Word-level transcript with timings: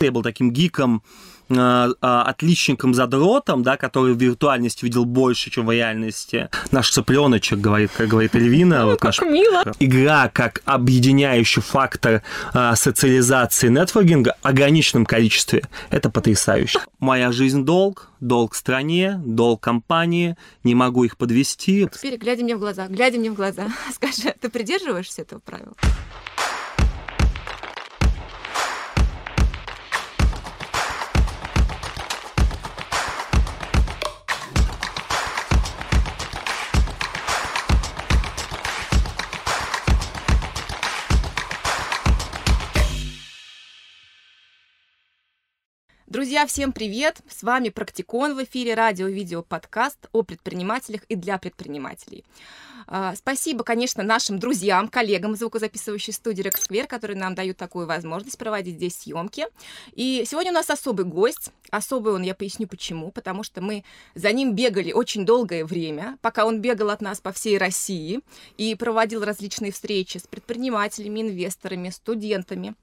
Я 0.00 0.12
был 0.12 0.22
таким 0.22 0.52
гиком, 0.52 1.02
э, 1.48 1.92
отличником 2.00 2.94
задротом, 2.94 3.64
да, 3.64 3.76
который 3.76 4.14
в 4.14 4.18
виртуальности 4.18 4.84
видел 4.84 5.04
больше, 5.04 5.50
чем 5.50 5.66
в 5.66 5.72
реальности. 5.72 6.48
Наш 6.70 6.90
цыпленочек, 6.90 7.58
говорит, 7.58 7.90
как 7.96 8.06
говорит 8.06 8.36
Эльвина. 8.36 8.86
вот 8.86 9.02
наш... 9.02 9.20
мило. 9.22 9.64
Игра 9.80 10.30
как 10.32 10.62
объединяющий 10.64 11.60
фактор 11.60 12.22
э, 12.54 12.74
социализации 12.76 13.68
нетворкинга 13.68 14.36
в 14.40 14.46
ограниченном 14.46 15.04
количестве. 15.04 15.64
Это 15.90 16.10
потрясающе. 16.10 16.78
Моя 17.00 17.32
жизнь 17.32 17.64
долг, 17.64 18.12
долг 18.20 18.54
стране, 18.54 19.20
долг 19.24 19.60
компании, 19.60 20.36
не 20.62 20.76
могу 20.76 21.02
их 21.02 21.16
подвести. 21.16 21.88
Теперь, 21.92 22.18
глядя 22.18 22.44
мне 22.44 22.54
в 22.54 22.60
глаза, 22.60 22.86
глядя 22.86 23.18
мне 23.18 23.32
в 23.32 23.34
глаза, 23.34 23.66
скажи, 23.92 24.32
ты 24.40 24.48
придерживаешься 24.48 25.22
этого 25.22 25.40
правила? 25.40 25.74
Друзья, 46.08 46.46
всем 46.46 46.72
привет! 46.72 47.20
С 47.28 47.42
вами 47.42 47.68
Практикон 47.68 48.34
в 48.34 48.42
эфире 48.42 48.72
радио-видео 48.72 49.42
подкаст 49.42 49.98
о 50.12 50.22
предпринимателях 50.22 51.02
и 51.10 51.16
для 51.16 51.36
предпринимателей. 51.36 52.24
А, 52.86 53.14
спасибо, 53.14 53.62
конечно, 53.62 54.02
нашим 54.02 54.38
друзьям, 54.38 54.88
коллегам 54.88 55.36
звукозаписывающей 55.36 56.14
студии 56.14 56.40
Рексквер, 56.40 56.86
которые 56.86 57.18
нам 57.18 57.34
дают 57.34 57.58
такую 57.58 57.86
возможность 57.86 58.38
проводить 58.38 58.76
здесь 58.76 58.96
съемки. 58.96 59.48
И 59.92 60.24
сегодня 60.26 60.50
у 60.50 60.54
нас 60.54 60.70
особый 60.70 61.04
гость. 61.04 61.52
Особый 61.70 62.14
он, 62.14 62.22
я 62.22 62.34
поясню 62.34 62.66
почему. 62.66 63.10
Потому 63.10 63.42
что 63.42 63.60
мы 63.60 63.84
за 64.14 64.32
ним 64.32 64.54
бегали 64.54 64.92
очень 64.92 65.26
долгое 65.26 65.66
время, 65.66 66.16
пока 66.22 66.46
он 66.46 66.62
бегал 66.62 66.88
от 66.88 67.02
нас 67.02 67.20
по 67.20 67.32
всей 67.32 67.58
России 67.58 68.20
и 68.56 68.74
проводил 68.76 69.26
различные 69.26 69.72
встречи 69.72 70.16
с 70.16 70.26
предпринимателями, 70.26 71.20
инвесторами, 71.20 71.90
студентами 71.90 72.74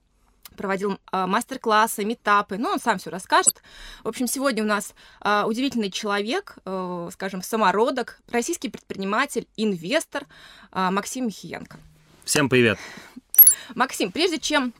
проводил 0.56 1.00
а, 1.11 1.28
мастер-классы, 1.28 2.03
метапы, 2.06 2.58
ну, 2.58 2.70
он 2.70 2.80
сам 2.80 2.98
все 2.98 3.09
расскажет. 3.09 3.61
В 4.03 4.08
общем, 4.08 4.28
сегодня 4.28 4.64
у 4.64 4.66
нас 4.66 4.94
а, 5.22 5.45
удивительный 5.45 5.92
человек, 5.92 6.58
а, 6.66 7.09
скажем, 7.11 7.42
самородок, 7.42 8.20
российский 8.30 8.70
предприниматель, 8.70 9.48
инвестор 9.58 10.26
а, 10.72 10.92
Максим 10.92 11.28
Михиенко. 11.28 11.78
Всем 12.23 12.50
привет! 12.50 12.80
Максим, 13.76 14.11
прежде 14.11 14.39
чем 14.39 14.73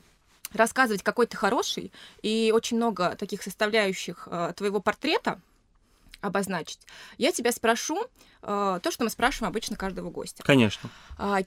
рассказывать, 0.52 1.02
какой 1.02 1.26
ты 1.26 1.36
хороший, 1.36 1.92
и 2.22 2.52
очень 2.54 2.76
много 2.76 3.14
таких 3.16 3.42
составляющих 3.42 4.28
твоего 4.56 4.80
портрета 4.80 5.40
обозначить, 6.20 6.80
я 7.18 7.30
тебя 7.32 7.52
спрошу 7.52 8.06
то, 8.40 8.80
что 8.90 9.04
мы 9.04 9.10
спрашиваем 9.10 9.50
обычно 9.50 9.76
каждого 9.76 10.10
гостя. 10.10 10.42
Конечно. 10.42 10.88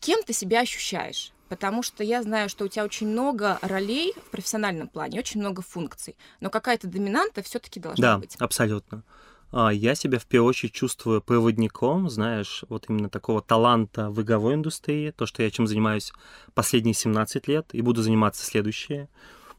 Кем 0.01 0.21
ты 0.23 0.33
себя 0.33 0.59
ощущаешь? 0.61 1.31
Потому 1.49 1.83
что 1.83 2.03
я 2.03 2.23
знаю, 2.23 2.47
что 2.47 2.65
у 2.65 2.67
тебя 2.67 2.85
очень 2.85 3.07
много 3.07 3.59
ролей 3.61 4.13
в 4.27 4.31
профессиональном 4.31 4.87
плане, 4.87 5.19
очень 5.19 5.41
много 5.41 5.61
функций, 5.61 6.15
но 6.39 6.49
какая-то 6.49 6.87
доминанта 6.87 7.43
все-таки 7.43 7.79
должна 7.79 8.13
да, 8.13 8.17
быть. 8.19 8.37
Да, 8.37 8.45
абсолютно. 8.45 9.03
А, 9.51 9.69
я 9.69 9.95
себя 9.95 10.19
в 10.19 10.25
первую 10.25 10.49
очередь 10.49 10.73
чувствую 10.73 11.21
проводником, 11.21 12.09
знаешь, 12.09 12.63
вот 12.69 12.85
именно 12.87 13.09
такого 13.09 13.41
таланта 13.41 14.09
в 14.09 14.21
игровой 14.21 14.53
индустрии, 14.53 15.11
то, 15.11 15.25
что 15.25 15.43
я 15.43 15.49
чем 15.49 15.67
занимаюсь 15.67 16.13
последние 16.53 16.93
17 16.93 17.47
лет 17.47 17.67
и 17.73 17.81
буду 17.81 18.03
заниматься 18.03 18.45
следующие 18.45 19.09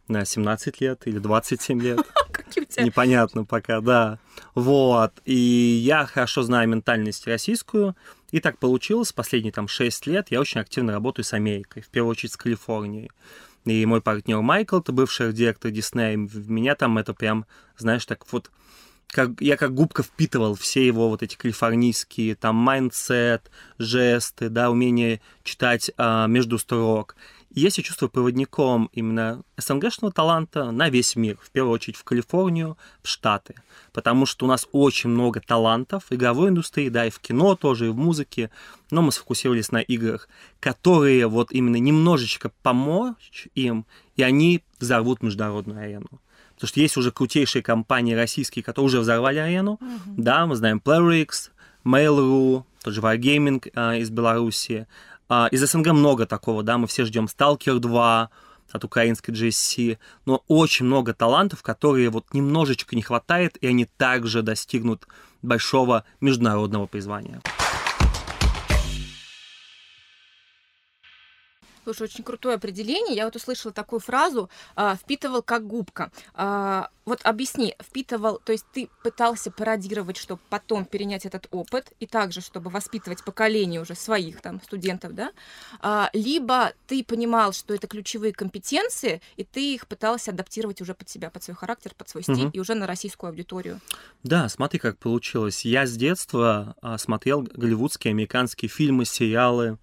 на 0.07 0.25
17 0.25 0.81
лет 0.81 1.07
или 1.07 1.19
27 1.19 1.81
лет. 1.81 1.99
Непонятно 2.79 3.45
пока, 3.45 3.81
да. 3.81 4.19
Вот. 4.55 5.13
И 5.25 5.35
я 5.35 6.07
хорошо 6.07 6.43
знаю 6.43 6.69
ментальность 6.69 7.27
российскую, 7.27 7.97
и 8.31 8.41
так 8.41 8.59
получилось, 8.59 9.13
последние 9.13 9.53
там 9.53 9.69
6 9.69 10.07
лет 10.07 10.29
я 10.31 10.41
очень 10.41 10.61
активно 10.61 10.93
работаю 10.93 11.25
с 11.25 11.33
Америкой, 11.33 11.83
в 11.83 11.89
первую 11.89 12.13
очередь 12.13 12.33
с 12.33 12.37
Калифорнией. 12.37 13.11
И 13.65 13.85
мой 13.85 14.01
партнер 14.01 14.41
Майкл, 14.41 14.79
это 14.79 14.93
бывший 14.93 15.33
директор 15.33 15.71
Диснея, 15.71 16.17
меня 16.17 16.75
там 16.75 16.97
это 16.97 17.13
прям, 17.13 17.45
знаешь, 17.77 18.07
так 18.07 18.25
вот, 18.33 18.51
как, 19.09 19.41
я 19.41 19.57
как 19.57 19.75
губка 19.75 20.03
впитывал 20.03 20.55
все 20.55 20.87
его 20.87 21.09
вот 21.09 21.23
эти 21.23 21.37
калифорнийские, 21.37 22.37
там, 22.37 22.57
mindset, 22.57 23.51
жесты, 23.79 24.49
да, 24.49 24.71
умение 24.71 25.21
читать 25.43 25.91
а, 25.99 26.27
между 26.27 26.59
строк 26.59 27.17
я 27.53 27.71
себя 27.71 27.85
чувствую 27.85 28.11
проводником 28.11 28.91
именно 28.93 29.43
СНГшного 29.57 30.13
таланта 30.13 30.71
на 30.71 30.89
весь 30.89 31.17
мир, 31.17 31.37
в 31.43 31.51
первую 31.51 31.75
очередь 31.75 31.97
в 31.97 32.05
Калифорнию, 32.05 32.79
в 33.03 33.09
Штаты, 33.09 33.55
потому 33.93 34.27
что 34.27 34.47
у 34.47 34.49
нас 34.49 34.69
очень 34.73 35.11
много 35.11 35.41
талантов 35.41 36.05
в 36.09 36.15
игровой 36.15 36.51
индустрии, 36.51 36.89
да, 36.89 37.07
и 37.07 37.11
в 37.11 37.19
кино 37.19 37.57
тоже, 37.57 37.87
и 37.87 37.91
в 37.91 37.97
музыке, 37.97 38.51
но 38.91 39.03
мы 39.03 39.13
сфокусировались 39.13 39.73
на 39.73 39.81
играх, 39.81 40.29
которые 40.61 41.27
вот 41.27 41.51
именно 41.53 41.77
немножечко 41.77 42.51
помочь 42.63 43.49
им, 43.55 43.87
и 44.17 44.23
они 44.23 44.63
взорвут 44.79 45.23
международную 45.23 45.81
арену. 45.81 46.21
Потому 46.55 46.69
что 46.69 46.81
есть 46.81 46.97
уже 46.97 47.11
крутейшие 47.11 47.63
компании 47.63 48.15
российские, 48.15 48.63
которые 48.63 48.87
уже 48.87 49.01
взорвали 49.01 49.39
арену. 49.39 49.79
Uh-huh. 49.81 50.15
Да, 50.19 50.47
мы 50.47 50.57
знаем 50.57 50.81
PlayerX, 50.85 51.51
Mail.ru, 51.85 52.65
тот 52.83 52.95
же 52.95 53.01
Wargaming 53.01 53.71
э, 53.75 54.01
из 54.01 54.11
Беларуси. 54.11 54.87
А, 55.33 55.47
из 55.53 55.65
СНГ 55.65 55.93
много 55.93 56.27
такого, 56.27 56.65
да, 56.65 56.77
мы 56.77 56.89
все 56.89 57.05
ждем 57.05 57.27
Stalker 57.27 57.79
2 57.79 58.31
от 58.73 58.85
украинской 58.85 59.31
GSC, 59.31 59.97
но 60.27 60.43
очень 60.49 60.87
много 60.87 61.15
талантов, 61.15 61.63
которые 61.63 62.11
вот 62.11 62.35
немножечко 62.35 62.97
не 62.97 63.03
хватает, 63.03 63.57
и 63.61 63.69
они 63.69 63.85
также 63.85 64.43
достигнут 64.43 65.07
большого 65.41 66.05
международного 66.21 66.87
призвания. 66.87 67.41
Слушай, 71.91 72.05
очень 72.05 72.23
крутое 72.23 72.55
определение. 72.55 73.17
Я 73.17 73.25
вот 73.25 73.35
услышала 73.35 73.75
такую 73.75 73.99
фразу 73.99 74.49
а, 74.77 74.95
«впитывал 74.95 75.43
как 75.43 75.67
губка». 75.67 76.13
А, 76.35 76.89
вот 77.05 77.21
объясни, 77.25 77.75
впитывал, 77.83 78.39
то 78.39 78.53
есть 78.53 78.65
ты 78.73 78.89
пытался 79.03 79.51
пародировать, 79.51 80.17
чтобы 80.17 80.41
потом 80.49 80.85
перенять 80.85 81.27
этот 81.27 81.49
опыт, 81.51 81.93
и 81.99 82.07
также, 82.07 82.41
чтобы 82.41 82.71
воспитывать 82.71 83.25
поколение 83.25 83.81
уже 83.81 83.97
своих 83.97 84.41
там 84.41 84.63
студентов, 84.63 85.17
да? 85.17 85.33
А, 85.81 86.11
либо 86.13 86.75
ты 86.87 87.03
понимал, 87.03 87.53
что 87.53 87.75
это 87.75 87.89
ключевые 87.89 88.33
компетенции, 88.33 89.21
и 89.37 89.43
ты 89.43 89.75
их 89.75 89.89
пытался 89.89 90.31
адаптировать 90.31 90.81
уже 90.81 90.95
под 90.95 91.09
себя, 91.09 91.29
под 91.31 91.43
свой 91.43 91.57
характер, 91.57 91.93
под 91.99 92.09
свой 92.09 92.23
стиль, 92.23 92.47
угу. 92.47 92.51
и 92.53 92.61
уже 92.61 92.75
на 92.75 92.87
российскую 92.87 93.31
аудиторию. 93.31 93.81
Да, 94.23 94.49
смотри, 94.49 94.79
как 94.79 94.97
получилось. 94.99 95.65
Я 95.65 95.87
с 95.87 95.97
детства 95.97 96.77
смотрел 96.99 97.43
голливудские, 97.43 98.13
американские 98.13 98.69
фильмы, 98.69 99.05
сериалы, 99.07 99.79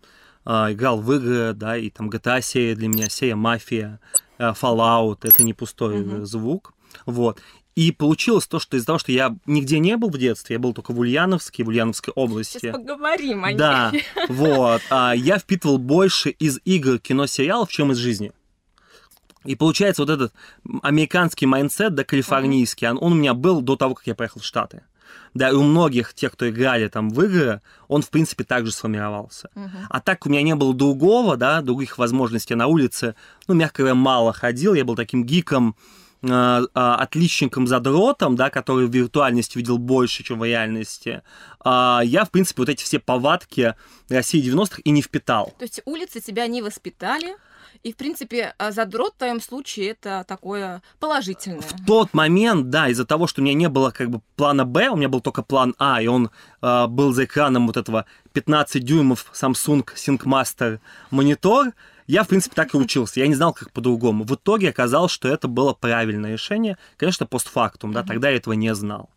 играл 0.47 1.01
в 1.01 1.13
игры, 1.13 1.53
да, 1.53 1.77
и 1.77 1.89
там 1.89 2.09
GTA 2.09 2.41
серия 2.41 2.75
для 2.75 2.87
меня, 2.87 3.09
серия 3.09 3.35
Мафия, 3.35 3.99
а, 4.37 4.53
Fallout, 4.53 5.19
это 5.23 5.43
не 5.43 5.53
пустой 5.53 5.97
mm-hmm. 5.97 6.25
звук, 6.25 6.73
вот. 7.05 7.41
И 7.75 7.91
получилось 7.91 8.47
то, 8.47 8.57
что 8.57 8.75
из-за 8.75 8.87
того, 8.87 8.97
что 8.97 9.11
я 9.11 9.35
нигде 9.45 9.77
не 9.77 9.97
был 9.97 10.09
в 10.09 10.17
детстве, 10.17 10.55
я 10.55 10.59
был 10.59 10.73
только 10.73 10.93
в 10.93 10.99
Ульяновске, 10.99 11.63
в 11.63 11.67
Ульяновской 11.67 12.11
области. 12.15 12.57
Сейчас 12.57 12.75
поговорим 12.75 13.45
о 13.45 13.53
Да, 13.53 13.91
вот. 14.29 14.81
А 14.89 15.13
я 15.13 15.37
впитывал 15.37 15.77
больше 15.77 16.31
из 16.31 16.59
игр, 16.65 16.97
кино, 16.97 17.27
сериалов, 17.27 17.69
чем 17.69 17.91
из 17.91 17.97
жизни. 17.97 18.31
И 19.45 19.55
получается 19.55 20.01
вот 20.01 20.09
этот 20.09 20.33
американский 20.81 21.45
mindset, 21.45 21.93
да, 21.93 22.03
калифорнийский, 22.03 22.89
он, 22.89 22.97
он 22.99 23.11
у 23.11 23.15
меня 23.15 23.35
был 23.35 23.61
до 23.61 23.75
того, 23.75 23.93
как 23.93 24.07
я 24.07 24.15
поехал 24.15 24.41
в 24.41 24.45
Штаты 24.45 24.81
да, 25.33 25.49
и 25.49 25.53
у 25.53 25.63
многих 25.63 26.13
тех, 26.13 26.33
кто 26.33 26.49
играли 26.49 26.87
там 26.87 27.09
в 27.09 27.21
игры, 27.21 27.61
он, 27.87 28.01
в 28.01 28.09
принципе, 28.09 28.43
также 28.43 28.71
сформировался. 28.71 29.49
Uh-huh. 29.55 29.69
А 29.89 29.99
так 29.99 30.25
у 30.25 30.29
меня 30.29 30.41
не 30.41 30.55
было 30.55 30.73
другого, 30.73 31.37
да, 31.37 31.61
других 31.61 31.97
возможностей 31.97 32.55
на 32.55 32.67
улице, 32.67 33.15
ну, 33.47 33.53
мягко 33.53 33.83
говоря, 33.83 33.95
мало 33.95 34.33
ходил, 34.33 34.73
я 34.73 34.83
был 34.83 34.95
таким 34.95 35.23
гиком, 35.23 35.75
э, 36.21 36.27
э, 36.27 36.65
отличником 36.73 37.67
задротом, 37.67 38.35
да, 38.35 38.49
который 38.49 38.87
в 38.87 38.93
виртуальности 38.93 39.57
видел 39.57 39.77
больше, 39.77 40.23
чем 40.23 40.39
в 40.39 40.45
реальности, 40.45 41.21
э, 41.63 41.99
я, 42.03 42.25
в 42.25 42.31
принципе, 42.31 42.61
вот 42.61 42.69
эти 42.69 42.83
все 42.83 42.99
повадки 42.99 43.75
России 44.09 44.43
90-х 44.43 44.81
и 44.83 44.89
не 44.91 45.01
впитал. 45.01 45.53
То 45.57 45.65
есть 45.65 45.81
улицы 45.85 46.19
тебя 46.19 46.47
не 46.47 46.61
воспитали? 46.61 47.35
И, 47.83 47.93
в 47.93 47.97
принципе, 47.97 48.53
а, 48.57 48.71
задрот 48.71 49.13
в 49.15 49.17
твоем 49.17 49.41
случае 49.41 49.91
это 49.91 50.25
такое 50.27 50.81
положительное. 50.99 51.61
В 51.61 51.85
тот 51.85 52.13
момент, 52.13 52.69
да, 52.69 52.89
из-за 52.89 53.05
того, 53.05 53.27
что 53.27 53.41
у 53.41 53.43
меня 53.43 53.53
не 53.53 53.69
было 53.69 53.91
как 53.91 54.09
бы 54.09 54.21
плана 54.35 54.65
Б, 54.65 54.89
у 54.89 54.95
меня 54.95 55.09
был 55.09 55.21
только 55.21 55.43
план 55.43 55.75
А, 55.77 56.01
и 56.01 56.07
он 56.07 56.31
э, 56.61 56.87
был 56.87 57.13
за 57.13 57.25
экраном 57.25 57.67
вот 57.67 57.77
этого 57.77 58.05
15 58.33 58.83
дюймов 58.83 59.31
Samsung 59.33 59.87
SyncMaster 59.95 60.79
монитор, 61.11 61.73
я, 62.07 62.23
в 62.23 62.29
принципе, 62.29 62.55
так 62.55 62.73
и 62.73 62.77
учился. 62.77 63.19
Я 63.19 63.27
не 63.27 63.35
знал, 63.35 63.53
как 63.53 63.71
по-другому. 63.71 64.23
В 64.23 64.33
итоге 64.35 64.69
оказалось, 64.69 65.11
что 65.11 65.27
это 65.27 65.49
было 65.49 65.73
правильное 65.73 66.31
решение. 66.31 66.77
Конечно, 66.95 67.25
постфактум, 67.25 67.91
да, 67.91 68.03
тогда 68.03 68.29
я 68.29 68.37
этого 68.37 68.53
не 68.53 68.73
знал. 68.73 69.09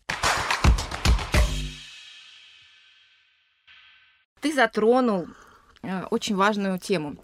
Ты 4.40 4.52
затронул 4.52 5.28
очень 6.11 6.37
важную 6.37 6.79
тему. 6.79 7.17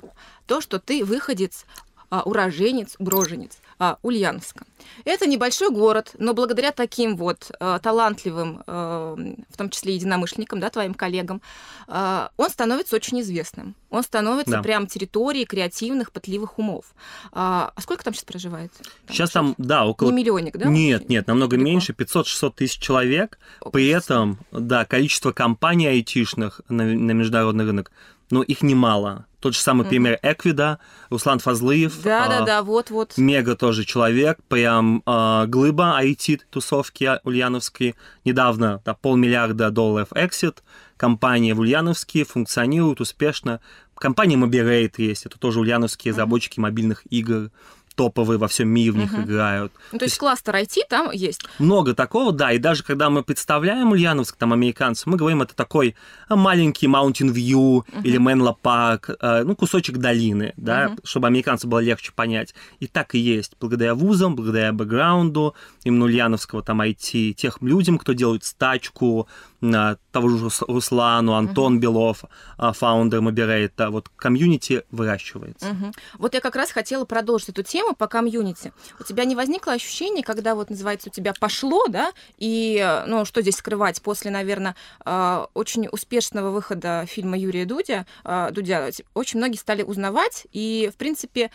То, 0.47 0.61
что 0.61 0.79
ты 0.79 1.05
выходец 1.05 1.67
а, 2.09 2.23
уроженец, 2.23 2.97
уроженец 2.99 3.59
а, 3.79 3.99
Ульяновска. 4.03 4.65
Это 5.05 5.27
небольшой 5.27 5.71
город, 5.71 6.15
но 6.19 6.35
благодаря 6.35 6.71
таким 6.71 7.17
вот 7.17 7.51
э, 7.59 7.79
талантливым, 7.83 8.63
э, 8.67 9.35
в 9.51 9.57
том 9.57 9.71
числе 9.71 9.95
единомышленникам, 9.95 10.61
да, 10.61 10.71
твоим 10.71 10.95
коллегам, 10.95 11.43
э, 11.89 12.29
он 12.37 12.51
становится 12.51 12.97
очень 12.97 13.21
известным. 13.21 13.75
Он 13.91 14.03
становится 14.03 14.53
да. 14.53 14.63
прям 14.63 14.87
территорией 14.87 15.45
креативных, 15.45 16.13
пытливых 16.13 16.59
умов. 16.59 16.95
А, 17.33 17.73
а 17.75 17.81
сколько 17.81 18.05
там 18.05 18.15
сейчас 18.15 18.25
проживает? 18.25 18.73
Там 19.07 19.17
сейчас 19.17 19.31
там, 19.31 19.55
да, 19.59 19.87
около... 19.87 20.11
Не 20.11 20.15
миллионник, 20.15 20.57
да? 20.57 20.69
Нет, 20.69 21.09
нет, 21.09 21.27
намного 21.27 21.57
Далеко. 21.57 21.71
меньше, 21.71 21.93
500-600 21.93 22.53
тысяч 22.55 22.79
человек. 22.79 23.39
Около 23.61 23.73
При 23.73 23.89
этом, 23.89 24.39
да, 24.53 24.85
количество 24.85 25.33
компаний 25.33 25.89
айтишных 25.89 26.61
на, 26.69 26.85
на 26.85 27.13
международный 27.13 27.65
рынок 27.65 27.91
но 28.31 28.43
их 28.43 28.63
немало. 28.63 29.27
Тот 29.41 29.55
же 29.55 29.61
самый 29.61 29.85
mm-hmm. 29.85 29.89
пример 29.89 30.19
Эквида, 30.23 30.79
Руслан 31.11 31.39
Фазлыев. 31.39 32.03
Да-да-да, 32.03 32.63
вот-вот. 32.63 33.17
Мега 33.17 33.55
тоже 33.55 33.85
человек, 33.85 34.39
прям 34.49 35.03
э, 35.07 35.45
глыба 35.47 36.01
IT-тусовки 36.03 37.21
ульяновской. 37.23 37.95
Недавно 38.25 38.83
да, 38.85 38.95
полмиллиарда 38.95 39.71
долларов 39.71 40.09
эксит. 40.15 40.63
Компания 40.97 41.55
в 41.55 41.61
Ульяновске 41.61 42.25
функционирует 42.25 43.01
успешно. 43.01 43.61
Компания 43.95 44.37
Mobirate 44.37 44.95
есть, 44.97 45.27
это 45.27 45.39
тоже 45.39 45.61
ульяновские 45.61 46.13
разработчики 46.13 46.59
mm-hmm. 46.59 46.63
мобильных 46.63 47.03
игр 47.11 47.51
топовые 47.97 48.39
во 48.39 48.47
всем 48.47 48.69
мире 48.69 48.93
в 48.93 48.97
них 48.97 49.13
угу. 49.13 49.23
играют. 49.23 49.73
Ну, 49.91 49.99
то, 49.99 50.01
то 50.01 50.05
есть 50.05 50.19
кластер 50.19 50.55
IT 50.55 50.83
там 50.89 51.11
есть? 51.11 51.43
Много 51.59 51.95
такого, 51.95 52.31
да. 52.31 52.53
И 52.53 52.59
даже 52.59 52.85
когда 52.85 53.11
мы 53.11 53.25
представляем 53.25 53.91
Ульяновск, 53.91 54.37
там, 54.37 54.53
американцев, 54.53 55.07
мы 55.07 55.17
говорим, 55.17 55.43
это 55.43 55.57
такой 55.57 55.97
а, 56.29 56.37
маленький 56.37 56.87
Mountain 56.87 57.33
View 57.33 57.79
угу. 57.79 57.85
или 58.05 58.19
Менло 58.19 58.57
Парк, 58.61 59.11
а, 59.21 59.43
ну, 59.43 59.57
кусочек 59.57 59.97
долины, 59.97 60.53
да, 60.57 60.91
угу. 60.93 61.01
чтобы 61.03 61.27
американцам 61.27 61.71
было 61.71 61.81
легче 61.81 62.13
понять. 62.15 62.55
И 62.79 62.87
так 62.87 63.15
и 63.15 63.19
есть. 63.19 63.57
Благодаря 63.59 63.95
вузам, 63.95 64.37
благодаря 64.37 64.73
бэкграунду 64.73 65.55
именно 65.85 66.05
Ульяновского 66.05 66.63
там 66.63 66.83
IT, 66.83 67.33
тех 67.33 67.61
людям, 67.63 67.99
кто 67.99 68.13
делает 68.13 68.45
стачку, 68.45 69.27
того 69.61 70.29
же 70.29 70.49
Руслану, 70.69 71.35
Антон 71.35 71.77
uh-huh. 71.77 71.81
Белов, 71.81 72.25
а, 72.59 72.73
founder 72.73 73.21
Мобирейта, 73.21 73.91
вот 73.91 74.09
комьюнити 74.09 74.85
выращивается. 74.91 75.67
Uh-huh. 75.67 75.95
Вот 76.19 76.35
я 76.35 76.41
как 76.41 76.57
раз 76.57 76.71
хотела 76.71 77.05
продолжить 77.05 77.51
эту 77.51 77.63
тему 77.63 77.95
по 77.95 78.07
комьюнити. 78.07 78.73
У 78.99 79.05
тебя 79.05 79.25
не 79.25 79.35
возникло 79.35 79.73
ощущение, 79.73 80.25
когда 80.25 80.55
вот 80.55 80.71
называется 80.71 81.09
у 81.09 81.13
тебя 81.13 81.35
пошло, 81.39 81.87
да, 81.89 82.13
и, 82.39 83.03
ну, 83.07 83.25
что 83.25 83.43
здесь 83.43 83.57
скрывать, 83.57 84.01
после, 84.03 84.31
наверное, 84.31 84.75
а, 85.05 85.49
очень 85.55 85.89
успешного 85.91 86.51
выхода 86.51 87.05
фильма 87.07 87.39
Юрия 87.39 87.65
Дудя, 87.65 88.07
а, 88.25 88.51
Дудя, 88.51 88.91
очень 89.15 89.39
многие 89.39 89.57
стали 89.57 89.83
узнавать 89.83 90.47
и, 90.53 90.91
в 90.93 90.97
принципе, 90.97 91.51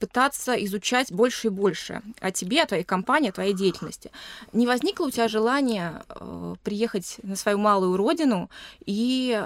пытаться 0.00 0.54
изучать 0.64 1.12
больше 1.12 1.48
и 1.48 1.50
больше 1.50 2.02
о 2.20 2.30
тебе, 2.30 2.62
о 2.62 2.66
твоей 2.66 2.84
компании, 2.84 3.30
о 3.30 3.32
твоей 3.32 3.54
деятельности. 3.54 4.10
Не 4.52 4.66
возникло 4.66 5.06
у 5.06 5.10
тебя 5.10 5.28
желания 5.28 6.02
приехать 6.62 7.16
на 7.22 7.36
свою 7.42 7.58
малую 7.58 7.96
родину 7.96 8.48
и 8.86 9.42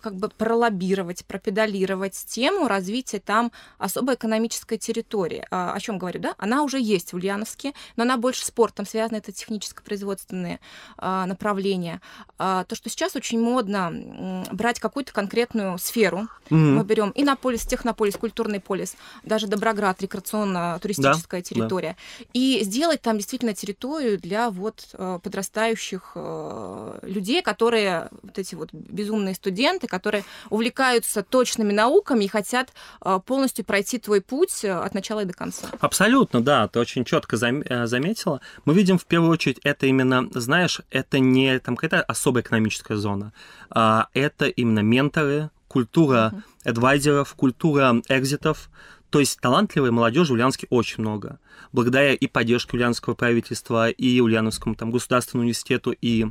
как 0.00 0.16
бы 0.16 0.28
пролоббировать, 0.28 1.24
пропедалировать 1.24 2.14
тему 2.26 2.68
развития 2.68 3.20
там 3.20 3.52
особой 3.78 4.14
экономической 4.14 4.78
территории. 4.78 5.46
А, 5.50 5.72
о 5.72 5.80
чем 5.80 5.98
говорю, 5.98 6.20
да? 6.20 6.34
Она 6.38 6.62
уже 6.62 6.80
есть 6.80 7.12
в 7.12 7.16
Ульяновске, 7.16 7.72
но 7.96 8.02
она 8.02 8.16
больше 8.16 8.44
спортом 8.44 8.86
связана, 8.86 9.18
это 9.18 9.32
техническо-производственные 9.32 10.60
а, 10.96 11.26
направления. 11.26 12.00
А, 12.38 12.64
то, 12.64 12.74
что 12.74 12.88
сейчас 12.88 13.16
очень 13.16 13.40
модно 13.40 14.44
брать 14.52 14.80
какую-то 14.80 15.12
конкретную 15.12 15.78
сферу, 15.78 16.28
mm-hmm. 16.48 16.54
мы 16.54 16.84
берем 16.84 17.12
Иннополис, 17.14 17.66
Технополис, 17.66 18.16
Культурный 18.16 18.60
полис, 18.60 18.96
даже 19.24 19.46
Доброград, 19.46 20.00
рекреационно-туристическая 20.02 21.40
да, 21.40 21.44
территория, 21.44 21.96
да. 22.18 22.24
и 22.32 22.60
сделать 22.62 23.02
там 23.02 23.16
действительно 23.16 23.54
территорию 23.54 24.18
для 24.18 24.50
вот 24.50 24.88
а, 24.94 25.18
подрастающих 25.18 26.12
а, 26.14 26.98
людей, 27.02 27.42
которые 27.42 28.08
вот 28.22 28.38
эти 28.38 28.54
вот 28.54 28.70
безумные 28.72 29.34
студенты, 29.34 29.86
которые 29.90 30.24
увлекаются 30.48 31.22
точными 31.22 31.72
науками 31.72 32.24
и 32.24 32.28
хотят 32.28 32.72
а, 33.00 33.18
полностью 33.18 33.64
пройти 33.64 33.98
твой 33.98 34.20
путь 34.20 34.64
э, 34.64 34.72
от 34.72 34.94
начала 34.94 35.20
и 35.20 35.24
до 35.24 35.34
конца. 35.34 35.68
Абсолютно, 35.80 36.40
да, 36.40 36.68
ты 36.68 36.78
очень 36.78 37.04
четко 37.04 37.36
э, 37.36 37.86
заметила. 37.86 38.40
Мы 38.64 38.74
видим 38.74 38.96
в 38.96 39.04
первую 39.04 39.32
очередь 39.32 39.58
это 39.64 39.86
именно, 39.86 40.28
знаешь, 40.32 40.80
это 40.90 41.18
не 41.18 41.58
там 41.58 41.76
какая-то 41.76 42.02
особая 42.02 42.42
экономическая 42.42 42.96
зона, 42.96 43.32
а 43.68 44.08
это 44.14 44.46
именно 44.46 44.80
менторы, 44.80 45.50
культура 45.68 46.32
адвайзеров, 46.64 47.34
культура 47.34 48.00
экзитов, 48.08 48.70
то 49.10 49.18
есть 49.18 49.40
талантливой 49.40 49.90
молодежи 49.90 50.30
в 50.30 50.34
Ульяновске 50.34 50.66
очень 50.70 51.02
много. 51.02 51.38
Благодаря 51.72 52.14
и 52.14 52.26
поддержке 52.26 52.76
ульяновского 52.76 53.14
правительства, 53.14 53.90
и 53.90 54.20
Ульяновскому 54.20 54.76
там, 54.76 54.90
государственному 54.90 55.44
университету, 55.44 55.92
и 55.92 56.26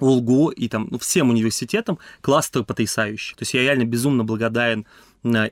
УЛГУ 0.00 0.50
и 0.50 0.68
там 0.68 0.88
ну, 0.90 0.98
всем 0.98 1.30
университетам 1.30 1.98
кластер 2.20 2.64
потрясающий. 2.64 3.34
То 3.34 3.42
есть 3.42 3.54
я 3.54 3.62
реально 3.62 3.84
безумно 3.84 4.24
благодарен 4.24 4.86
э, 5.24 5.50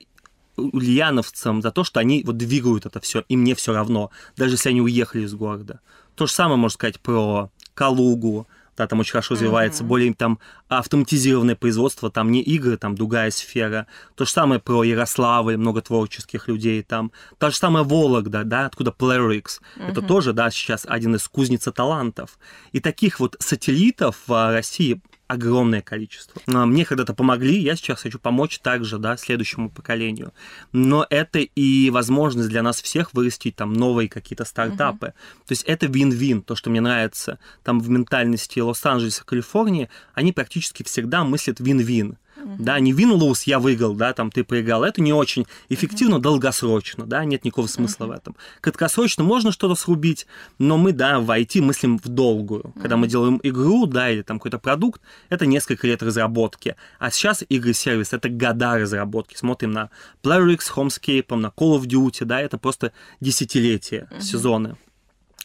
ульяновцам 0.56 1.62
за 1.62 1.70
то, 1.70 1.84
что 1.84 2.00
они 2.00 2.22
вот 2.24 2.36
двигают 2.36 2.86
это 2.86 3.00
все, 3.00 3.24
и 3.28 3.36
мне 3.36 3.54
все 3.54 3.72
равно, 3.72 4.10
даже 4.36 4.54
если 4.54 4.70
они 4.70 4.80
уехали 4.80 5.24
из 5.24 5.34
города. 5.34 5.80
То 6.14 6.26
же 6.26 6.32
самое 6.32 6.56
можно 6.56 6.74
сказать 6.74 7.00
про 7.00 7.50
Калугу, 7.74 8.46
да, 8.76 8.86
там 8.86 9.00
очень 9.00 9.12
хорошо 9.12 9.34
развивается, 9.34 9.82
mm-hmm. 9.82 9.86
более 9.86 10.14
там 10.14 10.38
автоматизированное 10.68 11.56
производство, 11.56 12.10
там 12.10 12.30
не 12.30 12.42
игры, 12.42 12.76
там 12.76 12.94
другая 12.94 13.30
сфера. 13.30 13.86
То 14.14 14.24
же 14.24 14.30
самое 14.30 14.60
про 14.60 14.84
Ярославль, 14.84 15.56
много 15.56 15.80
творческих 15.82 16.48
людей 16.48 16.82
там. 16.82 17.12
Та 17.38 17.50
же 17.50 17.56
самая 17.56 17.84
Вологда, 17.84 18.44
да, 18.44 18.66
откуда 18.66 18.94
Playrix. 18.96 19.42
Mm-hmm. 19.42 19.90
Это 19.90 20.02
тоже, 20.02 20.32
да, 20.32 20.50
сейчас 20.50 20.86
один 20.88 21.14
из 21.14 21.26
кузница 21.28 21.72
талантов. 21.72 22.38
И 22.72 22.80
таких 22.80 23.20
вот 23.20 23.36
сателлитов 23.38 24.16
в 24.26 24.52
России 24.52 25.00
огромное 25.28 25.82
количество. 25.82 26.40
Мне 26.46 26.84
когда-то 26.84 27.14
помогли, 27.14 27.58
я 27.58 27.76
сейчас 27.76 28.02
хочу 28.02 28.18
помочь 28.18 28.58
также, 28.60 28.98
да, 28.98 29.16
следующему 29.16 29.70
поколению. 29.70 30.32
Но 30.72 31.06
это 31.10 31.40
и 31.40 31.90
возможность 31.90 32.48
для 32.48 32.62
нас 32.62 32.80
всех 32.80 33.12
вырастить 33.14 33.56
там 33.56 33.72
новые 33.72 34.08
какие-то 34.08 34.44
стартапы. 34.44 35.06
Uh-huh. 35.06 35.46
То 35.46 35.52
есть 35.52 35.64
это 35.64 35.86
вин-вин, 35.86 36.42
то, 36.42 36.54
что 36.54 36.70
мне 36.70 36.80
нравится. 36.80 37.38
Там 37.64 37.80
в 37.80 37.88
ментальности 37.88 38.60
Лос-Анджелеса, 38.60 39.24
Калифорнии, 39.24 39.88
они 40.14 40.32
практически 40.32 40.82
всегда 40.82 41.24
мыслят 41.24 41.60
вин-вин. 41.60 42.18
Да, 42.58 42.78
не 42.80 42.92
win-lose, 42.92 43.42
я 43.46 43.58
выиграл, 43.58 43.94
да, 43.94 44.12
там 44.12 44.30
ты 44.30 44.44
проиграл. 44.44 44.84
Это 44.84 45.00
не 45.00 45.12
очень 45.12 45.46
эффективно 45.68 46.16
uh-huh. 46.16 46.20
долгосрочно, 46.20 47.06
да, 47.06 47.24
нет 47.24 47.44
никакого 47.44 47.66
смысла 47.66 48.04
uh-huh. 48.04 48.08
в 48.08 48.12
этом. 48.12 48.36
Краткосрочно 48.60 49.24
можно 49.24 49.52
что-то 49.52 49.74
срубить, 49.74 50.26
но 50.58 50.76
мы, 50.76 50.92
да, 50.92 51.20
в 51.20 51.30
IT 51.30 51.60
мыслим 51.60 51.98
в 51.98 52.08
долгую. 52.08 52.62
Uh-huh. 52.62 52.80
Когда 52.80 52.96
мы 52.96 53.08
делаем 53.08 53.40
игру, 53.42 53.86
да, 53.86 54.10
или 54.10 54.22
там 54.22 54.38
какой-то 54.38 54.58
продукт, 54.58 55.00
это 55.28 55.46
несколько 55.46 55.86
лет 55.86 56.02
разработки. 56.02 56.76
А 56.98 57.10
сейчас 57.10 57.44
игры-сервис— 57.48 58.12
это 58.12 58.28
года 58.28 58.78
разработки. 58.78 59.36
Смотрим 59.36 59.72
на 59.72 59.90
Playrix, 60.22 60.60
Homescape, 60.74 61.34
на 61.34 61.48
Call 61.48 61.80
of 61.80 61.84
Duty, 61.84 62.24
да, 62.24 62.40
это 62.40 62.58
просто 62.58 62.92
десятилетия, 63.20 64.08
uh-huh. 64.10 64.20
сезоны. 64.20 64.76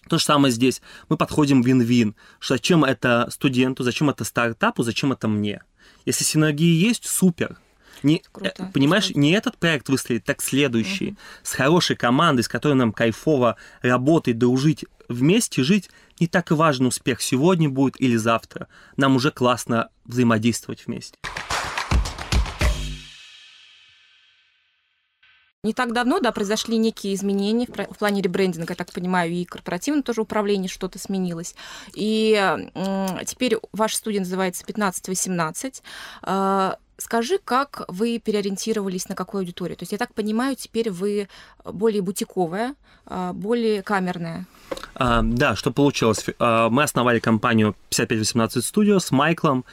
То 0.08 0.18
же 0.18 0.24
самое 0.24 0.52
здесь. 0.52 0.82
Мы 1.10 1.18
подходим 1.18 1.62
вин-вин. 1.62 2.16
Зачем 2.42 2.84
это 2.84 3.30
студенту, 3.32 3.84
зачем 3.84 4.10
это 4.10 4.24
стартапу, 4.24 4.84
зачем 4.84 5.12
это 5.12 5.28
мне? 5.28 5.62
Если 6.06 6.24
синергии 6.24 6.76
есть, 6.76 7.06
супер. 7.06 7.58
Не, 8.04 8.24
Круто, 8.32 8.54
э, 8.58 8.72
понимаешь, 8.74 9.06
круто. 9.06 9.20
не 9.20 9.32
этот 9.34 9.58
проект 9.58 9.90
выстрелит, 9.90 10.24
так 10.24 10.42
следующий. 10.42 11.10
Угу. 11.10 11.18
С 11.44 11.54
хорошей 11.54 11.96
командой, 11.96 12.42
с 12.42 12.48
которой 12.48 12.74
нам 12.74 12.92
кайфово 12.94 13.58
работать, 13.84 14.40
дружить, 14.40 14.86
вместе 15.08 15.64
жить, 15.64 15.90
не 16.20 16.28
так 16.28 16.52
и 16.52 16.56
важен 16.56 16.88
успех 16.88 17.22
сегодня 17.22 17.70
будет 17.70 18.00
или 18.02 18.16
завтра. 18.16 18.68
Нам 18.98 19.16
уже 19.16 19.32
классно 19.32 19.90
взаимодействовать 20.06 20.88
вместе. 20.88 21.18
Не 25.64 25.74
так 25.74 25.94
давно, 25.94 26.20
да, 26.20 26.32
произошли 26.32 26.78
некие 26.78 27.14
изменения 27.14 27.68
в, 27.68 27.98
плане 28.00 28.24
ребрендинга, 28.24 28.72
я 28.72 28.76
так 28.76 28.92
понимаю, 28.92 29.32
и 29.32 29.46
корпоративное 29.46 30.02
тоже 30.02 30.22
управление 30.22 30.68
что-то 30.68 30.98
сменилось. 30.98 31.54
И 31.94 32.34
теперь 33.28 33.58
ваш 33.72 33.94
студия 33.94 34.22
называется 34.22 34.64
1518. 34.64 35.84
Скажи, 37.02 37.40
как 37.44 37.84
вы 37.88 38.20
переориентировались 38.20 39.10
на 39.10 39.16
какую 39.16 39.40
аудиторию? 39.40 39.76
То 39.76 39.84
есть 39.84 39.92
я 39.92 39.98
так 39.98 40.14
понимаю, 40.14 40.56
теперь 40.56 40.92
вы 40.92 41.30
более 41.66 42.04
бутиковая, 42.04 42.76
а, 43.08 43.34
более 43.34 43.82
камерная. 43.82 44.46
А, 44.94 45.22
да, 45.24 45.56
что 45.56 45.72
получилось? 45.72 46.24
А, 46.38 46.70
мы 46.70 46.84
основали 46.84 47.18
компанию 47.18 47.76
5518 47.90 48.64
Studio 48.64 49.00
с 49.00 49.10
Майклом 49.10 49.66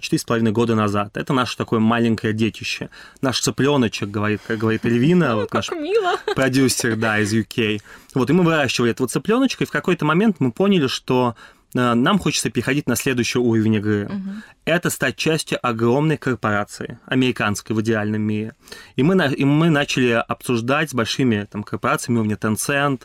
четыре 0.00 0.20
с 0.20 0.24
половиной 0.24 0.52
года 0.52 0.74
назад. 0.74 1.16
Это 1.16 1.32
наше 1.32 1.56
такое 1.56 1.80
маленькое 1.80 2.34
детище. 2.34 2.90
Наш 3.22 3.40
цыпленочек, 3.40 4.10
говорит, 4.10 4.42
как 4.46 4.58
говорит 4.58 4.84
Эльвина, 4.84 5.36
вот 5.36 5.52
наш 5.54 5.70
мило. 5.70 6.16
продюсер, 6.34 6.96
да, 6.96 7.18
из 7.18 7.32
UK. 7.32 7.80
Вот, 8.14 8.28
и 8.28 8.32
мы 8.34 8.44
выращивали 8.44 8.90
этого 8.90 9.08
цыпленочка, 9.08 9.64
и 9.64 9.66
в 9.66 9.70
какой-то 9.70 10.04
момент 10.04 10.36
мы 10.38 10.52
поняли, 10.52 10.86
что 10.86 11.34
э, 11.34 11.63
нам 11.74 12.18
хочется 12.18 12.50
переходить 12.50 12.88
на 12.88 12.96
следующий 12.96 13.38
уровень 13.38 13.74
игры. 13.74 14.06
Угу. 14.06 14.30
Это 14.64 14.90
стать 14.90 15.16
частью 15.16 15.58
огромной 15.66 16.16
корпорации, 16.16 16.98
американской 17.06 17.74
в 17.74 17.80
идеальном 17.82 18.22
мире. 18.22 18.54
И 18.96 19.02
мы, 19.02 19.14
и 19.34 19.44
мы 19.44 19.70
начали 19.70 20.10
обсуждать 20.10 20.90
с 20.90 20.94
большими 20.94 21.46
там, 21.50 21.62
корпорациями, 21.62 22.18
уровня 22.18 22.36
Tencent, 22.36 23.02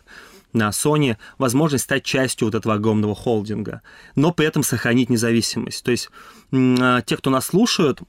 на 0.53 0.69
Sony 0.69 1.17
возможность 1.37 1.83
стать 1.83 2.03
частью 2.03 2.47
вот 2.47 2.55
этого 2.55 2.75
огромного 2.75 3.15
холдинга, 3.15 3.81
но 4.15 4.31
при 4.31 4.47
этом 4.47 4.63
сохранить 4.63 5.09
независимость. 5.09 5.83
То 5.83 5.91
есть 5.91 6.09
э, 6.51 7.01
те, 7.05 7.17
кто 7.17 7.29
нас 7.29 7.47
слушают, 7.47 8.01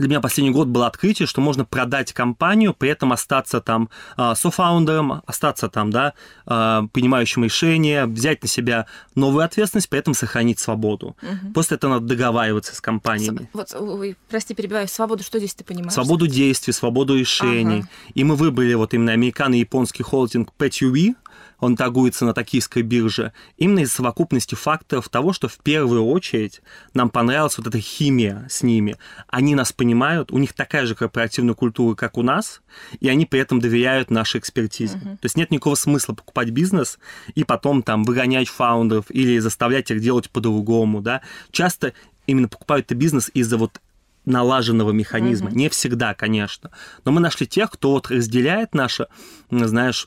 для 0.00 0.08
меня 0.08 0.20
последний 0.20 0.52
год 0.52 0.68
было 0.68 0.86
открытие, 0.86 1.26
что 1.26 1.40
можно 1.40 1.64
продать 1.64 2.12
компанию, 2.12 2.74
при 2.74 2.90
этом 2.90 3.12
остаться 3.12 3.60
там 3.60 3.90
э, 4.16 4.34
софаундером, 4.36 5.22
остаться 5.26 5.68
там, 5.68 5.90
да, 5.90 6.14
э, 6.46 6.82
принимающим 6.92 7.44
решения, 7.44 8.06
взять 8.06 8.42
на 8.42 8.48
себя 8.48 8.86
новую 9.14 9.44
ответственность, 9.44 9.88
при 9.88 9.98
этом 9.98 10.14
сохранить 10.14 10.58
свободу. 10.58 11.16
Угу. 11.22 11.52
После 11.54 11.76
этого 11.76 11.94
надо 11.94 12.06
договариваться 12.06 12.74
с 12.74 12.80
компаниями. 12.80 13.48
Вот, 13.52 13.74
ой, 13.74 14.16
прости, 14.28 14.54
перебиваю, 14.54 14.88
свободу, 14.88 15.22
что 15.22 15.38
здесь 15.38 15.54
ты 15.54 15.64
понимаешь? 15.64 15.92
Свободу 15.92 16.26
действий, 16.26 16.72
свободу 16.72 17.16
решений. 17.16 17.80
Ага. 17.80 17.88
И 18.14 18.24
мы 18.24 18.36
выбрали 18.36 18.74
вот 18.74 18.94
именно 18.94 19.12
американо-японский 19.12 20.02
холдинг 20.02 20.50
PetUV, 20.58 21.14
он 21.60 21.76
торгуется 21.76 22.24
на 22.24 22.34
токийской 22.34 22.82
бирже, 22.82 23.32
именно 23.56 23.80
из 23.80 23.92
совокупности 23.92 24.54
факторов 24.54 25.08
того, 25.08 25.32
что 25.32 25.48
в 25.48 25.58
первую 25.58 26.04
очередь 26.06 26.62
нам 26.94 27.10
понравилась 27.10 27.58
вот 27.58 27.66
эта 27.66 27.78
химия 27.78 28.46
с 28.50 28.62
ними. 28.62 28.96
Они 29.28 29.54
нас 29.54 29.72
понимают, 29.72 30.32
у 30.32 30.38
них 30.38 30.52
такая 30.52 30.86
же 30.86 30.94
корпоративная 30.94 31.54
культура, 31.54 31.94
как 31.94 32.18
у 32.18 32.22
нас, 32.22 32.62
и 33.00 33.08
они 33.08 33.26
при 33.26 33.40
этом 33.40 33.60
доверяют 33.60 34.10
нашей 34.10 34.40
экспертизе. 34.40 34.96
Uh-huh. 34.96 35.16
То 35.16 35.24
есть 35.24 35.36
нет 35.36 35.50
никакого 35.50 35.74
смысла 35.74 36.14
покупать 36.14 36.50
бизнес 36.50 36.98
и 37.34 37.44
потом 37.44 37.82
там 37.82 38.04
выгонять 38.04 38.48
фаундеров 38.48 39.06
или 39.10 39.38
заставлять 39.38 39.90
их 39.90 40.00
делать 40.00 40.30
по-другому, 40.30 41.00
да. 41.00 41.20
Часто 41.50 41.92
именно 42.26 42.48
покупают 42.48 42.86
это 42.86 42.94
бизнес 42.94 43.30
из-за 43.34 43.58
вот 43.58 43.80
налаженного 44.24 44.92
механизма. 44.92 45.50
Uh-huh. 45.50 45.54
Не 45.54 45.68
всегда, 45.68 46.14
конечно. 46.14 46.70
Но 47.04 47.12
мы 47.12 47.20
нашли 47.20 47.46
тех, 47.46 47.70
кто 47.70 47.92
вот 47.92 48.10
разделяет 48.10 48.74
наше, 48.74 49.06
знаешь, 49.50 50.06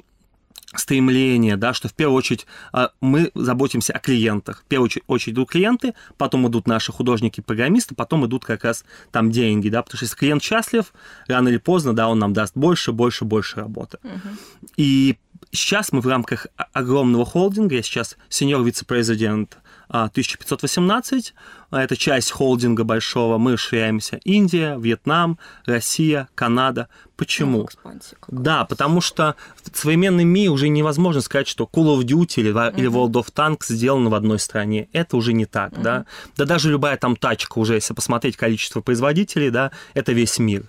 стремление, 0.76 1.56
да, 1.56 1.74
что 1.74 1.88
в 1.88 1.94
первую 1.94 2.18
очередь 2.18 2.48
а, 2.72 2.92
мы 3.00 3.32
заботимся 3.36 3.94
о 3.94 4.00
клиентах. 4.00 4.64
В 4.66 4.66
первую 4.66 4.90
очередь 5.08 5.36
идут 5.36 5.50
клиенты, 5.50 5.94
потом 6.18 6.48
идут 6.48 6.68
наши 6.68 6.92
художники-программисты, 6.92 7.96
потом 7.96 8.26
идут 8.26 8.44
как 8.46 8.64
раз 8.64 8.84
там 9.12 9.32
деньги, 9.32 9.70
да, 9.70 9.84
потому 9.84 9.98
что 9.98 10.06
если 10.06 10.16
клиент 10.16 10.42
счастлив, 10.44 10.94
рано 11.28 11.50
или 11.50 11.58
поздно, 11.58 11.96
да, 11.96 12.10
он 12.10 12.20
нам 12.20 12.34
даст 12.34 12.54
больше, 12.56 12.92
больше, 12.92 13.26
больше 13.26 13.58
работы. 13.58 14.00
Uh-huh. 14.04 14.38
И 14.78 15.18
сейчас 15.52 15.92
мы 15.92 16.02
в 16.02 16.08
рамках 16.08 16.48
огромного 16.74 17.26
холдинга, 17.26 17.76
я 17.76 17.84
сейчас 17.84 18.18
сеньор 18.30 18.64
вице-президент 18.64 19.58
1518. 19.94 21.34
А, 21.70 21.84
это 21.84 21.96
часть 21.96 22.32
холдинга 22.32 22.84
большого. 22.84 23.38
Мы 23.38 23.58
ширяемся. 23.58 24.20
Индия, 24.24 24.78
Вьетнам, 24.78 25.38
Россия, 25.66 26.28
Канада. 26.36 26.88
Почему? 27.16 27.70
Ну, 27.84 28.00
да, 28.28 28.66
потому 28.66 29.02
что 29.02 29.36
в 29.62 29.78
современном 29.78 30.28
мире 30.28 30.50
уже 30.50 30.68
невозможно 30.68 31.22
сказать, 31.22 31.48
что 31.48 31.70
Call 31.72 31.98
of 31.98 32.02
Duty 32.04 32.42
или, 32.42 32.54
uh-huh. 32.54 32.76
или 32.76 32.90
World 32.90 33.14
of 33.14 33.32
Tanks 33.34 33.66
сделаны 33.70 34.10
в 34.10 34.16
одной 34.16 34.40
стране. 34.40 34.90
Это 34.94 35.16
уже 35.16 35.34
не 35.34 35.46
так, 35.46 35.74
uh-huh. 35.74 35.82
да. 35.84 36.06
Да 36.38 36.46
даже 36.46 36.72
любая 36.72 36.98
там 36.98 37.16
тачка 37.16 37.60
уже, 37.60 37.76
если 37.76 37.94
посмотреть 37.94 38.36
количество 38.36 38.82
производителей, 38.82 39.52
да, 39.52 39.72
это 39.94 40.12
весь 40.12 40.40
мир. 40.40 40.64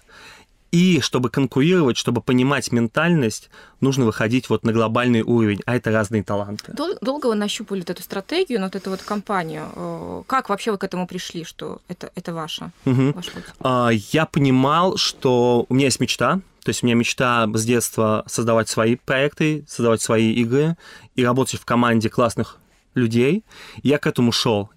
И 0.74 1.00
чтобы 1.00 1.30
конкурировать, 1.30 1.96
чтобы 1.96 2.20
понимать 2.20 2.72
ментальность, 2.72 3.48
нужно 3.80 4.06
выходить 4.06 4.50
вот 4.50 4.64
на 4.64 4.72
глобальный 4.72 5.22
уровень, 5.22 5.60
а 5.66 5.76
это 5.76 5.92
разные 5.92 6.24
таланты. 6.24 6.72
Дол- 6.72 6.98
долго 7.00 7.28
вы 7.28 7.36
нащупали 7.36 7.78
вот 7.78 7.90
эту 7.90 8.02
стратегию, 8.02 8.60
вот 8.60 8.74
эту 8.74 8.90
вот 8.90 9.00
компанию? 9.00 9.68
Э, 9.76 10.22
как 10.26 10.48
вообще 10.48 10.72
вы 10.72 10.78
к 10.78 10.82
этому 10.82 11.06
пришли, 11.06 11.44
что 11.44 11.80
это, 11.86 12.10
это 12.16 12.34
ваша, 12.34 12.72
угу. 12.86 13.12
ваш 13.12 13.30
путь? 13.30 13.44
А, 13.60 13.90
я 14.10 14.26
понимал, 14.26 14.96
что 14.96 15.64
у 15.68 15.74
меня 15.74 15.86
есть 15.86 16.00
мечта, 16.00 16.40
то 16.64 16.70
есть 16.70 16.82
у 16.82 16.86
меня 16.86 16.96
мечта 16.96 17.48
с 17.54 17.64
детства 17.64 18.24
создавать 18.26 18.68
свои 18.68 18.96
проекты, 18.96 19.64
создавать 19.68 20.02
свои 20.02 20.32
игры 20.32 20.76
и 21.14 21.24
работать 21.24 21.60
в 21.60 21.64
команде 21.64 22.10
классных 22.10 22.58
людей. 22.94 23.44
Я 23.84 23.98
к 23.98 24.08
этому 24.08 24.32
шел 24.32 24.70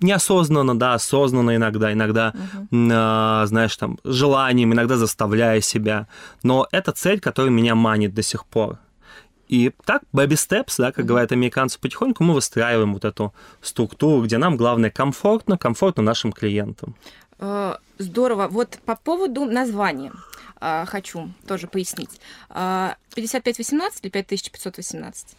неосознанно, 0.00 0.78
да, 0.78 0.94
осознанно 0.94 1.56
иногда, 1.56 1.92
иногда, 1.92 2.34
uh-huh. 2.34 3.42
э, 3.42 3.46
знаешь, 3.46 3.76
там, 3.76 3.98
желанием, 4.04 4.72
иногда 4.72 4.96
заставляя 4.96 5.60
себя. 5.60 6.06
Но 6.42 6.66
это 6.72 6.92
цель, 6.92 7.20
которая 7.20 7.50
меня 7.50 7.74
манит 7.74 8.14
до 8.14 8.22
сих 8.22 8.44
пор. 8.44 8.78
И 9.48 9.72
так, 9.84 10.02
baby 10.12 10.34
steps, 10.34 10.74
да, 10.78 10.90
как 10.90 11.04
говорят 11.04 11.32
американцы, 11.32 11.78
потихоньку 11.78 12.24
мы 12.24 12.34
выстраиваем 12.34 12.94
вот 12.94 13.04
эту 13.04 13.34
структуру, 13.60 14.24
где 14.24 14.38
нам 14.38 14.56
главное 14.56 14.90
комфортно, 14.90 15.58
комфортно 15.58 16.02
нашим 16.02 16.32
клиентам. 16.32 16.96
Э, 17.38 17.76
здорово. 17.98 18.48
Вот 18.48 18.78
по 18.84 18.96
поводу 18.96 19.44
названия 19.44 20.12
э, 20.60 20.84
хочу 20.86 21.30
тоже 21.46 21.66
пояснить. 21.66 22.20
5518 22.48 23.96
э, 23.96 24.00
или 24.02 24.10
5518? 24.10 25.36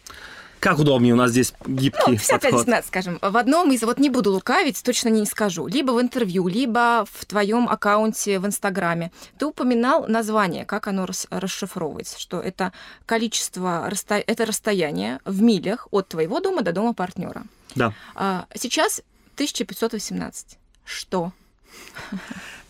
Как 0.66 0.80
удобнее, 0.80 1.14
у 1.14 1.16
нас 1.16 1.30
здесь 1.30 1.54
гибкий 1.64 2.10
ну, 2.10 2.12
55 2.14 2.42
подход. 2.42 2.64
17, 2.64 2.88
скажем. 2.88 3.18
В 3.22 3.36
одном 3.36 3.70
из, 3.70 3.84
вот 3.84 4.00
не 4.00 4.10
буду 4.10 4.32
лукавить, 4.32 4.82
точно 4.82 5.10
не 5.10 5.24
скажу, 5.24 5.68
либо 5.68 5.92
в 5.92 6.00
интервью, 6.00 6.48
либо 6.48 7.06
в 7.12 7.24
твоем 7.24 7.68
аккаунте 7.68 8.40
в 8.40 8.46
Инстаграме, 8.46 9.12
ты 9.38 9.46
упоминал 9.46 10.08
название, 10.08 10.64
как 10.64 10.88
оно 10.88 11.06
рас, 11.06 11.28
расшифровывается, 11.30 12.18
что 12.18 12.40
это 12.40 12.72
количество, 13.06 13.88
это 14.08 14.44
расстояние 14.44 15.20
в 15.24 15.40
милях 15.40 15.86
от 15.92 16.08
твоего 16.08 16.40
дома 16.40 16.62
до 16.62 16.72
дома 16.72 16.94
партнера. 16.94 17.44
Да. 17.76 17.92
А, 18.16 18.46
сейчас 18.56 19.02
1518. 19.34 20.58
Что? 20.84 21.32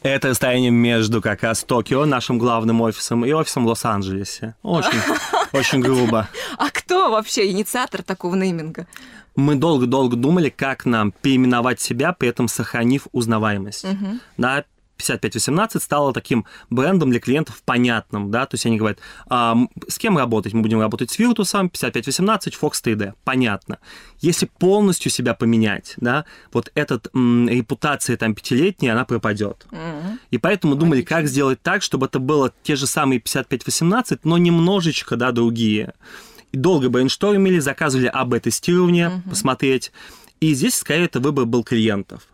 Это 0.03 0.29
расстояние 0.29 0.71
между 0.71 1.23
как 1.23 1.43
раз 1.43 1.65
Токио, 1.65 2.05
нашим 2.05 2.39
главным 2.39 2.81
офисом, 2.83 3.25
и 3.25 3.33
офисом 3.33 3.65
в 3.65 3.69
Лос-Анджелесе. 3.69 4.55
Очень, 4.63 5.01
очень 5.53 5.81
грубо. 5.81 6.29
А 6.59 6.71
кто 6.71 7.11
вообще 7.11 7.51
инициатор 7.51 8.03
такого 8.03 8.35
нейминга? 8.35 8.87
Мы 9.35 9.57
долго-долго 9.57 10.17
думали, 10.17 10.49
как 10.49 10.87
нам 10.87 11.13
переименовать 11.13 11.81
себя, 11.81 12.13
при 12.13 12.29
этом 12.29 12.49
сохранив 12.49 13.07
узнаваемость. 13.13 13.85
Угу. 13.85 14.19
Да, 14.39 14.65
5518 14.97 15.83
стало 15.83 16.13
таким 16.13 16.47
брендом 16.71 17.11
для 17.11 17.21
клиентов 17.21 17.63
понятным, 17.65 18.31
да, 18.31 18.47
то 18.47 18.55
есть 18.55 18.67
они 18.67 18.79
говорят, 18.79 18.99
а, 19.29 19.57
с 19.89 19.99
кем 19.99 20.17
работать? 20.19 20.53
Мы 20.53 20.63
будем 20.63 20.81
работать 20.81 21.11
с 21.11 21.19
Virtus, 21.19 21.53
5518, 21.53 22.55
Fox 22.61 22.73
3D, 22.83 23.15
понятно. 23.25 23.79
Если 24.21 24.47
полностью 24.47 25.11
себя 25.11 25.35
поменять, 25.35 25.95
да, 25.99 26.25
вот 26.53 26.71
эта 26.75 27.01
репутация 27.15 28.17
там 28.17 28.35
пятилетняя, 28.35 28.93
она 28.93 29.05
пропадет. 29.05 29.67
Mm-hmm. 29.71 30.19
И 30.31 30.39
поэтому 30.39 30.75
думали, 30.75 30.99
Логично. 30.99 31.17
как 31.17 31.27
сделать 31.27 31.63
так, 31.63 31.83
чтобы 31.83 32.07
это 32.07 32.19
было 32.19 32.53
те 32.63 32.77
же 32.77 32.87
самые 32.87 33.21
5518, 33.21 34.25
но 34.25 34.39
немножечко, 34.39 35.17
да, 35.17 35.33
другие. 35.33 35.93
И 36.53 36.57
долго 36.57 36.89
брейнштормили, 36.89 37.59
заказывали 37.59 38.07
АБ-тестирование, 38.07 39.09
mm-hmm. 39.09 39.29
посмотреть. 39.29 39.93
И 40.41 40.55
здесь, 40.55 40.75
скорее, 40.75 41.07
это 41.07 41.21
выбор 41.21 41.45
был 41.45 41.65
клиентов 41.65 42.27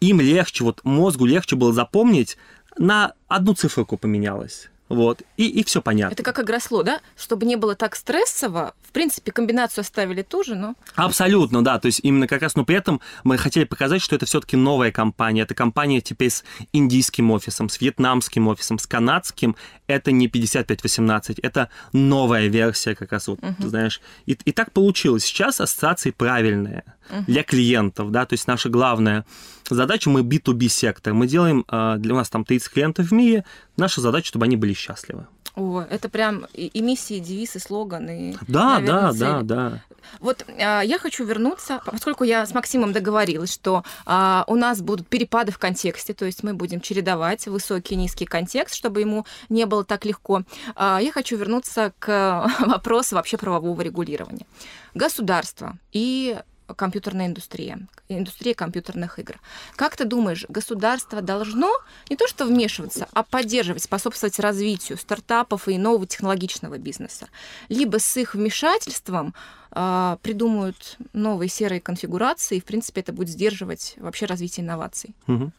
им 0.00 0.20
легче, 0.20 0.64
вот 0.64 0.80
мозгу 0.84 1.26
легче 1.26 1.56
было 1.56 1.72
запомнить, 1.72 2.36
на 2.78 3.14
одну 3.28 3.54
циферку 3.54 3.96
поменялось. 3.96 4.68
Вот, 4.88 5.22
и, 5.36 5.48
и 5.48 5.64
все 5.64 5.82
понятно. 5.82 6.14
Это 6.14 6.22
как 6.22 6.38
игра 6.38 6.60
сло, 6.60 6.84
да? 6.84 7.00
Чтобы 7.16 7.44
не 7.44 7.56
было 7.56 7.74
так 7.74 7.96
стрессово, 7.96 8.74
в 8.86 8.92
принципе, 8.92 9.32
комбинацию 9.32 9.82
оставили 9.82 10.22
ту 10.22 10.44
же, 10.44 10.54
но... 10.54 10.74
Абсолютно, 10.94 11.64
да, 11.64 11.80
то 11.80 11.86
есть 11.86 12.00
именно 12.04 12.28
как 12.28 12.42
раз, 12.42 12.54
но 12.54 12.64
при 12.64 12.76
этом 12.76 13.00
мы 13.24 13.36
хотели 13.36 13.64
показать, 13.64 14.00
что 14.00 14.14
это 14.14 14.26
все 14.26 14.40
таки 14.40 14.56
новая 14.56 14.92
компания, 14.92 15.42
это 15.42 15.54
компания 15.54 16.00
теперь 16.00 16.30
с 16.30 16.44
индийским 16.72 17.32
офисом, 17.32 17.68
с 17.68 17.80
вьетнамским 17.80 18.46
офисом, 18.46 18.78
с 18.78 18.86
канадским, 18.86 19.56
это 19.88 20.12
не 20.12 20.28
5518, 20.28 21.40
это 21.40 21.68
новая 21.92 22.46
версия 22.46 22.94
как 22.94 23.10
раз, 23.10 23.26
вот, 23.26 23.40
uh-huh. 23.40 23.66
знаешь, 23.66 24.00
и, 24.26 24.38
и 24.44 24.52
так 24.52 24.70
получилось. 24.70 25.24
Сейчас 25.24 25.60
ассоциации 25.60 26.12
правильные 26.12 26.84
uh-huh. 27.10 27.24
для 27.26 27.42
клиентов, 27.42 28.12
да, 28.12 28.24
то 28.24 28.34
есть 28.34 28.46
наша 28.46 28.68
главная 28.68 29.26
задача, 29.74 30.10
мы 30.10 30.20
B2B 30.20 30.68
сектор, 30.68 31.14
мы 31.14 31.26
делаем, 31.26 31.64
а, 31.68 31.96
для 31.96 32.14
нас 32.14 32.28
там 32.28 32.44
30 32.44 32.72
клиентов 32.72 33.06
в 33.06 33.12
мире, 33.12 33.44
наша 33.76 34.00
задача, 34.00 34.28
чтобы 34.28 34.44
они 34.44 34.56
были 34.56 34.72
счастливы. 34.72 35.26
О, 35.56 35.80
это 35.80 36.10
прям 36.10 36.46
и 36.52 36.82
миссии, 36.82 37.16
и 37.16 37.20
девиз, 37.20 37.56
и 37.56 37.58
слоган, 37.58 38.10
и, 38.10 38.34
да, 38.46 38.78
наверное, 38.78 39.02
да, 39.02 39.12
цель. 39.12 39.20
да, 39.20 39.42
да. 39.42 39.82
Вот 40.20 40.44
а, 40.60 40.82
я 40.82 40.98
хочу 40.98 41.24
вернуться, 41.24 41.80
поскольку 41.86 42.24
я 42.24 42.44
с 42.44 42.52
Максимом 42.52 42.92
договорилась, 42.92 43.54
что 43.54 43.82
а, 44.04 44.44
у 44.48 44.54
нас 44.54 44.82
будут 44.82 45.08
перепады 45.08 45.52
в 45.52 45.58
контексте, 45.58 46.12
то 46.12 46.26
есть 46.26 46.42
мы 46.42 46.52
будем 46.52 46.82
чередовать 46.82 47.46
высокий 47.46 47.94
и 47.94 47.96
низкий 47.96 48.26
контекст, 48.26 48.74
чтобы 48.74 49.00
ему 49.00 49.24
не 49.48 49.64
было 49.64 49.82
так 49.82 50.04
легко. 50.04 50.42
А, 50.74 50.98
я 51.00 51.10
хочу 51.10 51.38
вернуться 51.38 51.94
к 51.98 52.50
вопросу 52.60 53.14
вообще 53.14 53.38
правового 53.38 53.80
регулирования. 53.80 54.46
Государство 54.94 55.78
и 55.90 56.36
компьютерная 56.74 57.26
индустрия, 57.26 57.78
индустрия 58.08 58.54
компьютерных 58.54 59.18
игр. 59.18 59.38
Как 59.76 59.96
ты 59.96 60.04
думаешь, 60.04 60.44
государство 60.48 61.22
должно 61.22 61.72
не 62.10 62.16
то 62.16 62.26
что 62.26 62.44
вмешиваться, 62.44 63.08
а 63.12 63.22
поддерживать, 63.22 63.82
способствовать 63.82 64.38
развитию 64.38 64.98
стартапов 64.98 65.68
и 65.68 65.78
нового 65.78 66.06
технологичного 66.06 66.78
бизнеса? 66.78 67.28
Либо 67.68 67.98
с 67.98 68.16
их 68.16 68.34
вмешательством 68.34 69.34
э, 69.70 70.16
придумают 70.22 70.96
новые 71.12 71.48
серые 71.48 71.80
конфигурации, 71.80 72.56
и, 72.56 72.60
в 72.60 72.64
принципе, 72.64 73.00
это 73.00 73.12
будет 73.12 73.28
сдерживать 73.28 73.94
вообще 73.98 74.26
развитие 74.26 74.64
инноваций. 74.64 75.14
Угу. 75.26 75.52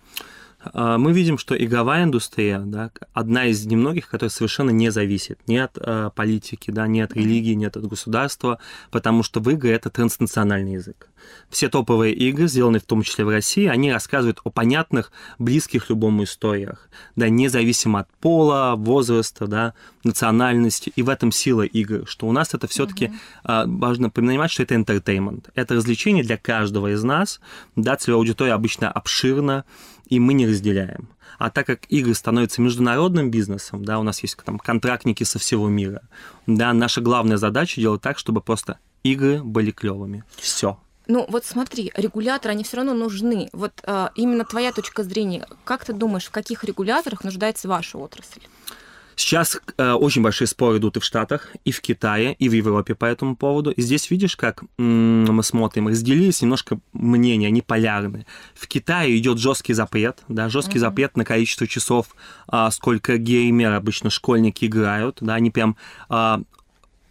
А, 0.60 0.98
мы 0.98 1.14
видим, 1.14 1.38
что 1.38 1.56
игровая 1.56 2.04
индустрия, 2.04 2.60
да, 2.60 2.92
одна 3.14 3.46
из 3.46 3.66
немногих, 3.66 4.10
которая 4.10 4.30
совершенно 4.30 4.72
не 4.72 4.90
зависит 4.90 5.40
ни 5.48 5.58
от 5.58 5.78
э, 5.78 6.10
политики, 6.16 6.72
да, 6.72 6.88
ни 6.88 7.00
от 7.00 7.14
религии, 7.14 7.54
ни 7.54 7.66
от 7.66 7.78
государства, 7.78 8.60
потому 8.92 9.24
что 9.24 9.40
в 9.40 9.50
игры 9.50 9.70
это 9.70 9.90
транснациональный 9.90 10.74
язык. 10.74 11.10
Все 11.50 11.70
топовые 11.70 12.14
игры, 12.14 12.48
сделанные 12.48 12.80
в 12.80 12.86
том 12.86 13.04
числе 13.04 13.26
в 13.26 13.30
России, 13.30 13.66
они 13.66 13.92
рассказывают 13.92 14.40
о 14.44 14.50
понятных, 14.50 15.12
близких 15.40 15.90
любому 15.90 16.24
историях, 16.24 16.90
да, 17.16 17.30
независимо 17.30 18.02
от 18.02 18.10
пола, 18.20 18.76
возраста, 18.76 19.48
да, 19.48 19.74
национальности, 20.04 20.92
и 20.96 21.04
в 21.04 21.10
этом 21.10 21.32
сила 21.32 21.64
игр, 21.64 22.08
что 22.08 22.28
у 22.28 22.32
нас 22.32 22.54
это 22.54 22.68
все-таки 22.68 23.06
mm-hmm. 23.06 23.64
э, 23.64 23.66
важно 23.68 24.10
понимать, 24.10 24.52
что 24.52 24.64
это 24.64 24.76
entertainment, 24.76 25.46
это 25.54 25.76
развлечение 25.76 26.24
для 26.24 26.38
каждого 26.38 26.94
из 26.94 27.04
нас, 27.04 27.40
да, 27.76 27.96
целевая 27.96 28.20
аудитория 28.20 28.54
обычно 28.54 28.92
обширна, 28.92 29.66
и 30.08 30.20
мы 30.20 30.34
не 30.34 30.48
разделяем. 30.48 31.10
А 31.38 31.50
так 31.50 31.68
как 31.68 31.82
игры 31.90 32.14
становятся 32.16 32.62
международным 32.62 33.30
бизнесом, 33.30 33.86
да, 33.86 34.00
у 34.00 34.04
нас 34.04 34.22
есть 34.24 34.38
там 34.44 34.58
контрактники 34.58 35.24
со 35.24 35.38
всего 35.38 35.68
мира, 35.68 36.02
да, 36.48 36.74
наша 36.74 37.02
главная 37.02 37.38
задача 37.38 37.80
делать 37.80 38.02
так, 38.02 38.18
чтобы 38.18 38.42
просто 38.42 38.80
игры 39.04 39.44
были 39.44 39.72
клевыми. 39.72 40.24
Все. 40.38 40.80
Ну 41.08 41.26
вот 41.30 41.46
смотри, 41.46 41.92
регуляторы, 41.96 42.54
они 42.54 42.64
все 42.64 42.78
равно 42.78 42.94
нужны. 42.94 43.50
Вот 43.54 43.72
э, 43.84 44.10
именно 44.16 44.44
твоя 44.44 44.74
точка 44.74 45.04
зрения, 45.04 45.48
как 45.64 45.86
ты 45.86 45.94
думаешь, 45.94 46.26
в 46.26 46.32
каких 46.32 46.66
регуляторах 46.66 47.24
нуждается 47.24 47.70
ваша 47.70 47.98
отрасль? 47.98 48.42
Сейчас 49.18 49.60
э, 49.78 49.92
очень 49.94 50.22
большие 50.22 50.48
споры 50.48 50.78
идут 50.78 50.98
и 50.98 51.00
в 51.00 51.04
Штатах, 51.04 51.56
и 51.66 51.72
в 51.72 51.82
Китае, 51.82 52.36
и 52.36 52.48
в 52.48 52.52
Европе 52.52 52.94
по 52.94 53.06
этому 53.06 53.36
поводу. 53.36 53.72
И 53.72 53.82
здесь 53.82 54.12
видишь, 54.12 54.38
как 54.38 54.64
м- 54.78 55.26
мы 55.26 55.42
смотрим, 55.42 55.88
разделились 55.88 56.44
немножко 56.44 56.80
мнения, 56.94 57.48
они 57.48 57.64
полярны. 57.64 58.28
В 58.54 58.68
Китае 58.68 59.18
идет 59.18 59.40
жесткий 59.40 59.74
запрет, 59.74 60.24
да, 60.28 60.50
жесткий 60.50 60.78
uh-huh. 60.78 60.82
запрет 60.82 61.18
на 61.18 61.26
количество 61.26 61.66
часов, 61.66 62.16
а, 62.48 62.70
сколько 62.70 63.18
геймеры 63.18 63.74
обычно 63.74 64.12
школьники 64.12 64.66
играют, 64.66 65.18
да, 65.20 65.34
они 65.34 65.50
прям 65.50 65.78
а, 66.10 66.42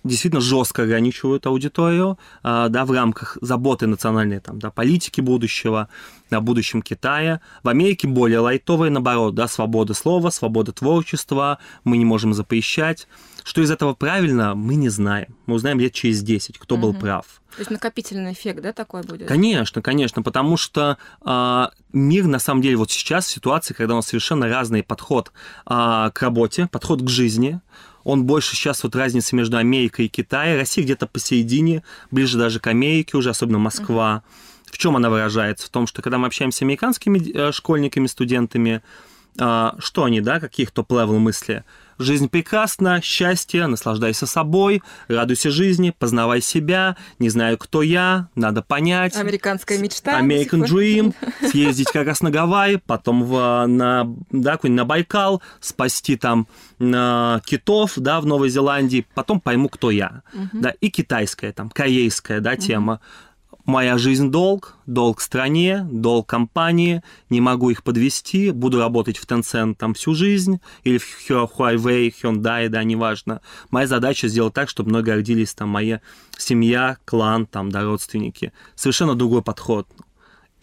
действительно 0.07 0.41
жестко 0.41 0.83
ограничивают 0.83 1.47
аудиторию, 1.47 2.19
а, 2.43 2.69
да, 2.69 2.85
в 2.85 2.93
рамках 2.93 3.39
заботы 3.41 3.87
национальной 3.87 4.41
там, 4.41 4.59
да, 4.59 4.71
политики 4.71 5.21
будущего, 5.21 5.89
о 6.31 6.41
будущем 6.41 6.83
Китая. 6.83 7.41
В 7.63 7.69
Америке 7.69 8.09
более 8.09 8.41
лайтовые, 8.41 8.91
наоборот, 8.91 9.35
да, 9.35 9.49
свобода 9.49 9.95
слова, 9.95 10.31
свобода 10.31 10.73
творчества, 10.73 11.59
мы 11.85 11.99
не 11.99 12.05
можем 12.05 12.35
запрещать. 12.35 13.07
Что 13.45 13.63
из 13.63 13.71
этого 13.71 13.95
правильно, 13.95 14.57
мы 14.57 14.75
не 14.75 14.89
знаем. 14.89 15.37
Мы 15.47 15.55
узнаем 15.55 15.79
лет 15.79 15.93
через 15.93 16.23
10, 16.23 16.59
кто 16.59 16.75
угу. 16.75 16.83
был 16.83 16.95
прав. 16.95 17.25
То 17.57 17.61
есть 17.61 17.71
накопительный 17.71 18.33
эффект, 18.33 18.61
да, 18.61 18.73
такой 18.73 19.03
будет? 19.03 19.29
Конечно, 19.29 19.81
конечно, 19.81 20.23
потому 20.23 20.57
что 20.57 20.99
э, 21.25 21.67
мир 21.93 22.27
на 22.27 22.39
самом 22.39 22.61
деле 22.61 22.77
вот 22.77 22.91
сейчас 22.91 23.27
в 23.27 23.31
ситуации, 23.31 23.73
когда 23.73 23.95
у 23.95 23.99
нас 23.99 24.09
совершенно 24.09 24.49
разный 24.49 24.83
подход 24.83 25.33
э, 25.65 26.11
к 26.13 26.19
работе, 26.21 26.69
подход 26.71 27.03
к 27.03 27.09
жизни, 27.09 27.61
он 28.07 28.23
больше 28.23 28.55
сейчас 28.55 28.85
вот 28.85 28.95
разница 28.95 29.35
между 29.35 29.57
Америкой 29.57 30.07
и 30.07 30.09
Китаем. 30.09 30.57
Россия 30.57 30.85
где-то 30.85 31.09
посередине, 31.09 31.83
ближе 32.13 32.39
даже 32.39 32.61
к 32.61 32.69
Америке 32.69 33.17
уже, 33.17 33.31
особенно 33.31 33.59
Москва. 33.59 34.23
Uh-huh. 34.25 34.73
В 34.73 34.79
чем 34.79 34.97
она 34.97 35.11
выражается? 35.11 35.67
В 35.67 35.71
том, 35.71 35.89
что 35.89 36.03
когда 36.03 36.17
мы 36.17 36.29
общаемся 36.29 36.59
с 36.59 36.63
американскими 36.63 37.19
э, 37.19 37.51
школьниками, 37.51 38.07
студентами, 38.07 38.81
что 39.37 40.05
они, 40.05 40.21
да, 40.21 40.41
каких 40.41 40.71
top-level 40.71 41.19
мысли? 41.19 41.65
Жизнь 41.99 42.29
прекрасна, 42.29 43.01
счастье, 43.01 43.67
наслаждайся 43.67 44.27
собой, 44.27 44.83
радуйся 45.09 45.51
жизни, 45.51 45.95
познавай 45.99 46.43
себя, 46.43 46.95
не 47.19 47.31
знаю, 47.31 47.57
кто 47.57 47.81
я, 47.81 48.29
надо 48.35 48.61
понять. 48.61 49.17
Американская 49.17 49.79
мечта. 49.79 50.21
American 50.21 50.67
Dream, 50.67 51.15
съездить 51.51 51.91
как 51.91 52.07
раз 52.07 52.21
на 52.21 52.31
Гавайи, 52.31 52.77
потом 52.87 53.25
в, 53.25 53.67
на, 53.67 54.15
да, 54.31 54.59
на 54.63 54.85
Байкал, 54.85 55.41
спасти 55.61 56.17
там 56.17 56.47
на 56.79 57.41
китов, 57.47 57.93
да, 57.97 58.21
в 58.21 58.27
Новой 58.27 58.51
Зеландии, 58.51 59.07
потом 59.15 59.41
пойму, 59.41 59.71
кто 59.71 59.91
я. 59.91 60.23
Uh-huh. 60.35 60.49
Да, 60.53 60.75
и 60.79 60.91
китайская, 60.91 61.53
там, 61.53 61.71
корейская, 61.71 62.41
да, 62.41 62.57
тема. 62.57 63.01
Моя 63.67 63.99
жизнь 63.99 64.31
долг, 64.31 64.77
долг 64.87 65.21
стране, 65.21 65.85
долг 65.91 66.29
компании, 66.29 67.03
не 67.31 67.41
могу 67.41 67.71
их 67.71 67.83
подвести, 67.83 68.53
буду 68.53 68.79
работать 68.79 69.17
в 69.17 69.27
Tencent 69.27 69.75
там 69.75 69.93
всю 69.95 70.15
жизнь, 70.15 70.61
или 70.85 70.99
в 70.99 71.29
Huawei, 71.29 72.15
Hyundai, 72.23 72.69
да, 72.69 72.85
неважно. 72.85 73.41
Моя 73.71 73.89
задача 73.89 74.29
сделать 74.29 74.55
так, 74.55 74.69
чтобы 74.69 74.91
мной 74.91 75.03
гордились 75.03 75.53
там 75.53 75.71
моя 75.71 76.01
семья, 76.39 76.97
клан, 77.05 77.45
там, 77.45 77.73
да, 77.73 77.83
родственники. 77.83 78.53
Совершенно 78.77 79.17
другой 79.17 79.43
подход. 79.43 79.89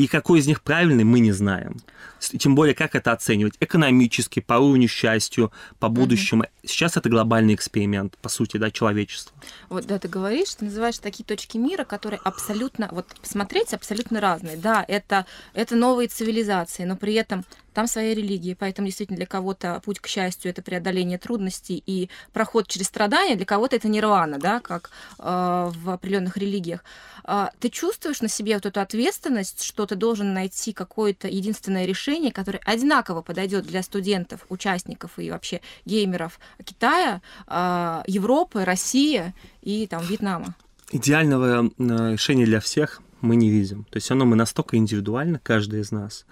И 0.04 0.08
какой 0.08 0.40
из 0.40 0.48
них 0.48 0.62
правильный, 0.62 1.06
мы 1.06 1.22
не 1.22 1.32
знаем. 1.32 1.78
Тем 2.20 2.56
более, 2.56 2.76
как 2.76 2.94
это 2.94 3.14
оценивать? 3.14 3.54
Экономически, 3.62 4.42
по 4.42 4.56
уровню 4.56 4.90
счастью, 4.90 5.54
по 5.80 5.88
будущему. 5.88 6.44
Mm-hmm. 6.44 6.68
Сейчас 6.68 6.98
это 6.98 7.08
глобальный 7.08 7.56
эксперимент, 7.56 8.18
по 8.18 8.28
сути, 8.28 8.58
да, 8.58 8.70
человечества. 8.70 9.34
Вот, 9.70 9.86
да, 9.86 10.00
ты 10.00 10.10
говоришь, 10.10 10.56
ты 10.56 10.66
называешь 10.66 10.98
такие 10.98 11.24
точки 11.24 11.56
мира, 11.56 11.86
которые 11.86 12.20
абсолютно, 12.22 12.90
вот 12.92 13.16
посмотреть, 13.22 13.74
абсолютно 13.74 14.20
разные. 14.20 14.58
Да, 14.58 14.84
это, 14.86 15.26
это 15.54 15.78
новые 15.78 16.10
цивилизации, 16.10 16.84
но 16.84 16.98
при 16.98 17.14
этом 17.14 17.46
там 17.74 17.88
своя 17.88 18.14
религия, 18.14 18.56
поэтому 18.56 18.88
действительно 18.88 19.18
для 19.18 19.26
кого-то 19.26 19.82
путь 19.84 20.00
к 20.00 20.08
счастью 20.08 20.52
это 20.52 20.62
преодоление 20.62 21.18
трудностей 21.18 21.84
и 21.86 22.10
проход 22.32 22.68
через 22.68 22.88
страдания, 22.88 23.36
для 23.36 23.46
кого-то 23.46 23.76
это 23.76 23.88
нирвана, 23.88 24.40
да, 24.40 24.60
как 24.60 24.92
э, 25.20 25.72
в 25.76 25.90
определенных 25.90 26.38
религиях. 26.38 26.84
Э, 27.26 27.48
ты 27.60 27.70
чувствуешь 27.70 28.22
на 28.22 28.30
себе 28.30 28.56
вот 28.56 28.66
эту 28.66 28.80
ответственность, 28.80 29.64
что 29.64 29.86
ты 29.86 29.96
должен 29.96 30.34
найти 30.34 30.74
какое-то 30.74 31.28
единственное 31.28 31.86
решение, 31.86 32.32
которое 32.32 32.60
одинаково 32.60 33.22
подойдет 33.22 33.66
для 33.66 33.84
студентов, 33.84 34.46
участников 34.50 35.18
и 35.18 35.32
вообще 35.32 35.62
геймеров 35.86 36.40
Китая, 36.64 37.22
э, 37.48 38.04
Европы, 38.08 38.64
России 38.64 39.34
и 39.62 39.88
там 39.88 40.04
Вьетнама? 40.04 40.56
Идеального 40.92 41.72
решения 41.80 42.46
для 42.46 42.60
всех 42.60 43.02
мы 43.24 43.36
не 43.36 43.50
видим. 43.50 43.86
То 43.86 43.98
есть 43.98 44.12
оно 44.12 44.26
мы 44.26 44.36
настолько 44.36 44.78
индивидуально, 44.78 45.40
каждый 45.42 45.80
из 45.80 45.92
нас. 45.92 46.26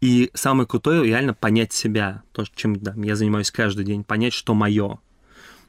И 0.00 0.30
самое 0.34 0.66
крутое 0.66 1.04
реально 1.04 1.34
понять 1.34 1.72
себя, 1.72 2.22
то, 2.32 2.44
чем 2.54 2.76
да, 2.76 2.94
я 2.96 3.16
занимаюсь 3.16 3.50
каждый 3.50 3.84
день, 3.84 4.02
понять, 4.02 4.32
что 4.32 4.54
мое. 4.54 4.98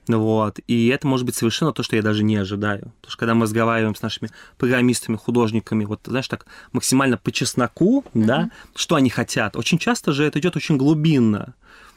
Вот. 0.08 0.60
И 0.68 0.88
это 0.88 1.06
может 1.08 1.26
быть 1.26 1.36
совершенно 1.36 1.74
то, 1.74 1.84
что 1.84 1.96
я 1.96 2.02
даже 2.02 2.24
не 2.24 2.36
ожидаю. 2.38 2.92
Потому 3.02 3.12
что 3.12 3.18
когда 3.18 3.36
мы 3.36 3.44
разговариваем 3.44 3.96
с 3.96 4.02
нашими 4.02 4.30
программистами, 4.58 5.16
художниками, 5.16 5.86
вот, 5.86 6.02
знаешь, 6.06 6.28
так 6.28 6.46
максимально 6.72 7.18
по 7.18 7.32
чесноку, 7.32 8.04
mm-hmm. 8.14 8.26
да, 8.26 8.52
что 8.76 8.96
они 8.96 9.10
хотят. 9.10 9.56
Очень 9.56 9.78
часто 9.78 10.12
же 10.12 10.24
это 10.24 10.40
идет 10.40 10.56
очень 10.56 10.78
глубинно. 10.78 11.54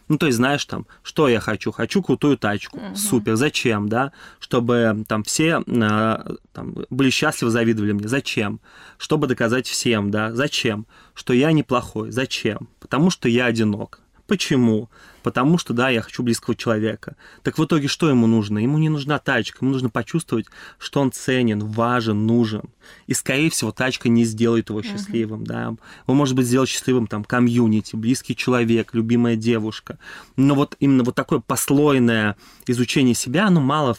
Ну, 0.09 0.19
то 0.19 0.27
есть, 0.27 0.37
знаешь, 0.37 0.65
там, 0.65 0.87
что 1.03 1.29
я 1.29 1.41
хочу? 1.41 1.73
Хочу 1.73 2.03
крутую 2.03 2.37
тачку. 2.37 2.79
Угу. 2.79 2.97
Супер. 2.97 3.37
Зачем, 3.37 3.89
да? 3.89 4.13
Чтобы 4.39 5.05
там 5.09 5.23
все 5.25 5.63
э, 5.67 6.35
там, 6.53 6.75
были 6.91 7.11
счастливы, 7.11 7.51
завидовали 7.51 7.93
мне. 7.93 8.09
Зачем? 8.09 8.61
Чтобы 8.99 9.27
доказать 9.27 9.67
всем, 9.67 10.11
да? 10.11 10.35
Зачем? 10.35 10.87
Что 11.15 11.33
я 11.33 11.53
неплохой. 11.53 12.11
Зачем? 12.11 12.69
Потому 12.81 13.11
что 13.11 13.29
я 13.29 13.47
одинок. 13.47 14.01
Почему? 14.27 14.91
Потому 15.25 15.57
что, 15.57 15.73
да, 15.73 15.89
я 15.89 16.03
хочу 16.03 16.23
близкого 16.23 16.55
человека. 16.55 17.17
Так 17.43 17.57
в 17.57 17.65
итоге 17.65 17.89
что 17.89 18.11
ему 18.11 18.27
нужно? 18.27 18.59
Ему 18.59 18.77
не 18.77 18.91
нужна 18.91 19.19
тачка, 19.19 19.59
ему 19.63 19.73
нужно 19.73 19.89
почувствовать, 19.89 20.45
что 20.79 21.01
он 21.01 21.13
ценен, 21.13 21.65
важен, 21.65 22.27
нужен. 22.27 22.65
И, 23.07 23.15
скорее 23.15 23.49
всего, 23.49 23.73
тачка 23.73 24.11
не 24.11 24.25
сделает 24.27 24.69
его 24.69 24.83
счастливым, 24.83 25.45
uh-huh. 25.45 25.47
да. 25.47 25.77
Он, 26.07 26.17
может 26.17 26.37
быть, 26.37 26.47
сделать 26.47 26.69
счастливым 26.69 27.07
там 27.07 27.25
комьюнити, 27.25 27.97
близкий 27.97 28.37
человек, 28.37 28.91
любимая 28.93 29.35
девушка. 29.35 29.99
Но 30.37 30.55
вот 30.55 30.77
именно 30.79 31.05
вот 31.05 31.15
такое 31.15 31.41
послойное 31.41 32.37
изучение 32.67 33.15
себя, 33.15 33.47
оно 33.47 33.63
мало 33.63 33.97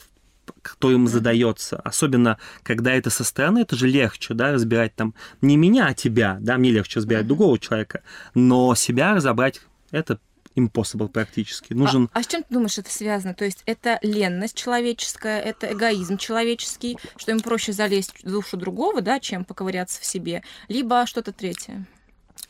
кто 0.61 0.91
им 0.91 1.07
задается. 1.07 1.77
Особенно, 1.77 2.37
когда 2.61 2.93
это 2.93 3.09
со 3.09 3.23
стороны, 3.23 3.59
это 3.61 3.75
же 3.75 3.87
легче, 3.87 4.35
да, 4.35 4.51
разбирать 4.51 4.93
там 4.93 5.15
не 5.41 5.57
меня, 5.57 5.87
а 5.87 5.95
тебя, 5.95 6.37
да, 6.39 6.59
мне 6.59 6.69
легче 6.69 6.99
разбирать 6.99 7.25
другого 7.25 7.57
человека, 7.57 8.03
но 8.35 8.75
себя 8.75 9.15
разобрать 9.15 9.59
это 9.89 10.19
impossible 10.55 11.07
практически. 11.09 11.73
Нужен... 11.73 12.09
А, 12.13 12.19
а 12.19 12.23
с 12.23 12.27
чем 12.27 12.43
ты 12.43 12.53
думаешь 12.53 12.77
это 12.77 12.91
связано? 12.91 13.33
То 13.33 13.45
есть 13.45 13.61
это 13.65 13.99
ленность 14.01 14.55
человеческая, 14.55 15.39
это 15.41 15.71
эгоизм 15.71 16.17
человеческий, 16.17 16.97
что 17.17 17.31
им 17.31 17.39
проще 17.39 17.73
залезть 17.73 18.23
в 18.23 18.29
душу 18.29 18.57
другого, 18.57 19.01
да, 19.01 19.19
чем 19.19 19.45
поковыряться 19.45 20.01
в 20.01 20.05
себе, 20.05 20.43
либо 20.67 21.05
что-то 21.05 21.31
третье? 21.31 21.85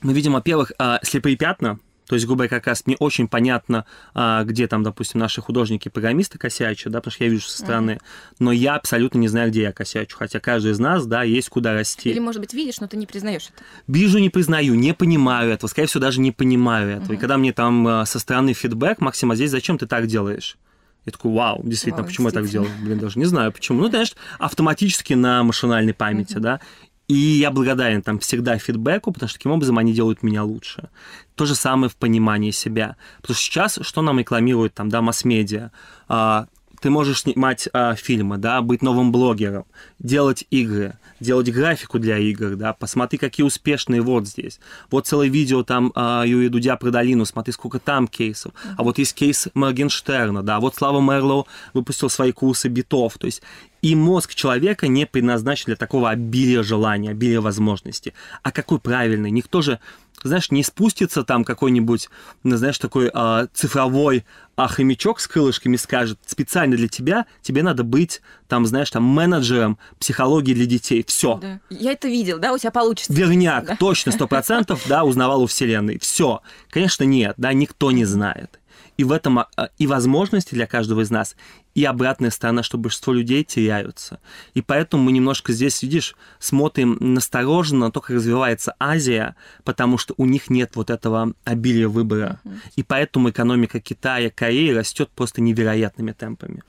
Мы 0.02 0.14
видим, 0.14 0.34
во-первых, 0.34 0.72
а, 0.78 1.00
слепые 1.04 1.36
пятна, 1.36 1.80
То 2.08 2.16
есть, 2.16 2.26
грубо 2.26 2.44
говоря, 2.44 2.50
как 2.50 2.68
раз 2.68 2.86
мне 2.86 2.96
очень 3.00 3.28
понятно, 3.28 3.86
а, 4.14 4.44
где 4.44 4.68
там, 4.68 4.84
допустим, 4.84 5.20
наши 5.20 5.42
художники-программисты 5.42 6.38
косячат, 6.38 6.92
да, 6.92 7.00
потому 7.00 7.12
что 7.12 7.24
я 7.24 7.30
вижу 7.30 7.48
со 7.48 7.60
стороны, 7.60 7.92
mm-hmm. 7.92 8.36
но 8.40 8.52
я 8.52 8.76
абсолютно 8.76 9.18
не 9.18 9.28
знаю, 9.28 9.50
где 9.50 9.64
я 9.64 9.72
косячу, 9.72 10.18
хотя 10.18 10.40
каждый 10.40 10.72
из 10.72 10.80
нас, 10.80 11.06
да, 11.06 11.24
есть 11.24 11.50
куда 11.50 11.74
расти. 11.74 12.10
Или, 12.10 12.20
может 12.20 12.42
быть, 12.42 12.54
видишь, 12.54 12.80
но 12.80 12.88
ты 12.88 12.98
не 12.98 13.06
признаешь 13.06 13.50
это. 13.54 13.64
Вижу, 13.88 14.20
не 14.20 14.30
признаю, 14.30 14.76
не 14.76 14.94
понимаю 14.94 15.52
этого, 15.52 15.70
скорее 15.70 15.88
всего, 15.88 16.02
даже 16.02 16.20
не 16.22 16.32
понимаю 16.32 16.90
этого. 16.98 17.14
Mm-hmm. 17.14 17.16
И 17.16 17.20
когда 17.20 17.38
мне 17.38 17.54
там 17.54 17.88
а, 17.88 18.06
со 18.06 18.20
стороны 18.20 18.54
фидбэк, 18.54 19.02
Максим, 19.02 19.32
а 19.32 19.36
здесь 19.36 19.52
зачем 19.52 19.78
ты 19.78 19.88
так 19.88 20.08
делаешь? 20.08 20.58
Я 21.06 21.12
такой, 21.12 21.32
вау, 21.32 21.62
действительно, 21.64 22.02
вау, 22.02 22.08
почему 22.08 22.30
действительно. 22.30 22.62
я 22.62 22.66
так 22.66 22.72
делал? 22.74 22.86
Блин, 22.86 23.00
даже 23.00 23.20
не 23.20 23.26
знаю 23.26 23.52
почему. 23.52 23.82
Ну, 23.82 23.90
знаешь, 23.90 24.14
автоматически 24.40 25.14
на 25.14 25.44
машинальной 25.44 25.94
памяти, 25.94 26.36
mm-hmm. 26.36 26.40
да. 26.40 26.60
И 27.08 27.14
я 27.16 27.52
благодарен 27.52 28.02
там 28.02 28.20
всегда 28.20 28.58
фидбэку, 28.58 29.12
потому 29.12 29.30
что 29.30 29.38
таким 29.38 29.52
образом 29.52 29.78
они 29.78 29.94
делают 29.94 30.24
меня 30.24 30.44
лучше. 30.44 30.90
То 31.36 31.46
же 31.46 31.54
самое 31.54 31.90
в 31.90 31.96
понимании 31.96 32.52
себя. 32.52 32.96
Потому 33.22 33.36
что 33.36 33.44
сейчас 33.44 33.80
что 33.82 34.02
нам 34.02 34.20
рекламируют 34.20 34.74
там, 34.74 34.90
да, 34.90 35.02
масс-медиа? 35.02 35.72
А, 36.08 36.48
ты 36.82 36.90
можешь 36.90 37.22
снимать 37.22 37.70
а, 37.74 37.96
фильмы, 37.96 38.38
да, 38.38 38.62
быть 38.62 38.82
новым 38.82 39.12
блогером, 39.12 39.66
делать 40.00 40.46
игры, 40.50 40.98
делать 41.20 41.52
графику 41.52 42.00
для 42.00 42.18
игр, 42.18 42.56
да, 42.56 42.74
посмотри, 42.74 43.18
какие 43.18 43.46
успешные 43.46 44.02
вот 44.02 44.28
здесь. 44.28 44.60
Вот 44.92 45.08
целое 45.08 45.28
видео 45.28 45.64
там 45.64 45.92
а, 45.96 46.24
Юрия 46.26 46.50
Дудя 46.50 46.76
про 46.76 46.92
долину, 46.92 47.26
смотри, 47.26 47.54
сколько 47.54 47.80
там 47.80 48.08
кейсов. 48.08 48.54
А 48.78 48.84
вот 48.84 48.98
есть 48.98 49.14
кейс 49.14 49.48
Моргенштерна, 49.54 50.44
да, 50.44 50.60
вот 50.60 50.76
Слава 50.76 51.02
Мерлоу 51.02 51.48
выпустил 51.74 52.10
свои 52.10 52.32
курсы 52.32 52.68
битов. 52.68 53.18
То 53.18 53.26
есть 53.26 53.42
и 53.86 53.94
мозг 53.94 54.34
человека 54.34 54.88
не 54.88 55.06
предназначен 55.06 55.66
для 55.68 55.76
такого 55.76 56.10
обилия 56.10 56.64
желания, 56.64 57.12
обилия 57.12 57.40
возможностей. 57.40 58.14
А 58.42 58.52
какой 58.52 58.80
правильный? 58.80 59.30
Никто 59.30 59.62
же 59.62 59.80
знаешь, 60.24 60.50
не 60.50 60.64
спустится 60.64 61.24
там 61.24 61.44
какой-нибудь, 61.44 62.10
ну, 62.42 62.58
знаешь, 62.58 62.80
такой 62.80 63.12
а, 63.14 63.48
цифровой 63.54 64.26
а, 64.56 64.68
хомячок 64.68 65.20
с 65.20 65.28
крылышками 65.28 65.76
скажет, 65.76 66.18
специально 66.26 66.76
для 66.76 66.88
тебя, 66.88 67.28
тебе 67.44 67.62
надо 67.62 67.84
быть, 67.84 68.24
там, 68.48 68.66
знаешь, 68.66 68.90
там, 68.90 69.04
менеджером 69.04 69.78
психологии 70.00 70.56
для 70.56 70.66
детей. 70.66 71.06
Все. 71.08 71.38
Да. 71.40 71.60
Я 71.70 71.92
это 71.92 72.08
видел, 72.08 72.40
да, 72.40 72.54
у 72.54 72.58
тебя 72.58 72.72
получится. 72.72 73.14
Верняк, 73.14 73.66
да? 73.68 73.76
точно, 73.76 74.12
сто 74.14 74.28
процентов, 74.28 74.82
да, 74.88 75.04
узнавал 75.04 75.44
у 75.44 75.46
Вселенной. 75.46 76.00
Все. 76.00 76.42
Конечно, 76.72 77.04
нет, 77.04 77.36
да, 77.38 77.54
никто 77.54 77.92
не 77.92 78.06
знает. 78.06 78.60
И 78.98 79.04
в 79.04 79.12
этом 79.12 79.40
а, 79.40 79.48
и 79.78 79.88
возможности 79.88 80.56
для 80.56 80.68
каждого 80.68 81.02
из 81.02 81.10
нас, 81.10 81.36
и 81.74 81.84
обратная 81.84 82.30
сторона, 82.30 82.64
что 82.64 82.78
большинство 82.78 83.14
людей 83.14 83.44
теряются. 83.44 84.20
И 84.54 84.62
поэтому 84.62 85.04
мы 85.04 85.12
немножко 85.12 85.52
здесь, 85.52 85.84
видишь, 85.84 86.16
смотрим 86.40 86.98
настороженно 87.00 87.88
на 87.88 87.92
то, 87.92 88.00
как 88.02 88.12
развивается 88.16 88.76
Азия, 88.80 89.36
потому 89.64 89.98
что 89.98 90.14
у 90.18 90.26
них 90.26 90.50
нет 90.50 90.76
вот 90.76 90.90
этого 90.90 91.34
обилия 91.44 91.90
выбора. 91.90 92.40
И 92.76 92.84
поэтому 92.84 93.30
экономика 93.30 93.80
Китая, 93.80 94.30
Кореи 94.30 94.72
растет 94.72 95.10
просто 95.14 95.42
невероятными 95.42 96.14
темпами. 96.14 96.64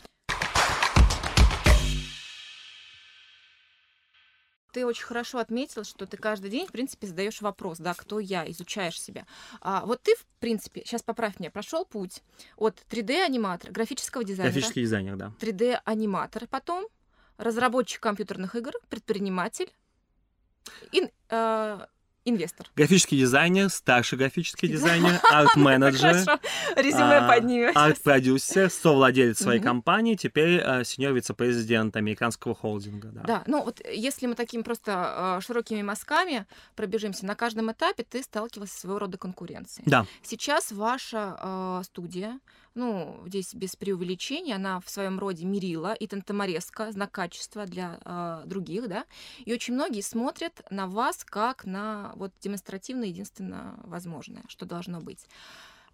Ты 4.76 4.84
очень 4.84 5.06
хорошо 5.06 5.38
отметил, 5.38 5.84
что 5.84 6.04
ты 6.04 6.18
каждый 6.18 6.50
день, 6.50 6.66
в 6.66 6.70
принципе, 6.70 7.06
задаешь 7.06 7.40
вопрос, 7.40 7.78
да, 7.78 7.94
кто 7.94 8.20
я, 8.20 8.46
изучаешь 8.50 9.00
себя. 9.00 9.24
А, 9.62 9.86
вот 9.86 10.02
ты, 10.02 10.14
в 10.16 10.26
принципе, 10.38 10.82
сейчас 10.84 11.02
поправь 11.02 11.40
меня, 11.40 11.50
прошел 11.50 11.86
путь 11.86 12.22
от 12.56 12.84
3D-аниматора, 12.90 13.72
графического 13.72 14.22
дизайнера. 14.22 14.52
Графический 14.52 14.82
дизайнер, 14.82 15.16
да. 15.16 15.32
3D-аниматор 15.40 16.46
потом, 16.46 16.86
разработчик 17.38 18.02
компьютерных 18.02 18.54
игр, 18.54 18.72
предприниматель, 18.90 19.72
и, 20.92 21.10
э, 21.30 21.86
инвестор. 22.26 22.66
Графический 22.76 23.18
дизайнер, 23.18 23.70
старший 23.70 24.18
графический 24.18 24.68
дизайнер, 24.76 25.20
арт-менеджер. 25.32 26.38
Резюме 26.76 27.18
а, 27.18 27.28
поднимем. 27.28 27.72
Арт-продюсер, 27.74 28.68
совладелец 28.70 29.38
своей 29.38 29.60
компании, 29.60 30.16
теперь 30.16 30.60
а, 30.60 30.84
сеньор 30.84 31.14
вице-президент 31.14 31.96
американского 31.96 32.54
холдинга. 32.54 33.08
Да. 33.08 33.22
да, 33.22 33.44
ну 33.46 33.62
вот 33.64 33.80
если 33.88 34.26
мы 34.26 34.34
такими 34.34 34.62
просто 34.62 34.92
а, 35.36 35.40
широкими 35.40 35.82
мазками 35.82 36.46
пробежимся, 36.74 37.24
на 37.24 37.34
каждом 37.34 37.72
этапе 37.72 38.02
ты 38.02 38.22
сталкивался 38.22 38.74
с 38.74 38.80
своего 38.80 38.98
рода 38.98 39.16
конкуренцией. 39.16 39.84
Да. 39.88 40.06
Сейчас 40.22 40.72
ваша 40.72 41.80
студия 41.84 42.40
ну, 42.76 43.22
здесь 43.26 43.54
без 43.54 43.74
преувеличения, 43.74 44.54
она 44.56 44.80
в 44.80 44.88
своем 44.88 45.18
роде 45.18 45.44
мерила 45.44 45.94
и 45.94 46.06
тантамореска, 46.06 46.92
знак 46.92 47.10
качества 47.10 47.66
для 47.66 47.98
э, 48.04 48.42
других, 48.46 48.88
да, 48.88 49.04
и 49.44 49.52
очень 49.52 49.74
многие 49.74 50.02
смотрят 50.02 50.62
на 50.70 50.86
вас 50.86 51.24
как 51.24 51.64
на 51.64 52.12
вот 52.16 52.32
демонстративно 52.40 53.04
единственно 53.04 53.80
возможное, 53.82 54.44
что 54.48 54.66
должно 54.66 55.00
быть. 55.00 55.26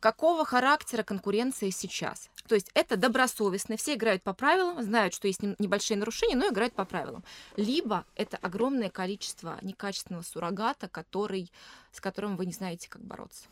Какого 0.01 0.45
характера 0.45 1.05
конкуренция 1.05 1.71
сейчас? 1.71 2.29
То 2.49 2.57
есть 2.57 2.73
это 2.75 2.97
добросовестно, 2.97 3.77
все 3.77 3.95
играют 3.95 4.25
по 4.25 4.35
правилам, 4.35 4.83
знают, 4.83 5.15
что 5.15 5.29
есть 5.29 5.43
небольшие 5.43 5.97
нарушения, 5.97 6.35
но 6.35 6.49
играют 6.49 6.75
по 6.75 6.85
правилам. 6.85 7.23
Либо 7.57 8.05
это 8.17 8.37
огромное 8.39 8.91
количество 8.91 9.61
некачественного 9.63 10.23
суррогата, 10.23 10.89
который, 10.89 11.53
с 11.93 12.01
которым 12.01 12.37
вы 12.37 12.47
не 12.47 12.53
знаете, 12.53 12.89
как 12.91 13.03
бороться. 13.03 13.45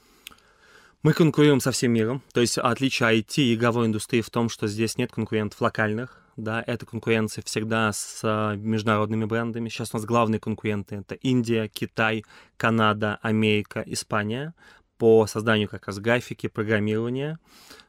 Мы 1.02 1.14
конкурируем 1.14 1.60
со 1.60 1.70
всем 1.70 1.92
миром. 1.92 2.22
То 2.34 2.42
есть 2.42 2.58
отличие 2.58 3.08
IT 3.08 3.36
и 3.38 3.54
игровой 3.54 3.86
индустрии 3.86 4.20
в 4.20 4.28
том, 4.28 4.50
что 4.50 4.66
здесь 4.66 4.98
нет 4.98 5.10
конкурентов 5.10 5.58
локальных. 5.62 6.20
Да, 6.36 6.62
это 6.66 6.84
конкуренция 6.84 7.42
всегда 7.42 7.90
с 7.90 8.20
а, 8.22 8.54
международными 8.54 9.24
брендами. 9.24 9.70
Сейчас 9.70 9.94
у 9.94 9.96
нас 9.96 10.04
главные 10.04 10.40
конкуренты 10.40 10.96
это 10.96 11.14
Индия, 11.14 11.68
Китай, 11.68 12.26
Канада, 12.58 13.18
Америка, 13.22 13.82
Испания 13.86 14.54
по 14.98 15.26
созданию 15.26 15.70
как 15.70 15.86
раз 15.86 15.98
графики, 16.00 16.48
программирования. 16.48 17.38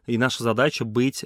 И 0.06 0.18
наша 0.18 0.44
задача 0.44 0.86
быть, 0.86 1.26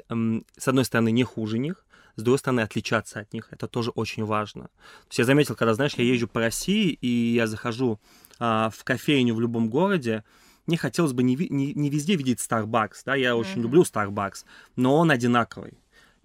с 0.58 0.68
одной 0.68 0.86
стороны, 0.86 1.12
не 1.12 1.24
хуже 1.24 1.60
них, 1.60 1.86
с 2.16 2.24
другой 2.24 2.40
стороны, 2.40 2.62
отличаться 2.62 3.20
от 3.20 3.32
них. 3.32 3.50
Это 3.52 3.68
тоже 3.68 3.92
очень 3.92 4.26
важно. 4.26 4.64
То 4.64 5.10
есть 5.10 5.20
я 5.20 5.26
заметил, 5.26 5.56
когда, 5.56 5.76
знаешь, 5.76 5.94
я 5.98 6.04
езжу 6.04 6.28
по 6.28 6.40
России, 6.40 6.90
и 6.90 7.36
я 7.36 7.46
захожу 7.46 8.00
а, 8.40 8.72
в 8.72 8.84
кофейню 8.84 9.36
в 9.36 9.40
любом 9.40 9.70
городе, 9.70 10.24
мне 10.68 10.78
хотелось 10.78 11.14
бы 11.14 11.24
не, 11.24 11.36
не, 11.36 11.74
не 11.74 11.90
везде 11.90 12.16
видеть 12.16 12.40
Starbucks, 12.40 13.02
да, 13.06 13.16
я 13.16 13.32
mm-hmm. 13.32 13.36
очень 13.36 13.62
люблю 13.62 13.84
Starbucks, 13.84 14.46
но 14.76 14.98
он 14.98 15.12
одинаковый. 15.12 15.74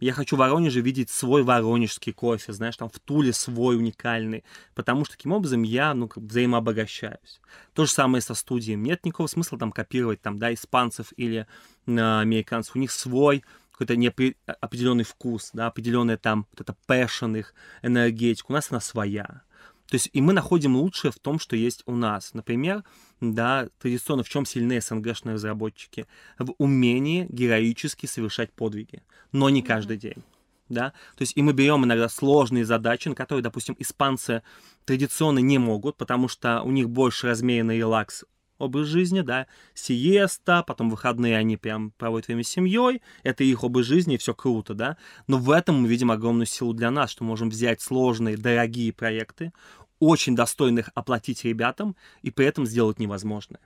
Я 0.00 0.14
хочу 0.14 0.35
в 0.35 0.38
Воронеже 0.38 0.81
видеть 0.81 1.11
свой 1.11 1.42
воронежский 1.42 2.14
кофе, 2.14 2.55
знаешь, 2.55 2.79
там 2.79 2.88
в 2.88 2.98
Туле 2.98 3.35
свой 3.35 3.76
уникальный, 3.76 4.44
потому 4.74 5.05
что 5.05 5.14
таким 5.14 5.33
образом 5.33 5.62
я, 5.62 5.92
ну, 5.92 6.09
как 6.09 6.24
взаимообогащаюсь. 6.24 7.40
То 7.74 7.85
же 7.85 7.92
самое 7.92 8.22
со 8.22 8.35
студией. 8.35 8.79
Нет 8.79 9.05
никакого 9.05 9.26
смысла 9.26 9.59
там 9.59 9.72
копировать, 9.72 10.22
там, 10.22 10.38
да, 10.38 10.55
испанцев 10.55 11.12
или 11.18 11.46
э, 11.87 12.20
американцев. 12.20 12.76
У 12.76 12.79
них 12.79 12.90
свой 12.92 13.44
какой-то 13.72 13.94
неопри- 13.94 14.37
определенный 14.46 15.05
вкус, 15.05 15.50
да, 15.53 15.66
определенная 15.66 16.16
там 16.16 16.46
вот 16.50 16.62
эта 16.62 16.74
passion 16.88 17.38
их, 17.38 17.55
энергетика. 17.83 18.46
У 18.48 18.55
нас 18.55 18.70
она 18.70 18.81
своя. 18.81 19.42
То 19.90 19.96
есть 19.96 20.09
и 20.12 20.20
мы 20.20 20.33
находим 20.33 20.76
лучшее 20.76 21.11
в 21.11 21.18
том, 21.18 21.40
что 21.40 21.57
есть 21.57 21.83
у 21.85 21.96
нас. 21.96 22.33
Например, 22.33 22.85
да, 23.20 23.68
традиционно 23.81 24.22
в 24.22 24.29
чем 24.29 24.46
сильны 24.46 24.81
СНГшные 24.81 25.35
разработчики? 25.35 26.07
В 26.38 26.55
умении 26.59 27.26
героически 27.29 28.07
совершать 28.07 28.53
подвиги, 28.53 29.03
но 29.33 29.50
не 29.50 29.62
каждый 29.62 29.96
день. 29.96 30.22
Да? 30.68 30.90
То 31.16 31.22
есть 31.22 31.37
и 31.37 31.42
мы 31.42 31.53
берем 31.53 31.85
иногда 31.85 32.09
сложные 32.09 32.64
задачи, 32.64 33.09
на 33.09 33.16
которые, 33.16 33.42
допустим, 33.42 33.74
испанцы 33.81 34.42
традиционно 34.85 35.40
не 35.40 35.59
могут, 35.59 35.96
потому 35.96 36.29
что 36.29 36.62
у 36.62 36.70
них 36.70 36.88
больше 36.88 37.26
размеренный 37.26 37.79
релакс 37.79 38.24
образ 38.61 38.87
жизни, 38.87 39.22
да, 39.22 39.46
сиеста, 39.74 40.62
потом 40.62 40.90
выходные 40.90 41.37
они 41.37 41.57
прям 41.57 41.90
проводят 41.92 42.29
время 42.29 42.44
с 42.44 42.48
семьей, 42.48 43.03
это 43.22 43.42
их 43.42 43.64
образ 43.64 43.87
жизни, 43.87 44.14
и 44.14 44.18
все 44.18 44.35
круто, 44.35 44.74
да, 44.74 44.96
но 45.26 45.38
в 45.38 45.50
этом 45.50 45.83
мы 45.83 45.88
видим 45.88 46.11
огромную 46.11 46.46
силу 46.46 46.72
для 46.74 46.90
нас, 46.90 47.11
что 47.11 47.24
можем 47.24 47.48
взять 47.48 47.81
сложные, 47.81 48.37
дорогие 48.37 48.92
проекты, 48.92 49.53
очень 50.01 50.35
достойных 50.35 50.91
оплатить 50.95 51.45
ребятам 51.45 51.95
и 52.23 52.31
при 52.31 52.47
этом 52.47 52.67
сделать 52.67 52.99
невозможное. 52.99 53.61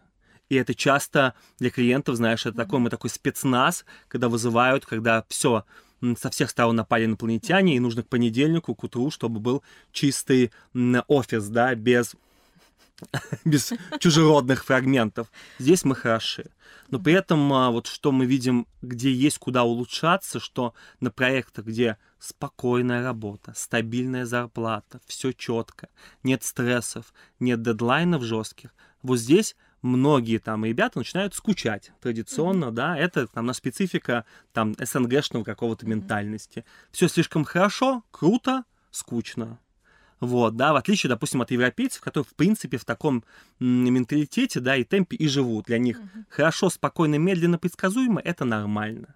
И 0.50 0.56
это 0.56 0.74
часто 0.74 1.34
для 1.58 1.70
клиентов, 1.70 2.16
знаешь, 2.16 2.44
это 2.44 2.56
такой, 2.56 2.78
мы 2.78 2.90
такой 2.90 3.08
спецназ, 3.08 3.86
когда 4.08 4.28
вызывают, 4.28 4.84
когда 4.84 5.24
все, 5.28 5.64
со 6.18 6.28
всех 6.28 6.50
сторон 6.50 6.76
напали 6.76 7.06
инопланетяне, 7.06 7.76
и 7.76 7.80
нужно 7.80 8.02
к 8.02 8.08
понедельнику, 8.08 8.74
к 8.74 8.84
утру, 8.84 9.10
чтобы 9.10 9.40
был 9.40 9.62
чистый 9.90 10.52
офис, 11.08 11.48
да, 11.48 11.74
без 11.74 12.14
без 13.44 13.72
чужеродных 13.98 14.64
фрагментов. 14.64 15.30
Здесь 15.58 15.84
мы 15.84 15.94
хороши. 15.94 16.50
Но 16.88 16.98
при 16.98 17.14
этом 17.14 17.52
а, 17.52 17.70
вот 17.70 17.86
что 17.86 18.12
мы 18.12 18.26
видим, 18.26 18.66
где 18.82 19.12
есть 19.12 19.38
куда 19.38 19.64
улучшаться, 19.64 20.38
что 20.38 20.74
на 21.00 21.10
проектах, 21.10 21.64
где 21.66 21.98
спокойная 22.18 23.02
работа, 23.02 23.52
стабильная 23.56 24.26
зарплата, 24.26 25.00
все 25.06 25.32
четко, 25.32 25.88
нет 26.22 26.42
стрессов, 26.44 27.12
нет 27.40 27.62
дедлайнов 27.62 28.22
жестких, 28.22 28.70
вот 29.02 29.18
здесь 29.18 29.56
многие 29.82 30.38
там 30.38 30.64
ребята 30.64 30.98
начинают 30.98 31.34
скучать 31.34 31.92
традиционно, 32.00 32.66
mm-hmm. 32.66 32.72
да, 32.72 32.96
это 32.96 33.26
там 33.26 33.46
на 33.46 33.52
специфика 33.52 34.24
там 34.52 34.74
СНГшного 34.78 35.44
какого-то 35.44 35.84
mm-hmm. 35.84 35.90
ментальности. 35.90 36.64
Все 36.90 37.08
слишком 37.08 37.44
хорошо, 37.44 38.02
круто, 38.10 38.64
скучно. 38.90 39.58
Вот, 40.20 40.56
да, 40.56 40.72
в 40.72 40.76
отличие, 40.76 41.08
допустим, 41.08 41.42
от 41.42 41.50
европейцев, 41.50 42.00
которые, 42.00 42.28
в 42.30 42.34
принципе, 42.34 42.78
в 42.78 42.84
таком 42.84 43.24
менталитете, 43.60 44.60
да, 44.60 44.76
и 44.76 44.84
темпе 44.84 45.16
и 45.16 45.28
живут. 45.28 45.66
Для 45.66 45.78
них 45.78 45.98
uh-huh. 45.98 46.24
хорошо, 46.28 46.70
спокойно, 46.70 47.16
медленно, 47.16 47.58
предсказуемо— 47.58 48.20
это 48.24 48.44
нормально. 48.44 49.14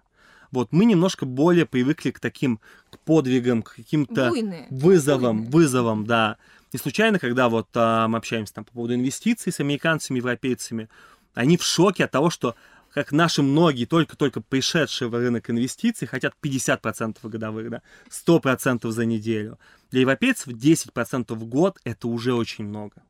Вот 0.51 0.71
мы 0.71 0.85
немножко 0.85 1.25
более 1.25 1.65
привыкли 1.65 2.11
к 2.11 2.19
таким 2.19 2.59
к 2.89 2.99
подвигам, 2.99 3.61
к 3.61 3.75
каким-то 3.75 4.29
Буйные. 4.29 4.67
вызовам, 4.69 5.37
Буйные. 5.37 5.51
вызовам, 5.51 6.05
да. 6.05 6.37
Не 6.73 6.79
случайно, 6.79 7.19
когда 7.19 7.49
вот 7.49 7.67
а, 7.75 8.07
мы 8.07 8.17
общаемся 8.17 8.53
там 8.53 8.65
по 8.65 8.71
поводу 8.71 8.95
инвестиций 8.95 9.51
с 9.51 9.59
американцами, 9.59 10.17
европейцами, 10.17 10.89
они 11.33 11.57
в 11.57 11.63
шоке 11.63 12.05
от 12.05 12.11
того, 12.11 12.29
что 12.29 12.55
как 12.93 13.11
наши 13.11 13.41
многие, 13.41 13.85
только-только 13.85 14.41
пришедшие 14.41 15.09
в 15.09 15.13
рынок 15.13 15.49
инвестиций, 15.49 16.07
хотят 16.07 16.33
50% 16.41 17.17
годовых, 17.23 17.69
да, 17.69 17.81
100% 18.09 18.89
за 18.89 19.05
неделю. 19.05 19.59
Для 19.91 20.01
европейцев 20.01 20.47
10% 20.47 21.33
в 21.33 21.45
год– 21.45 21.79
это 21.83 22.07
уже 22.07 22.33
очень 22.33 22.65
много. 22.65 23.01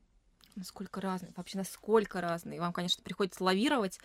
Насколько 0.56 1.00
разные, 1.00 1.32
вообще 1.36 1.58
насколько 1.58 2.20
разные. 2.20 2.60
Вам, 2.60 2.72
конечно, 2.72 3.02
приходится 3.02 3.42
лавировать 3.42 3.98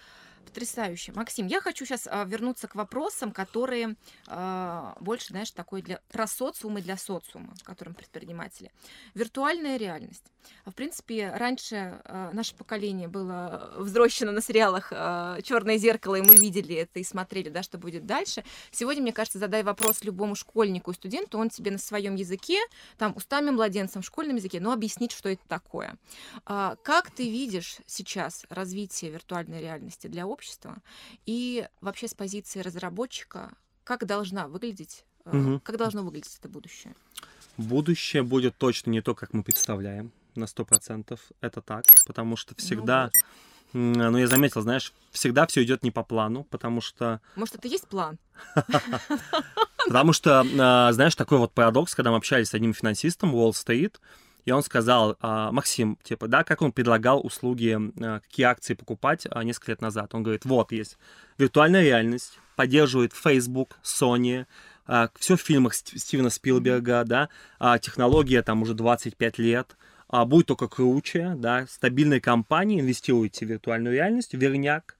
Потрясающе. 0.45 1.12
Максим, 1.13 1.47
я 1.47 1.60
хочу 1.60 1.86
сейчас 1.86 2.08
а, 2.10 2.23
вернуться 2.23 2.67
к 2.67 2.75
вопросам, 2.75 3.31
которые 3.31 3.95
а, 4.27 4.95
больше, 4.99 5.27
знаешь, 5.27 5.51
такой 5.51 5.81
для, 5.81 5.99
про 6.12 6.27
социум 6.27 6.77
и 6.77 6.81
для 6.81 6.97
социума, 6.97 7.53
которым 7.63 7.93
предприниматели. 7.93 8.71
Виртуальная 9.13 9.77
реальность. 9.77 10.23
В 10.65 10.71
принципе, 10.71 11.31
раньше 11.36 12.01
а, 12.05 12.31
наше 12.31 12.55
поколение 12.55 13.08
было 13.08 13.73
взрощено 13.77 14.31
на 14.31 14.41
сериалах 14.41 14.91
а, 14.91 15.41
Черное 15.41 15.77
зеркало, 15.77 16.15
и 16.15 16.21
мы 16.21 16.36
видели 16.36 16.75
это 16.75 16.99
и 16.99 17.03
смотрели, 17.03 17.49
да, 17.49 17.63
что 17.63 17.77
будет 17.77 18.05
дальше. 18.05 18.43
Сегодня, 18.71 19.01
мне 19.01 19.13
кажется, 19.13 19.39
задай 19.39 19.63
вопрос 19.63 20.03
любому 20.03 20.36
школьнику 20.36 20.91
и 20.91 20.93
студенту, 20.93 21.38
он 21.38 21.49
тебе 21.49 21.71
на 21.71 21.77
своем 21.77 22.15
языке, 22.15 22.60
там, 22.97 23.15
устами 23.15 23.49
младенцам 23.49 24.01
в 24.01 24.05
школьном 24.05 24.38
языке, 24.38 24.60
но 24.60 24.71
объяснит, 24.71 25.12
что 25.12 25.29
это 25.29 25.43
такое. 25.47 25.97
А, 26.45 26.75
как 26.84 27.12
ты 27.12 27.29
видишь 27.29 27.77
сейчас 27.86 28.45
развитие 28.49 29.12
виртуальной 29.12 29.62
реальности 29.62 30.08
для 30.08 30.25
общества 30.36 30.78
и 31.26 31.67
вообще 31.82 32.08
с 32.08 32.13
позиции 32.13 32.60
разработчика, 32.60 33.54
как 33.86 34.06
должна 34.06 34.48
выглядеть, 34.48 35.06
угу. 35.24 35.62
как 35.63 35.78
должно 35.78 36.04
выглядеть 36.04 36.38
это 36.38 36.50
будущее? 36.50 36.93
Будущее 37.58 38.21
будет 38.21 38.58
точно 38.58 38.91
не 38.91 39.02
то, 39.02 39.15
как 39.15 39.34
мы 39.34 39.43
представляем, 39.43 40.12
на 40.36 40.45
сто 40.45 40.65
процентов. 40.65 41.19
Это 41.39 41.62
так, 41.62 41.86
потому 42.06 42.36
что 42.36 42.54
всегда... 42.56 43.10
Ну, 43.74 44.12
ну, 44.12 44.17
я 44.17 44.28
заметил, 44.28 44.62
знаешь, 44.62 44.93
всегда 45.12 45.45
все 45.48 45.63
идет 45.63 45.84
не 45.84 45.91
по 45.91 46.04
плану, 46.04 46.43
потому 46.45 46.80
что... 46.80 47.19
Может, 47.36 47.56
это 47.56 47.67
есть 47.67 47.88
план? 47.88 48.17
Потому 49.86 50.13
что, 50.13 50.45
а, 50.60 50.91
знаешь, 50.93 51.15
такой 51.15 51.38
вот 51.38 51.52
парадокс, 51.52 51.93
когда 51.93 52.12
мы 52.12 52.17
общались 52.17 52.50
с 52.50 52.54
одним 52.54 52.74
финансистом, 52.74 53.36
Wall 53.36 53.52
Street, 53.52 53.95
и 54.45 54.51
он 54.51 54.62
сказал, 54.62 55.17
а, 55.21 55.51
Максим, 55.51 55.97
типа, 56.03 56.27
да, 56.27 56.43
как 56.43 56.62
он 56.62 56.71
предлагал 56.71 57.25
услуги, 57.25 57.77
а, 58.01 58.19
какие 58.19 58.45
акции 58.45 58.75
покупать 58.75 59.25
а, 59.29 59.43
несколько 59.43 59.71
лет 59.71 59.81
назад. 59.81 60.13
Он 60.13 60.21
говорит, 60.21 60.45
вот 60.45 60.71
есть. 60.71 60.97
Виртуальная 61.39 61.81
реальность, 61.81 62.39
поддерживает 62.55 63.13
Facebook, 63.13 63.77
Sony, 63.84 64.45
все 65.19 65.36
в 65.36 65.41
фильмах 65.41 65.73
Стивена 65.73 66.29
Спилберга, 66.29 67.03
да, 67.03 67.29
технология 67.79 68.43
там 68.43 68.62
уже 68.62 68.75
25 68.75 69.39
лет, 69.39 69.75
будет 70.27 70.45
только 70.45 70.67
круче, 70.67 71.34
да, 71.36 71.65
стабильные 71.67 72.21
компании, 72.21 72.79
инвестируете 72.79 73.47
в 73.47 73.49
виртуальную 73.49 73.95
реальность, 73.95 74.36
верняк, 74.36 74.95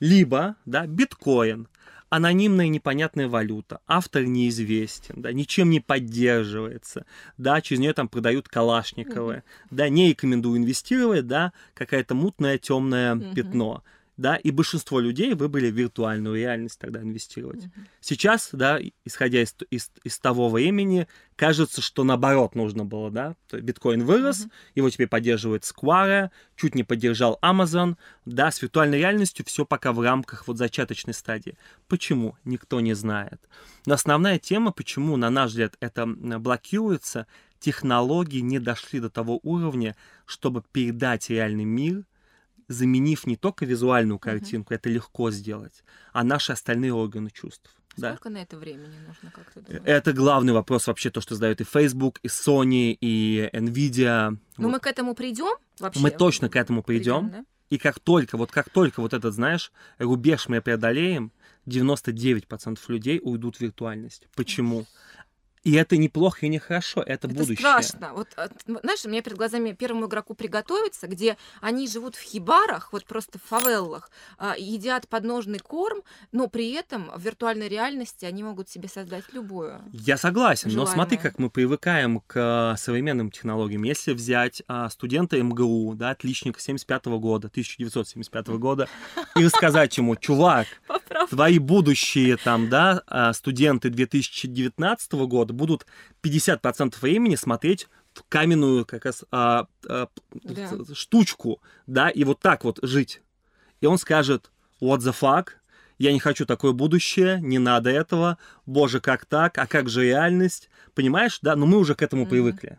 либо, 0.00 0.56
да, 0.66 0.86
биткоин, 0.88 1.68
анонимная 2.10 2.68
непонятная 2.68 3.28
валюта, 3.28 3.80
автор 3.86 4.24
неизвестен, 4.24 5.20
да, 5.22 5.32
ничем 5.32 5.70
не 5.70 5.80
поддерживается, 5.80 7.06
да, 7.36 7.60
через 7.60 7.80
нее 7.80 7.92
там 7.92 8.08
продают 8.08 8.48
Калашниковы, 8.48 9.34
mm-hmm. 9.34 9.68
да, 9.70 9.88
не 9.88 10.08
рекомендую 10.10 10.58
инвестировать, 10.58 11.26
да, 11.26 11.52
какая-то 11.74 12.14
мутное 12.14 12.58
темное 12.58 13.14
mm-hmm. 13.14 13.34
пятно 13.34 13.82
да, 14.18 14.34
и 14.34 14.50
большинство 14.50 14.98
людей 14.98 15.32
выбрали 15.34 15.70
виртуальную 15.70 16.34
реальность 16.36 16.78
тогда 16.78 17.00
инвестировать. 17.00 17.64
Mm-hmm. 17.64 17.86
Сейчас, 18.00 18.48
да, 18.52 18.78
исходя 19.04 19.40
из, 19.40 19.54
из, 19.70 19.92
из 20.02 20.18
того 20.18 20.50
времени, 20.50 21.06
кажется, 21.36 21.80
что 21.80 22.02
наоборот 22.02 22.56
нужно 22.56 22.84
было, 22.84 23.12
да, 23.12 23.36
биткоин 23.52 24.04
вырос, 24.04 24.44
mm-hmm. 24.44 24.72
его 24.74 24.90
теперь 24.90 25.06
поддерживает 25.06 25.62
Square, 25.62 26.30
чуть 26.56 26.74
не 26.74 26.82
поддержал 26.82 27.38
Amazon, 27.42 27.96
да, 28.24 28.50
с 28.50 28.60
виртуальной 28.60 28.98
реальностью 28.98 29.46
все 29.46 29.64
пока 29.64 29.92
в 29.92 30.00
рамках 30.00 30.48
вот 30.48 30.58
зачаточной 30.58 31.14
стадии. 31.14 31.56
Почему? 31.86 32.36
Никто 32.44 32.80
не 32.80 32.94
знает. 32.94 33.40
Но 33.86 33.94
основная 33.94 34.40
тема, 34.40 34.72
почему, 34.72 35.16
на 35.16 35.30
наш 35.30 35.50
взгляд, 35.50 35.76
это 35.78 36.06
блокируется, 36.06 37.28
технологии 37.60 38.40
не 38.40 38.58
дошли 38.58 38.98
до 38.98 39.10
того 39.10 39.38
уровня, 39.44 39.94
чтобы 40.26 40.64
передать 40.72 41.30
реальный 41.30 41.64
мир– 41.64 42.02
заменив 42.68 43.26
не 43.26 43.36
только 43.36 43.64
визуальную 43.64 44.18
картинку, 44.18 44.72
угу. 44.72 44.74
это 44.74 44.88
легко 44.88 45.30
сделать, 45.30 45.82
а 46.12 46.24
наши 46.24 46.52
остальные 46.52 46.92
органы 46.92 47.30
чувств. 47.30 47.74
Сколько 47.96 48.28
да. 48.28 48.30
на 48.30 48.42
это 48.42 48.56
времени 48.56 48.94
нужно, 49.06 49.32
как 49.32 49.50
ты 49.52 49.60
думаешь? 49.60 49.82
Это 49.84 50.12
главный 50.12 50.52
вопрос 50.52 50.86
вообще, 50.86 51.10
то, 51.10 51.20
что 51.20 51.34
задают 51.34 51.60
и 51.60 51.64
Facebook, 51.64 52.20
и 52.22 52.28
Sony, 52.28 52.96
и 53.00 53.50
Nvidia. 53.52 54.38
Но 54.56 54.68
вот. 54.68 54.72
мы 54.72 54.80
к 54.80 54.86
этому 54.86 55.14
придем 55.14 55.56
вообще? 55.80 56.00
Мы 56.00 56.10
точно 56.10 56.48
к 56.48 56.54
этому 56.54 56.84
придем. 56.84 57.28
придем 57.28 57.42
да? 57.42 57.44
И 57.70 57.78
как 57.78 57.98
только, 57.98 58.36
вот 58.36 58.50
как 58.50 58.70
только 58.70 59.00
вот 59.00 59.12
этот, 59.12 59.34
знаешь, 59.34 59.72
рубеж 59.98 60.48
мы 60.48 60.62
преодолеем, 60.62 61.32
99% 61.66 62.78
людей 62.88 63.20
уйдут 63.22 63.56
в 63.56 63.60
виртуальность. 63.60 64.26
Почему? 64.34 64.86
И 65.68 65.74
это 65.74 65.98
неплохо 65.98 66.46
и 66.46 66.48
не 66.48 66.58
хорошо, 66.58 67.02
это, 67.02 67.26
это 67.26 67.28
будущее. 67.28 67.56
страшно. 67.58 68.14
Вот, 68.14 68.28
а, 68.36 68.48
знаешь, 68.64 69.04
у 69.04 69.10
меня 69.10 69.20
перед 69.20 69.36
глазами 69.36 69.72
первому 69.72 70.06
игроку 70.06 70.32
приготовиться, 70.32 71.06
где 71.08 71.36
они 71.60 71.86
живут 71.86 72.16
в 72.16 72.22
хибарах, 72.22 72.90
вот 72.90 73.04
просто 73.04 73.38
в 73.38 73.42
фавеллах, 73.42 74.10
а, 74.38 74.54
едят 74.56 75.08
подножный 75.08 75.58
корм, 75.58 76.00
но 76.32 76.48
при 76.48 76.72
этом 76.72 77.10
в 77.14 77.20
виртуальной 77.20 77.68
реальности 77.68 78.24
они 78.24 78.42
могут 78.42 78.70
себе 78.70 78.88
создать 78.88 79.24
любую. 79.34 79.82
Я 79.92 80.16
согласен, 80.16 80.70
желаемое. 80.70 80.86
но 80.86 80.94
смотри, 80.94 81.18
как 81.18 81.38
мы 81.38 81.50
привыкаем 81.50 82.20
к 82.20 82.34
а, 82.36 82.76
современным 82.78 83.30
технологиям. 83.30 83.82
Если 83.82 84.14
взять 84.14 84.62
студента 84.88 85.36
МГУ, 85.42 85.94
да, 85.96 86.10
отличника 86.10 86.60
75 86.60 87.06
-го 87.08 87.18
года, 87.18 87.50
1975 87.50 88.48
-го 88.48 88.58
года, 88.58 88.88
и 89.36 89.44
рассказать 89.44 89.98
ему, 89.98 90.16
чувак, 90.20 90.66
твои 91.28 91.58
будущие 91.58 92.38
там, 92.38 92.70
да, 92.70 93.02
студенты 93.34 93.90
2019 93.90 95.12
года, 95.12 95.48
года 95.48 95.54
будут 95.58 95.84
50% 96.22 96.94
времени 97.02 97.34
смотреть 97.34 97.88
в 98.14 98.22
каменную 98.28 98.86
как 98.86 99.04
раз 99.04 99.24
а, 99.30 99.66
а, 99.86 100.08
да. 100.32 100.70
штучку, 100.94 101.60
да, 101.86 102.08
и 102.08 102.24
вот 102.24 102.40
так 102.40 102.64
вот 102.64 102.78
жить. 102.82 103.20
И 103.82 103.86
он 103.86 103.98
скажет, 103.98 104.50
what 104.80 104.98
the 105.00 105.14
fuck, 105.14 105.50
я 105.98 106.12
не 106.12 106.20
хочу 106.20 106.46
такое 106.46 106.72
будущее, 106.72 107.40
не 107.40 107.58
надо 107.58 107.90
этого, 107.90 108.38
боже, 108.64 109.00
как 109.00 109.26
так, 109.26 109.58
а 109.58 109.66
как 109.66 109.88
же 109.88 110.04
реальность, 110.04 110.70
понимаешь, 110.94 111.40
да, 111.42 111.56
но 111.56 111.66
мы 111.66 111.78
уже 111.78 111.94
к 111.94 112.02
этому 112.02 112.24
mm-hmm. 112.24 112.28
привыкли. 112.28 112.78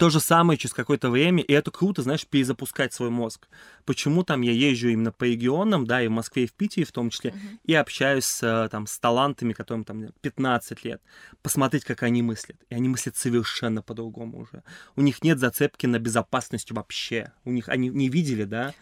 То 0.00 0.08
же 0.08 0.18
самое 0.18 0.56
через 0.56 0.72
какое-то 0.72 1.10
время, 1.10 1.42
и 1.42 1.52
это 1.52 1.70
круто, 1.70 2.00
знаешь, 2.00 2.26
перезапускать 2.26 2.94
свой 2.94 3.10
мозг. 3.10 3.48
Почему 3.84 4.24
там 4.24 4.40
я 4.40 4.50
езжу 4.50 4.88
именно 4.88 5.12
по 5.12 5.24
регионам, 5.24 5.86
да, 5.86 6.02
и 6.02 6.08
в 6.08 6.10
Москве, 6.10 6.44
и 6.44 6.46
в 6.46 6.54
Питере 6.54 6.86
в 6.86 6.92
том 6.92 7.10
числе, 7.10 7.32
uh-huh. 7.32 7.58
и 7.64 7.74
общаюсь 7.74 8.24
с, 8.24 8.68
там, 8.72 8.86
с 8.86 8.98
талантами, 8.98 9.52
которым 9.52 9.84
там 9.84 10.06
15 10.22 10.84
лет, 10.84 11.02
посмотреть, 11.42 11.84
как 11.84 12.02
они 12.02 12.22
мыслят. 12.22 12.56
И 12.70 12.74
они 12.74 12.88
мыслят 12.88 13.18
совершенно 13.18 13.82
по-другому 13.82 14.40
уже. 14.40 14.62
У 14.96 15.02
них 15.02 15.22
нет 15.22 15.38
зацепки 15.38 15.84
на 15.84 15.98
безопасность 15.98 16.72
вообще. 16.72 17.32
У 17.44 17.52
них, 17.52 17.68
они 17.68 17.90
не 17.90 18.08
видели, 18.08 18.44
да? 18.44 18.72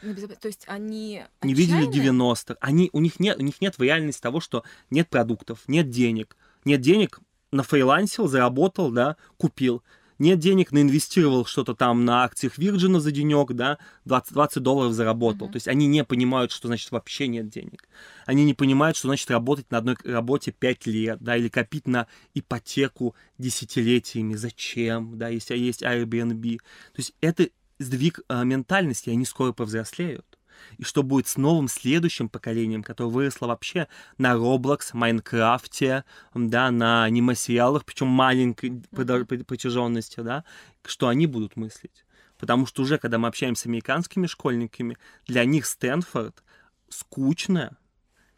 То 0.40 0.46
есть 0.46 0.66
они 0.68 1.24
Не 1.42 1.52
видели 1.52 1.88
90-х. 1.88 2.58
Они, 2.60 2.90
у, 2.92 3.00
них 3.00 3.18
нет, 3.18 3.38
у 3.38 3.42
них 3.42 3.60
нет 3.60 3.76
в 3.76 3.82
реальности 3.82 4.22
того, 4.22 4.38
что 4.38 4.62
нет 4.88 5.08
продуктов, 5.08 5.64
нет 5.66 5.90
денег. 5.90 6.36
Нет 6.64 6.80
денег, 6.80 7.18
на 7.50 7.64
фрилансил, 7.64 8.28
заработал, 8.28 8.92
да, 8.92 9.16
купил 9.36 9.82
нет 10.18 10.38
денег, 10.38 10.72
наинвестировал 10.72 11.44
что-то 11.44 11.74
там 11.74 12.04
на 12.04 12.24
акциях 12.24 12.58
Virgin 12.58 12.98
за 12.98 13.10
денек, 13.10 13.52
да, 13.52 13.78
20, 14.04 14.32
20 14.32 14.62
долларов 14.62 14.92
заработал. 14.92 15.48
Mm-hmm. 15.48 15.52
То 15.52 15.56
есть 15.56 15.68
они 15.68 15.86
не 15.86 16.04
понимают, 16.04 16.52
что 16.52 16.68
значит 16.68 16.90
вообще 16.90 17.28
нет 17.28 17.48
денег. 17.48 17.88
Они 18.26 18.44
не 18.44 18.54
понимают, 18.54 18.96
что 18.96 19.08
значит 19.08 19.30
работать 19.30 19.70
на 19.70 19.78
одной 19.78 19.96
работе 20.04 20.52
5 20.52 20.86
лет, 20.86 21.18
да, 21.20 21.36
или 21.36 21.48
копить 21.48 21.86
на 21.86 22.06
ипотеку 22.34 23.14
десятилетиями. 23.38 24.34
Зачем, 24.34 25.18
да, 25.18 25.28
если 25.28 25.56
есть 25.56 25.82
Airbnb. 25.82 26.58
То 26.58 26.98
есть 26.98 27.14
это 27.20 27.48
сдвиг 27.78 28.20
э, 28.28 28.44
ментальности, 28.44 29.10
они 29.10 29.24
скоро 29.24 29.52
повзрослеют 29.52 30.37
и 30.76 30.84
что 30.84 31.02
будет 31.02 31.28
с 31.28 31.36
новым 31.36 31.68
следующим 31.68 32.28
поколением, 32.28 32.82
которое 32.82 33.10
выросло 33.10 33.46
вообще 33.46 33.88
на 34.16 34.34
Roblox, 34.34 34.90
Майнкрафте, 34.92 36.04
да, 36.34 36.70
на 36.70 37.08
немасериалах, 37.08 37.84
причем 37.84 38.08
маленькой 38.08 38.82
протяженности, 38.90 40.20
да, 40.20 40.44
что 40.84 41.08
они 41.08 41.26
будут 41.26 41.56
мыслить. 41.56 42.04
Потому 42.38 42.66
что 42.66 42.82
уже, 42.82 42.98
когда 42.98 43.18
мы 43.18 43.28
общаемся 43.28 43.62
с 43.62 43.66
американскими 43.66 44.26
школьниками, 44.26 44.96
для 45.26 45.44
них 45.44 45.66
Стэнфорд 45.66 46.42
скучно, 46.88 47.76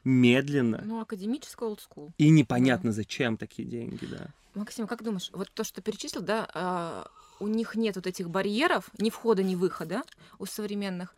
медленно. 0.05 0.83
Ну, 0.85 1.01
академический 1.01 1.67
school. 1.67 2.11
И 2.19 2.31
непонятно, 2.31 2.91
да. 2.91 2.95
зачем 2.95 3.37
такие 3.37 3.69
деньги, 3.69 4.07
да. 4.07 4.29
Максим, 4.55 4.87
как 4.87 5.03
думаешь, 5.03 5.31
вот 5.33 5.51
то, 5.53 5.63
что 5.63 5.81
перечислил, 5.81 6.23
да, 6.23 6.49
а, 6.55 7.07
у 7.39 7.47
них 7.47 7.77
нет 7.77 7.97
вот 7.97 8.07
этих 8.07 8.29
барьеров, 8.29 8.91
ни 8.99 9.11
входа, 9.11 9.43
ни 9.43 9.55
выхода 9.55 10.03
у 10.39 10.47
современных, 10.47 11.15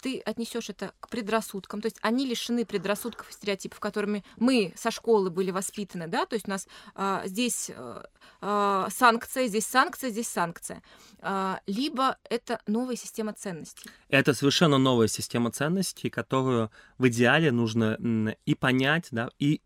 ты 0.00 0.20
отнесешь 0.20 0.70
это 0.70 0.92
к 1.00 1.08
предрассудкам, 1.08 1.80
то 1.80 1.86
есть 1.86 1.98
они 2.02 2.26
лишены 2.26 2.64
предрассудков 2.64 3.30
и 3.30 3.32
стереотипов, 3.32 3.80
которыми 3.80 4.24
мы 4.36 4.72
со 4.76 4.90
школы 4.90 5.30
были 5.30 5.50
воспитаны, 5.50 6.06
да, 6.06 6.26
то 6.26 6.34
есть 6.34 6.46
у 6.46 6.50
нас 6.50 6.68
а, 6.94 7.22
здесь 7.26 7.70
а, 8.40 8.88
санкция, 8.90 9.46
здесь 9.46 9.66
санкция, 9.66 10.10
здесь 10.10 10.28
санкция, 10.28 10.82
а, 11.20 11.60
либо 11.66 12.18
это 12.28 12.60
новая 12.66 12.96
система 12.96 13.32
ценностей. 13.32 13.90
Это 14.08 14.34
совершенно 14.34 14.78
новая 14.78 15.08
система 15.08 15.50
ценностей, 15.50 16.10
которую 16.10 16.70
в 16.98 17.08
идеале 17.08 17.50
нужно 17.50 18.36
и 18.44 18.54
понять, 18.54 19.08
да, 19.10 19.30
и 19.38 19.60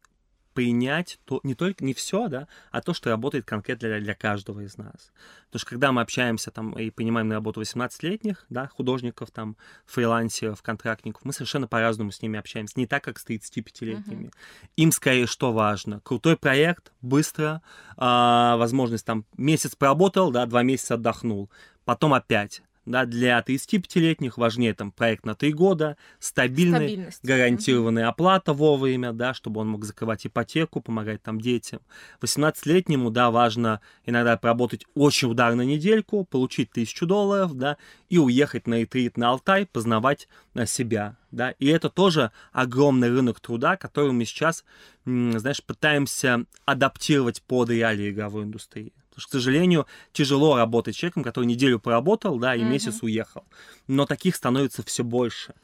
принять 0.54 1.18
то, 1.24 1.40
не 1.42 1.54
только 1.54 1.84
не 1.84 1.94
все, 1.94 2.28
да, 2.28 2.48
а 2.70 2.80
то, 2.80 2.94
что 2.94 3.10
работает 3.10 3.44
конкретно 3.44 3.88
для, 3.88 4.00
для 4.00 4.14
каждого 4.14 4.60
из 4.60 4.76
нас. 4.76 5.12
Потому 5.46 5.60
что 5.60 5.70
когда 5.70 5.92
мы 5.92 6.02
общаемся 6.02 6.50
там 6.50 6.72
и 6.72 6.90
понимаем 6.90 7.28
на 7.28 7.36
работу 7.36 7.60
18-летних, 7.60 8.46
да, 8.48 8.68
художников, 8.68 9.30
там, 9.30 9.56
фрилансеров, 9.86 10.62
контрактников, 10.62 11.24
мы 11.24 11.32
совершенно 11.32 11.66
по-разному 11.66 12.10
с 12.10 12.22
ними 12.22 12.38
общаемся, 12.38 12.74
не 12.76 12.86
так, 12.86 13.04
как 13.04 13.18
с 13.18 13.26
35-летними. 13.26 14.26
Uh-huh. 14.26 14.68
Им 14.76 14.92
скорее 14.92 15.26
что 15.26 15.52
важно? 15.52 16.00
Крутой 16.00 16.36
проект, 16.36 16.92
быстро, 17.00 17.62
э, 17.96 18.00
возможность 18.00 19.06
там 19.06 19.24
месяц 19.36 19.74
поработал, 19.76 20.30
да, 20.30 20.46
два 20.46 20.62
месяца 20.62 20.94
отдохнул, 20.94 21.50
потом 21.84 22.14
опять 22.14 22.62
да, 22.86 23.04
для 23.04 23.38
35-летних 23.40 24.36
важнее 24.36 24.74
там 24.74 24.90
проект 24.90 25.24
на 25.24 25.34
3 25.34 25.52
года, 25.52 25.96
стабильный, 26.18 27.08
гарантированная 27.22 28.08
оплата 28.08 28.52
вовремя, 28.52 29.12
да, 29.12 29.34
чтобы 29.34 29.60
он 29.60 29.68
мог 29.68 29.84
закрывать 29.84 30.26
ипотеку, 30.26 30.80
помогать 30.80 31.22
там 31.22 31.40
детям. 31.40 31.80
18-летнему, 32.20 33.10
да, 33.10 33.30
важно 33.30 33.80
иногда 34.04 34.36
поработать 34.36 34.84
очень 34.94 35.30
ударно 35.30 35.62
недельку, 35.62 36.24
получить 36.24 36.70
тысячу 36.70 37.06
долларов, 37.06 37.54
да, 37.54 37.76
и 38.08 38.18
уехать 38.18 38.66
на 38.66 38.80
ретрит 38.80 39.16
на 39.16 39.30
Алтай, 39.30 39.66
познавать 39.66 40.28
на 40.54 40.66
себя, 40.66 41.16
да, 41.30 41.52
и 41.52 41.66
это 41.66 41.90
тоже 41.90 42.32
огромный 42.52 43.08
рынок 43.08 43.40
труда, 43.40 43.76
который 43.76 44.12
мы 44.12 44.24
сейчас, 44.24 44.64
знаешь, 45.04 45.62
пытаемся 45.62 46.44
адаптировать 46.64 47.42
под 47.42 47.70
реалии 47.70 48.10
игровой 48.10 48.44
индустрии. 48.44 48.92
Потому 49.10 49.22
что, 49.22 49.28
к 49.28 49.32
сожалению, 49.32 49.86
тяжело 50.12 50.56
работать 50.56 50.94
с 50.94 50.98
человеком, 50.98 51.24
который 51.24 51.44
неделю 51.44 51.78
поработал, 51.78 52.38
да, 52.38 52.54
и 52.54 52.60
mm-hmm. 52.60 52.70
месяц 52.70 53.02
уехал. 53.02 53.44
Но 53.86 54.06
таких 54.06 54.36
становится 54.36 54.82
все 54.82 55.04
больше. 55.04 55.54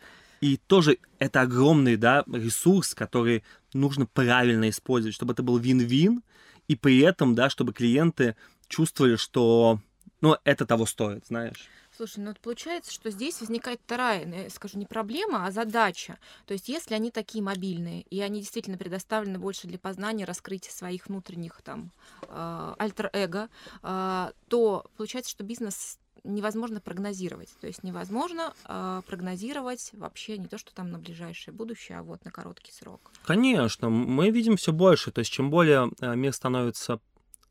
И 0.40 0.58
тоже 0.58 0.98
это 1.18 1.40
огромный, 1.42 1.96
да, 1.96 2.24
ресурс, 2.30 2.94
который 2.94 3.42
нужно 3.72 4.06
правильно 4.06 4.68
использовать, 4.68 5.14
чтобы 5.14 5.32
это 5.32 5.42
был 5.42 5.58
вин-вин, 5.58 6.22
и 6.68 6.76
при 6.76 6.98
этом, 7.00 7.34
да, 7.34 7.48
чтобы 7.48 7.72
клиенты 7.72 8.36
чувствовали, 8.68 9.16
что, 9.16 9.80
ну, 10.20 10.36
это 10.44 10.66
того 10.66 10.84
стоит, 10.84 11.26
знаешь. 11.26 11.68
Слушай, 11.96 12.18
ну 12.18 12.28
вот 12.28 12.40
получается, 12.40 12.92
что 12.92 13.10
здесь 13.10 13.40
возникает 13.40 13.80
вторая, 13.82 14.26
я 14.26 14.50
скажу, 14.50 14.78
не 14.78 14.84
проблема, 14.84 15.46
а 15.46 15.50
задача. 15.50 16.18
То 16.44 16.52
есть 16.52 16.68
если 16.68 16.94
они 16.94 17.10
такие 17.10 17.42
мобильные, 17.42 18.02
и 18.02 18.20
они 18.20 18.40
действительно 18.40 18.76
предоставлены 18.76 19.38
больше 19.38 19.66
для 19.66 19.78
познания, 19.78 20.26
раскрытия 20.26 20.70
своих 20.72 21.06
внутренних 21.06 21.62
там 21.62 21.90
а, 22.28 22.74
альтер-эго, 22.78 23.48
а, 23.82 24.32
то 24.48 24.84
получается, 24.98 25.30
что 25.30 25.42
бизнес 25.42 25.98
невозможно 26.22 26.82
прогнозировать. 26.82 27.48
То 27.60 27.66
есть 27.68 27.84
невозможно 27.84 28.52
э, 28.64 29.02
прогнозировать 29.06 29.90
вообще 29.92 30.38
не 30.38 30.48
то, 30.48 30.58
что 30.58 30.74
там 30.74 30.90
на 30.90 30.98
ближайшее 30.98 31.54
будущее, 31.54 31.98
а 31.98 32.02
вот 32.02 32.24
на 32.24 32.32
короткий 32.32 32.72
срок. 32.72 33.12
Конечно, 33.24 33.90
мы 33.90 34.30
видим 34.30 34.56
все 34.56 34.72
больше. 34.72 35.12
То 35.12 35.20
есть 35.20 35.30
чем 35.30 35.50
более 35.50 35.88
мир 36.00 36.32
становится 36.32 36.98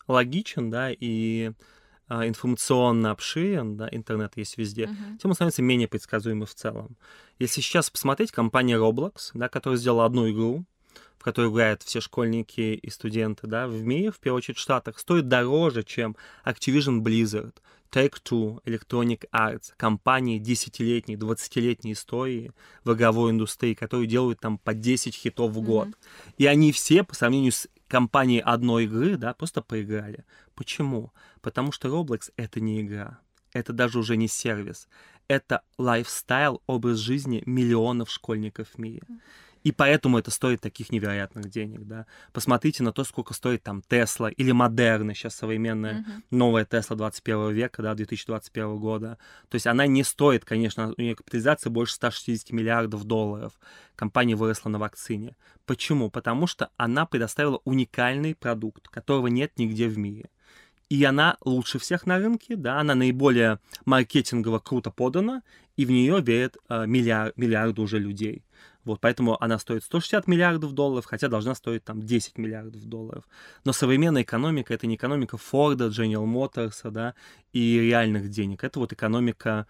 логичен, 0.10 0.70
да, 0.70 0.92
и 0.92 1.54
информационно 2.10 3.12
обширен, 3.12 3.78
да, 3.78 3.90
интернет 3.92 4.34
есть 4.36 4.58
везде, 4.58 4.84
uh-huh. 4.84 5.18
тем 5.22 5.32
он 5.32 5.36
становится 5.36 5.62
менее 5.62 5.88
предсказуемым 5.88 6.46
в 6.46 6.54
целом. 6.54 6.98
Если 7.40 7.62
сейчас 7.62 7.90
посмотреть, 7.90 8.32
компания 8.32 8.78
Roblox, 8.78 9.32
да, 9.34 9.50
которая 9.50 9.78
сделала 9.78 10.06
одну 10.06 10.30
игру, 10.30 10.66
в 11.18 11.24
которой 11.24 11.52
играют 11.52 11.82
все 11.82 12.02
школьники 12.02 12.76
и 12.76 12.90
студенты, 12.90 13.48
да, 13.48 13.68
в 13.68 13.82
мире, 13.84 14.12
в 14.12 14.20
первую 14.20 14.38
очередь 14.38 14.58
в 14.58 14.62
Штатах, 14.62 15.00
стоит 15.00 15.28
дороже, 15.28 15.84
чем 15.84 16.16
Activision 16.46 17.00
Blizzard, 17.00 17.56
Take-Two, 17.92 18.62
Electronic 18.66 19.24
Arts, 19.34 19.72
компании 19.78 20.38
десятилетней, 20.38 21.16
двадцатилетней 21.16 21.94
истории 21.94 22.52
в 22.84 22.94
игровой 22.94 23.32
индустрии, 23.32 23.74
которые 23.74 24.08
делают 24.08 24.40
там 24.40 24.58
по 24.58 24.74
10 24.74 25.16
хитов 25.16 25.52
в 25.52 25.62
год. 25.62 25.88
Mm-hmm. 25.88 26.34
И 26.40 26.46
они 26.46 26.72
все, 26.72 27.04
по 27.04 27.16
сравнению 27.16 27.54
с 27.54 27.68
компанией 27.88 28.42
одной 28.42 28.86
игры, 28.86 29.18
да, 29.18 29.34
просто 29.34 29.62
поиграли. 29.62 30.26
Почему? 30.56 31.12
Потому 31.42 31.72
что 31.72 31.88
Roblox— 31.88 32.32
это 32.38 32.60
не 32.60 32.82
игра. 32.82 33.20
Это 33.54 33.74
даже 33.74 34.00
уже 34.00 34.18
не 34.18 34.28
сервис. 34.28 34.88
Это 35.28 35.62
лайфстайл, 35.78 36.62
образ 36.68 36.98
жизни 36.98 37.42
миллионов 37.46 38.10
школьников 38.10 38.70
в 38.74 38.78
мире. 38.78 39.08
И 39.66 39.72
поэтому 39.72 40.20
это 40.20 40.30
стоит 40.30 40.62
таких 40.62 40.92
невероятных 40.92 41.50
денег, 41.50 41.88
да. 41.88 42.06
Посмотрите 42.32 42.84
на 42.84 42.92
то, 42.92 43.04
сколько 43.04 43.34
стоит 43.34 43.64
там 43.64 43.82
Тесла 43.82 44.30
или 44.30 44.52
Модерна, 44.52 45.16
сейчас 45.16 45.34
современная 45.34 46.02
uh-huh. 46.02 46.22
новая 46.30 46.66
Тесла 46.66 46.96
21 46.96 47.52
века, 47.52 47.82
да, 47.82 47.96
2021 47.96 48.78
года. 48.78 49.18
То 49.50 49.56
есть 49.56 49.66
она 49.66 49.88
не 49.88 50.04
стоит, 50.04 50.46
конечно, 50.46 50.94
у 50.96 51.02
нее 51.02 51.16
капитализация 51.16 51.72
больше 51.72 51.96
160 51.96 52.52
миллиардов 52.52 53.06
долларов. 53.06 53.54
Компания 53.96 54.36
выросла 54.36 54.70
на 54.70 54.78
вакцине. 54.78 55.36
Почему? 55.66 56.12
Потому 56.12 56.46
что 56.46 56.70
она 56.78 57.08
предоставила 57.08 57.60
уникальный 57.64 58.36
продукт, 58.36 58.88
которого 58.90 59.26
нет 59.26 59.54
нигде 59.58 59.88
в 59.88 59.98
мире 59.98 60.30
и 60.90 61.04
она 61.04 61.38
лучше 61.44 61.80
всех 61.80 62.06
на 62.06 62.20
рынке, 62.20 62.56
да, 62.56 62.80
она 62.80 62.96
наиболее 62.96 63.60
маркетингово 63.86 64.60
круто 64.60 64.92
подана, 64.92 65.42
и 65.78 65.86
в 65.86 65.92
нее 65.92 66.22
верят 66.22 66.58
э, 66.70 66.86
миллиард, 66.86 67.36
миллиарды 67.38 67.82
уже 67.82 68.00
людей. 68.00 68.44
Вот, 68.86 69.02
поэтому 69.02 69.42
она 69.44 69.58
стоит 69.58 69.84
160 69.84 70.28
миллиардов 70.28 70.74
долларов, 70.74 71.06
хотя 71.06 71.28
должна 71.28 71.56
стоить 71.56 71.84
там 71.84 72.04
10 72.04 72.38
миллиардов 72.38 72.84
долларов. 72.86 73.28
Но 73.66 73.74
современная 73.74 74.22
экономика— 74.22 74.74
это 74.76 74.86
не 74.88 74.96
экономика 74.96 75.38
Форда, 75.38 75.88
General 75.88 76.26
Motors, 76.26 76.90
да, 76.92 77.16
и 77.52 77.80
реальных 77.80 78.30
денег. 78.30 78.64
Это 78.64 78.80
вот 78.80 78.94
экономика 78.94 79.66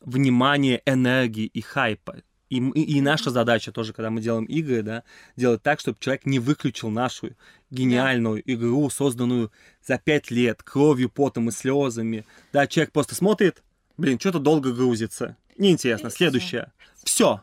внимания, 0.00 0.80
энергии 0.86 1.46
и 1.46 1.60
хайпа. 1.60 2.22
И, 2.50 2.58
и, 2.58 2.98
и 2.98 3.00
наша 3.00 3.30
задача 3.30 3.72
тоже, 3.72 3.92
когда 3.92 4.10
мы 4.10 4.20
делаем 4.20 4.44
игры, 4.44 4.82
да, 4.82 5.02
делать 5.34 5.62
так, 5.62 5.80
чтобы 5.80 5.98
человек 5.98 6.24
не 6.24 6.38
выключил 6.38 6.90
нашу 6.90 7.30
гениальную 7.70 8.42
игру, 8.52 8.88
созданную 8.90 9.50
за 9.84 9.98
пять 9.98 10.30
лет, 10.30 10.62
кровью, 10.62 11.10
потом 11.10 11.48
и 11.48 11.52
слезами. 11.52 12.24
Да, 12.52 12.68
человек 12.68 12.92
просто 12.92 13.16
смотрит, 13.16 13.64
блин, 13.96 14.20
что-то 14.20 14.38
долго 14.38 14.72
грузится. 14.72 15.36
Неинтересно. 15.56 16.10
Следующее. 16.10 16.70
Все. 17.02 17.42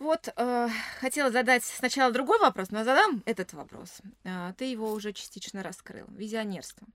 Вот 0.00 0.32
э, 0.34 0.68
хотела 0.98 1.30
задать 1.30 1.62
сначала 1.62 2.10
другой 2.10 2.40
вопрос, 2.40 2.70
но 2.70 2.84
задам 2.84 3.22
этот 3.26 3.52
вопрос. 3.52 4.00
Э, 4.24 4.54
ты 4.56 4.64
его 4.64 4.92
уже 4.92 5.12
частично 5.12 5.62
раскрыл. 5.62 6.06
Визионерство. 6.08 6.86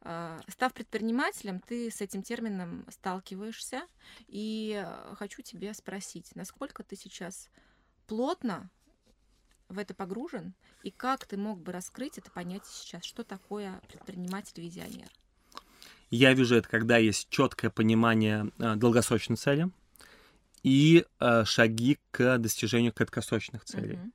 Э, 0.00 0.40
став 0.48 0.72
предпринимателем, 0.72 1.60
ты 1.60 1.90
с 1.90 2.00
этим 2.00 2.22
термином 2.22 2.86
сталкиваешься, 2.88 3.82
и 4.28 4.82
э, 4.82 5.14
хочу 5.16 5.42
тебя 5.42 5.74
спросить, 5.74 6.34
насколько 6.34 6.82
ты 6.82 6.96
сейчас 6.96 7.50
плотно 8.06 8.70
в 9.68 9.78
это 9.78 9.92
погружен, 9.92 10.54
и 10.82 10.90
как 10.90 11.26
ты 11.26 11.36
мог 11.36 11.60
бы 11.60 11.70
раскрыть 11.70 12.16
это 12.16 12.30
понятие 12.30 12.72
сейчас, 12.72 13.04
что 13.04 13.24
такое 13.24 13.78
предприниматель-визионер? 13.88 15.10
Я 16.08 16.32
вижу 16.32 16.54
это, 16.54 16.66
когда 16.66 16.96
есть 16.96 17.28
четкое 17.28 17.70
понимание 17.70 18.50
э, 18.58 18.76
долгосрочной 18.76 19.36
цели, 19.36 19.68
и 20.62 21.04
э, 21.20 21.44
шаги 21.44 21.98
к 22.10 22.38
достижению 22.38 22.92
краткосрочных 22.92 23.64
целей. 23.64 23.96
Mm-hmm. 23.96 24.12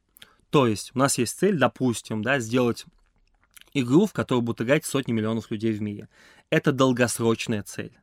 То 0.49 0.67
есть 0.67 0.91
у 0.93 0.99
нас 0.99 1.17
есть 1.17 1.37
цель, 1.37 1.57
допустим, 1.57 2.21
да, 2.21 2.39
сделать 2.39 2.85
игру, 3.73 4.05
в 4.05 4.13
которую 4.13 4.43
будут 4.43 4.61
играть 4.61 4.85
сотни 4.85 5.11
миллионов 5.11 5.49
людей 5.51 5.73
в 5.73 5.81
мире. 5.81 6.09
Это 6.49 6.71
долгосрочная 6.71 7.63
цель. 7.63 7.97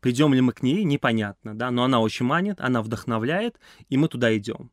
Придем 0.00 0.32
ли 0.32 0.40
мы 0.40 0.52
к 0.52 0.62
ней, 0.62 0.84
непонятно, 0.84 1.56
да, 1.56 1.70
но 1.70 1.84
она 1.84 2.00
очень 2.00 2.26
манит, 2.26 2.60
она 2.60 2.82
вдохновляет, 2.82 3.58
и 3.88 3.96
мы 3.96 4.08
туда 4.08 4.36
идем. 4.36 4.70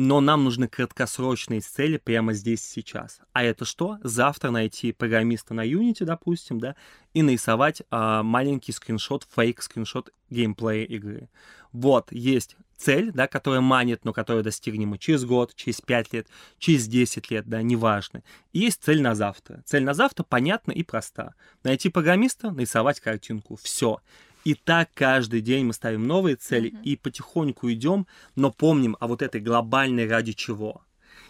Но 0.00 0.20
нам 0.20 0.44
нужны 0.44 0.68
краткосрочные 0.68 1.60
цели 1.60 1.96
прямо 1.96 2.32
здесь 2.32 2.62
сейчас. 2.62 3.18
А 3.32 3.42
это 3.42 3.64
что? 3.64 3.98
Завтра 4.04 4.52
найти 4.52 4.92
программиста 4.92 5.54
на 5.54 5.66
Unity, 5.66 6.04
допустим, 6.04 6.60
да, 6.60 6.76
и 7.14 7.22
нарисовать 7.22 7.82
а, 7.90 8.22
маленький 8.22 8.70
скриншот, 8.70 9.26
фейк 9.34 9.60
скриншот 9.60 10.12
геймплея 10.30 10.84
игры. 10.84 11.28
Вот, 11.72 12.12
есть 12.12 12.56
цель, 12.76 13.10
да, 13.10 13.26
которая 13.26 13.60
манит, 13.60 14.04
но 14.04 14.12
которую 14.12 14.44
достигнем 14.44 14.90
мы 14.90 14.98
через 14.98 15.24
год, 15.24 15.56
через 15.56 15.80
5 15.80 16.12
лет, 16.12 16.28
через 16.58 16.86
10 16.86 17.28
лет, 17.32 17.48
да, 17.48 17.60
неважно. 17.62 18.22
И 18.52 18.60
есть 18.60 18.84
цель 18.84 19.02
на 19.02 19.16
завтра. 19.16 19.64
Цель 19.66 19.82
на 19.82 19.94
завтра 19.94 20.22
понятна 20.22 20.70
и 20.70 20.84
проста. 20.84 21.34
Найти 21.64 21.88
программиста, 21.88 22.52
нарисовать 22.52 23.00
картинку. 23.00 23.58
Все. 23.60 24.00
И 24.44 24.54
так 24.54 24.90
каждый 24.94 25.40
день 25.40 25.66
мы 25.66 25.72
ставим 25.72 26.06
новые 26.06 26.36
цели 26.36 26.70
mm-hmm. 26.70 26.82
и 26.82 26.96
потихоньку 26.96 27.70
идем, 27.72 28.06
но 28.36 28.50
помним 28.50 28.96
о 29.00 29.06
вот 29.06 29.22
этой 29.22 29.40
глобальной 29.40 30.08
ради 30.08 30.32
чего. 30.32 30.82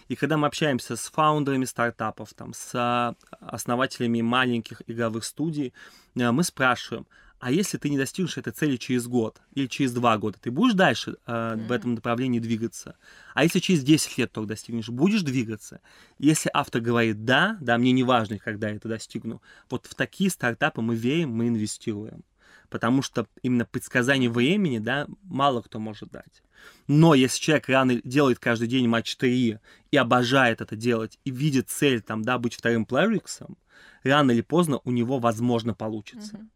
И 0.09 0.17
когда 0.17 0.37
мы 0.37 0.47
общаемся 0.47 0.97
с 0.97 1.11
фаундерами 1.11 1.65
стартапов, 1.65 2.33
там, 2.35 2.55
с 2.55 2.71
а, 2.75 3.15
основателями 3.41 4.23
маленьких 4.23 4.83
игровых 4.87 5.25
студий, 5.25 5.75
э, 6.17 6.31
мы 6.31 6.45
спрашиваем, 6.45 7.07
а 7.41 7.53
если 7.53 7.79
ты 7.79 7.89
не 7.89 7.99
достигнешь 7.99 8.37
этой 8.37 8.53
цели 8.53 8.77
через 8.77 9.07
год 9.07 9.41
или 9.53 9.67
через 9.67 9.93
два 9.93 10.19
года, 10.19 10.39
ты 10.41 10.51
будешь 10.51 10.75
дальше 10.75 11.17
э, 11.27 11.33
mm-hmm. 11.33 11.67
в 11.67 11.73
этом 11.73 11.95
направлении 11.95 12.41
двигаться? 12.41 12.97
А 13.35 13.45
если 13.45 13.61
через 13.61 13.85
10 13.85 14.19
лет 14.19 14.33
только 14.33 14.49
достигнешь, 14.49 14.89
будешь 14.89 15.23
двигаться? 15.23 15.81
Если 16.19 16.51
автор 16.53 16.81
говорит 16.81 17.25
«да», 17.25 17.59
да, 17.61 17.79
мне 17.79 17.93
не 17.93 18.03
важно, 18.03 18.39
когда 18.39 18.71
я 18.71 18.77
это 18.77 18.89
достигну, 18.89 19.41
вот 19.71 19.87
в 19.87 19.95
такие 19.95 20.31
стартапы 20.31 20.81
мы 20.81 20.97
верим, 20.97 21.31
мы 21.31 21.49
инвестируем. 21.49 22.25
Потому 22.69 23.03
что 23.03 23.27
именно 23.43 23.65
предсказание 23.65 24.31
времени, 24.31 24.79
да, 24.79 25.07
мало 25.23 25.63
кто 25.63 25.79
может 25.79 26.11
дать. 26.11 26.43
Но 26.87 27.15
если 27.15 27.41
человек 27.41 27.69
рано 27.69 28.01
делает 28.03 28.39
каждый 28.39 28.69
день 28.69 28.89
матч 28.89 29.17
3 29.17 29.59
и 29.91 29.97
обожает 29.97 30.61
это 30.61 30.77
делать, 30.77 31.19
и 31.25 31.31
видит 31.31 31.71
цель, 31.71 32.03
там, 32.03 32.23
да, 32.23 32.39
быть 32.39 32.55
вторым 32.55 32.85
плеериксом, 32.85 33.57
рано 34.03 34.33
или 34.33 34.43
поздно 34.43 34.81
у 34.85 34.91
него, 34.91 35.19
возможно, 35.19 35.75
получится. 35.75 36.47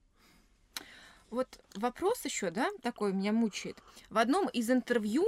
Вот 1.31 1.59
вопрос 1.75 2.23
еще, 2.27 2.51
да, 2.51 2.69
такой 2.83 3.15
меня 3.15 3.33
мучает. 3.33 3.79
В 4.11 4.19
одном 4.19 4.51
из 4.51 4.71
интервью, 4.71 5.25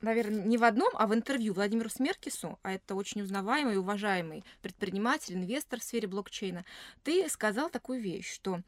наверное, 0.00 0.42
не 0.42 0.56
в 0.56 0.64
одном, 0.64 0.90
а 0.94 1.06
в 1.06 1.12
интервью 1.12 1.52
Владимиру 1.52 1.90
Смеркису, 1.90 2.58
а 2.62 2.72
это 2.72 2.94
очень 2.94 3.20
узнаваемый 3.20 3.74
и 3.74 3.76
уважаемый 3.76 4.44
предприниматель, 4.62 5.34
инвестор 5.34 5.80
в 5.80 5.84
сфере 5.84 6.08
блокчейна, 6.08 6.64
ты 7.04 7.28
сказал 7.28 7.68
такую 7.68 8.00
вещь, 8.00 8.32
что 8.32 8.62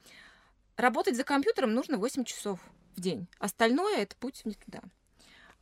работать 0.78 1.16
за 1.16 1.24
компьютером 1.24 1.74
нужно 1.74 1.98
8 1.98 2.24
часов 2.24 2.60
в 2.96 3.00
день. 3.00 3.26
Остальное 3.38 3.98
это 3.98 4.16
путь 4.16 4.42
не 4.44 4.54
туда. 4.54 4.80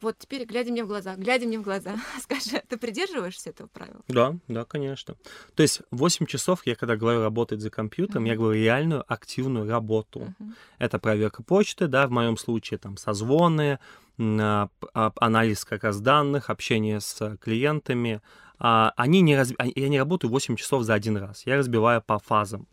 Вот 0.03 0.19
теперь, 0.19 0.45
глядя 0.45 0.71
мне 0.71 0.85
в 0.85 0.89
глаза, 0.89 1.17
глядя 1.17 1.47
мне 1.47 1.59
в 1.59 1.62
глаза, 1.62 1.97
скажи, 2.21 2.62
ты 2.69 2.77
придерживаешься 2.77 3.51
этого 3.51 3.67
правила? 3.67 4.03
Да, 4.09 4.37
да, 4.47 4.64
конечно. 4.64 5.17
То 5.55 5.62
есть 5.62 5.81
8 5.91 6.27
часов, 6.27 6.67
я 6.67 6.75
когда 6.75 6.97
говорю 6.97 7.23
работать 7.23 7.61
за 7.61 7.71
компьютером, 7.71 8.25
mm-hmm. 8.25 8.29
я 8.29 8.37
говорю 8.37 8.61
реальную 8.61 9.12
активную 9.12 9.69
работу. 9.69 10.21
Mm-hmm. 10.21 10.53
Это 10.79 10.99
проверка 10.99 11.43
почты, 11.43 11.87
да, 11.87 12.07
в 12.07 12.11
моем 12.11 12.37
случае 12.37 12.79
там 12.79 12.99
созвоны, 12.99 13.79
а, 14.19 14.69
а, 14.93 15.12
анализ 15.17 15.64
как 15.64 15.85
раз 15.85 16.01
данных, 16.01 16.51
общение 16.51 17.01
с 17.01 17.39
клиентами. 17.39 18.21
А, 18.59 18.93
они 18.97 19.23
не 19.23 19.35
раз... 19.35 19.53
Я 19.59 19.89
не 19.89 19.99
работаю 19.99 20.31
8 20.31 20.57
часов 20.57 20.83
за 20.83 20.93
один 20.93 21.17
раз, 21.17 21.47
я 21.47 21.57
разбиваю 21.57 22.03
по 22.03 22.19
фазам. 22.19 22.69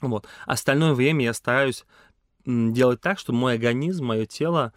Вот. 0.00 0.26
Остальное 0.46 0.94
время 0.94 1.24
я 1.24 1.34
стараюсь 1.34 1.84
делать 2.44 3.00
так, 3.00 3.18
чтобы 3.18 3.38
мой 3.38 3.54
организм, 3.54 4.06
мое 4.06 4.26
тело 4.26 4.72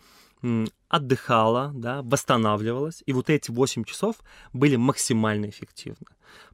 отдыхала, 0.89 1.71
да, 1.73 2.01
восстанавливалась, 2.03 3.01
и 3.05 3.13
вот 3.13 3.29
эти 3.29 3.49
8 3.49 3.85
часов 3.85 4.17
были 4.51 4.75
максимально 4.75 5.49
эффективны. 5.49 6.05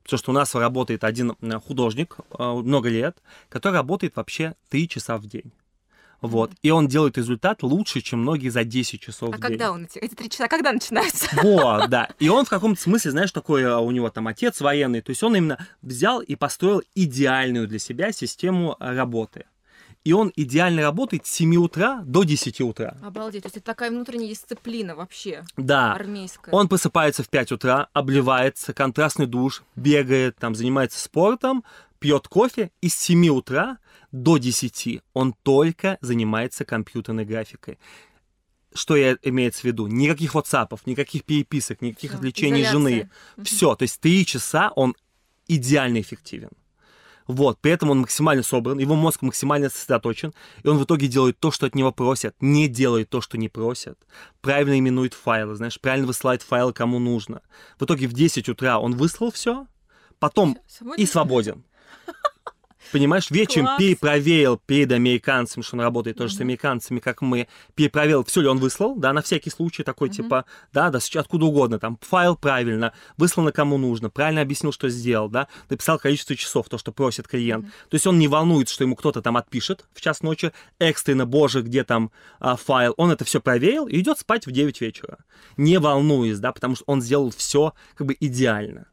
Потому 0.04 0.18
что 0.18 0.32
у 0.32 0.34
нас 0.34 0.54
работает 0.56 1.04
один 1.04 1.36
художник 1.66 2.18
а, 2.32 2.54
много 2.54 2.90
лет, 2.90 3.18
который 3.50 3.76
работает 3.76 4.16
вообще 4.16 4.56
3 4.70 4.88
часа 4.88 5.18
в 5.18 5.26
день. 5.26 5.52
Вот. 6.22 6.52
И 6.62 6.70
он 6.70 6.88
делает 6.88 7.18
результат 7.18 7.64
лучше, 7.64 8.02
чем 8.02 8.22
многие 8.22 8.50
за 8.50 8.64
10 8.64 9.02
часов 9.02 9.30
а 9.34 9.38
в 9.38 9.40
день. 9.40 9.46
А 9.46 9.48
когда 9.48 9.72
он 9.72 9.88
эти, 9.96 10.14
3 10.14 10.30
часа, 10.30 10.48
когда 10.48 10.72
начинаются? 10.72 11.30
Вот, 11.44 11.90
да. 11.90 12.10
И 12.20 12.30
он 12.30 12.46
в 12.46 12.50
каком-то 12.50 12.82
смысле, 12.82 13.12
знаешь, 13.12 13.32
такой, 13.32 13.66
а, 13.66 13.80
у 13.80 13.92
него 13.92 14.10
там 14.10 14.28
отец 14.28 14.62
военный, 14.62 15.02
то 15.02 15.10
есть 15.12 15.24
он 15.24 15.36
именно 15.36 15.66
взял 15.82 16.22
и 16.22 16.36
построил 16.36 16.84
идеальную 16.96 17.68
для 17.68 17.80
себя 17.80 18.12
систему 18.12 18.76
работы 18.80 19.46
и 20.04 20.14
он 20.14 20.32
идеально 20.36 20.82
работает 20.82 21.28
с 21.28 21.32
7 21.32 21.56
утра 21.58 22.02
до 22.06 22.24
10 22.24 22.62
утра. 22.62 22.96
Обалдеть, 23.04 23.44
то 23.44 23.48
есть 23.48 23.58
это 23.58 23.66
такая 23.66 23.92
внутренняя 23.92 24.30
дисциплина 24.30 24.96
вообще. 24.96 25.44
Да. 25.58 25.94
Армейская. 25.94 26.54
Он 26.54 26.68
просыпается 26.68 27.24
в 27.24 27.30
5 27.30 27.52
утра, 27.54 27.90
обливается, 27.94 28.74
контрастный 28.74 29.26
душ, 29.26 29.64
бегает, 29.76 30.38
там, 30.38 30.56
занимается 30.56 31.00
спортом, 31.00 31.64
пьет 32.00 32.28
кофе, 32.28 32.72
и 32.82 32.90
с 32.90 32.96
7 32.96 33.28
утра 33.30 33.78
до 34.12 34.38
10 34.38 35.02
он 35.14 35.34
только 35.44 35.98
занимается 36.02 36.66
компьютерной 36.66 37.26
графикой 37.26 37.78
что 38.74 38.96
я 38.96 39.18
имеется 39.24 39.62
в 39.62 39.64
виду? 39.64 39.88
Никаких 39.88 40.36
WhatsApp, 40.36 40.80
никаких 40.86 41.24
переписок, 41.24 41.82
никаких 41.82 42.12
Всё, 42.12 42.18
отвлечений 42.18 42.62
изоляция. 42.62 43.10
жены. 43.36 43.44
Все, 43.44 43.76
то 43.76 43.84
есть 43.84 44.00
три 44.00 44.26
часа 44.26 44.72
он 44.76 44.96
идеально 45.48 46.02
эффективен. 46.02 46.50
Вот, 47.28 47.60
при 47.60 47.72
этом 47.72 47.92
он 47.92 48.00
максимально 48.00 48.42
собран, 48.42 48.80
его 48.80 48.96
мозг 48.96 49.22
максимально 49.22 49.70
сосредоточен, 49.70 50.34
и 50.64 50.68
он 50.68 50.80
в 50.80 50.84
итоге 50.84 51.08
делает 51.08 51.40
то, 51.40 51.52
что 51.52 51.68
от 51.68 51.76
него 51.76 51.92
просят, 51.92 52.36
не 52.42 52.68
делает 52.68 53.12
то, 53.12 53.22
что 53.22 53.38
не 53.38 53.50
просят, 53.50 54.00
правильно 54.42 54.80
именует 54.80 55.14
файлы, 55.14 55.54
знаешь, 55.54 55.80
правильно 55.80 56.08
высылает 56.08 56.42
файлы 56.42 56.74
кому 56.74 56.98
нужно. 56.98 57.42
В 57.78 57.86
итоге 57.86 58.08
в 58.08 58.14
10 58.14 58.50
утра 58.50 58.80
он 58.80 58.96
выслал 58.96 59.32
все, 59.32 59.68
потом 60.18 60.58
свободен? 60.68 61.04
и 61.04 61.06
свободен. 61.06 61.64
Понимаешь, 62.92 63.30
вечером 63.30 63.68
Класс. 63.68 63.78
перепроверил 63.80 64.58
перед 64.66 64.92
американцами, 64.92 65.64
что 65.64 65.76
он 65.76 65.82
работает 65.82 66.18
тоже 66.18 66.34
mm-hmm. 66.34 66.38
с 66.38 66.42
американцами, 66.42 67.00
как 67.00 67.22
мы, 67.22 67.48
перепроверил, 67.76 68.24
все 68.24 68.42
ли 68.42 68.48
он 68.48 68.58
выслал, 68.58 68.96
да, 68.96 69.14
на 69.14 69.22
всякий 69.22 69.50
случай 69.50 69.84
такой, 69.84 70.10
mm-hmm. 70.10 70.14
типа, 70.14 70.46
да, 70.74 70.90
да, 70.90 71.00
откуда 71.16 71.46
угодно, 71.46 71.80
там, 71.80 71.98
файл 72.02 72.36
правильно, 72.36 72.94
выслал 73.18 73.44
на 73.44 73.52
кому 73.52 73.78
нужно, 73.78 74.10
правильно 74.10 74.42
объяснил, 74.42 74.72
что 74.72 74.90
сделал, 74.90 75.30
да, 75.30 75.48
написал 75.70 76.00
количество 76.00 76.36
часов, 76.36 76.70
то, 76.70 76.78
что 76.78 76.92
просит 76.92 77.28
клиент. 77.28 77.66
Mm-hmm. 77.66 77.90
То 77.90 77.96
есть 77.96 78.08
он 78.08 78.18
не 78.18 78.28
волнуется, 78.28 78.74
что 78.74 78.84
ему 78.84 78.96
кто-то 78.96 79.22
там 79.22 79.38
отпишет 79.38 79.86
в 79.94 80.02
час 80.02 80.22
ночи, 80.22 80.52
экстренно, 80.80 81.26
боже, 81.26 81.62
где 81.62 81.84
там 81.84 82.12
а, 82.40 82.56
файл, 82.56 82.94
он 82.98 83.12
это 83.12 83.26
все 83.26 83.42
проверил 83.42 83.88
и 83.88 84.00
идет 84.00 84.20
спать 84.20 84.48
в 84.48 84.52
9 84.52 84.82
вечера, 84.82 85.20
не 85.58 85.78
волнуясь, 85.80 86.40
да, 86.40 86.52
потому 86.52 86.76
что 86.76 86.84
он 86.88 87.02
сделал 87.02 87.32
все 87.32 87.74
как 87.96 88.08
бы 88.08 88.16
идеально. 88.20 88.88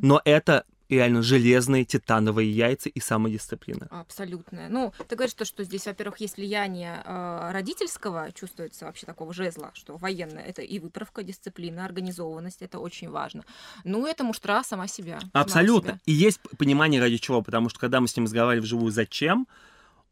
Но 0.00 0.20
это 0.24 0.64
реально 0.88 1.22
железные 1.22 1.84
титановые 1.84 2.50
яйца 2.50 2.88
и 2.88 3.00
самодисциплина. 3.00 3.86
Абсолютно. 3.90 4.68
Ну, 4.68 4.92
ты 5.08 5.16
говоришь, 5.16 5.34
то, 5.34 5.44
что 5.44 5.64
здесь, 5.64 5.86
во-первых, 5.86 6.18
есть 6.20 6.36
влияние 6.36 7.02
э, 7.04 7.50
родительского, 7.52 8.32
чувствуется 8.32 8.86
вообще 8.86 9.06
такого 9.06 9.32
жезла, 9.32 9.70
что 9.74 9.96
военное 9.96 10.42
это 10.42 10.62
и 10.62 10.78
выправка, 10.78 11.22
дисциплина, 11.22 11.84
организованность, 11.84 12.62
это 12.62 12.78
очень 12.78 13.10
важно. 13.10 13.44
Ну, 13.84 14.06
это 14.06 14.24
муштра 14.24 14.62
сама 14.62 14.88
себя. 14.88 15.20
Абсолютно. 15.32 15.90
Сама 15.90 15.98
себя. 15.98 16.02
И 16.06 16.12
есть 16.12 16.40
понимание 16.56 17.00
ради 17.00 17.18
чего, 17.18 17.42
потому 17.42 17.68
что 17.68 17.78
когда 17.78 18.00
мы 18.00 18.08
с 18.08 18.16
ним 18.16 18.24
разговаривали 18.24 18.64
вживую, 18.64 18.90
зачем, 18.90 19.46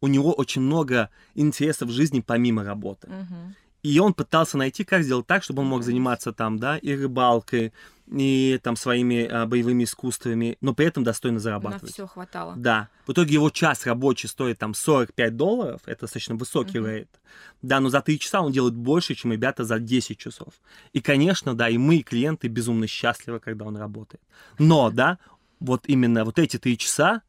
у 0.00 0.08
него 0.08 0.32
очень 0.32 0.60
много 0.60 1.10
интересов 1.34 1.88
в 1.88 1.92
жизни 1.92 2.20
помимо 2.20 2.64
работы. 2.64 3.08
Угу. 3.08 3.54
И 3.87 4.01
он 4.01 4.14
пытался 4.14 4.59
найти, 4.59 4.82
как 4.82 5.05
сделать 5.05 5.28
так, 5.28 5.45
чтобы 5.45 5.62
он 5.62 5.68
мог 5.68 5.84
заниматься 5.84 6.32
там, 6.32 6.59
да, 6.59 6.76
и 6.76 6.93
рыбалкой, 6.93 7.72
и 8.09 8.59
там 8.61 8.74
своими 8.74 9.28
а, 9.30 9.47
боевыми 9.47 9.84
искусствами, 9.84 10.59
но 10.61 10.74
при 10.74 10.87
этом 10.87 11.05
достойно 11.05 11.39
зарабатывать. 11.39 11.82
На 11.82 11.89
все 11.91 12.07
хватало. 12.09 12.55
Да. 12.57 12.89
В 13.07 13.12
итоге 13.12 13.34
его 13.34 13.49
час 13.49 13.87
рабочий 13.87 14.26
стоит 14.26 14.59
там 14.59 14.74
45 14.74 15.37
долларов, 15.37 15.82
это 15.87 16.01
достаточно 16.01 16.34
высокий 16.34 16.78
uh-huh. 16.78 16.91
рейд. 16.91 17.20
Да, 17.62 17.78
но 17.78 17.89
за 17.89 18.01
3 18.01 18.18
часа 18.18 18.41
он 18.41 18.51
делает 18.51 18.74
больше, 18.74 19.14
чем 19.14 19.32
ребята 19.32 19.62
за 19.62 19.78
10 19.78 20.18
часов. 20.18 20.55
И, 20.93 21.01
конечно, 21.01 21.55
да, 21.55 21.68
и 21.68 21.78
мы, 21.78 21.99
и 21.99 22.03
клиенты, 22.03 22.49
безумно 22.49 22.89
счастливы, 22.89 23.39
когда 23.39 23.66
он 23.66 23.76
работает. 23.76 24.22
Но, 24.59 24.91
да, 24.93 25.18
вот 25.61 25.84
именно 25.87 26.24
вот 26.24 26.41
эти 26.41 26.59
3 26.59 26.76
часа, 26.76 27.22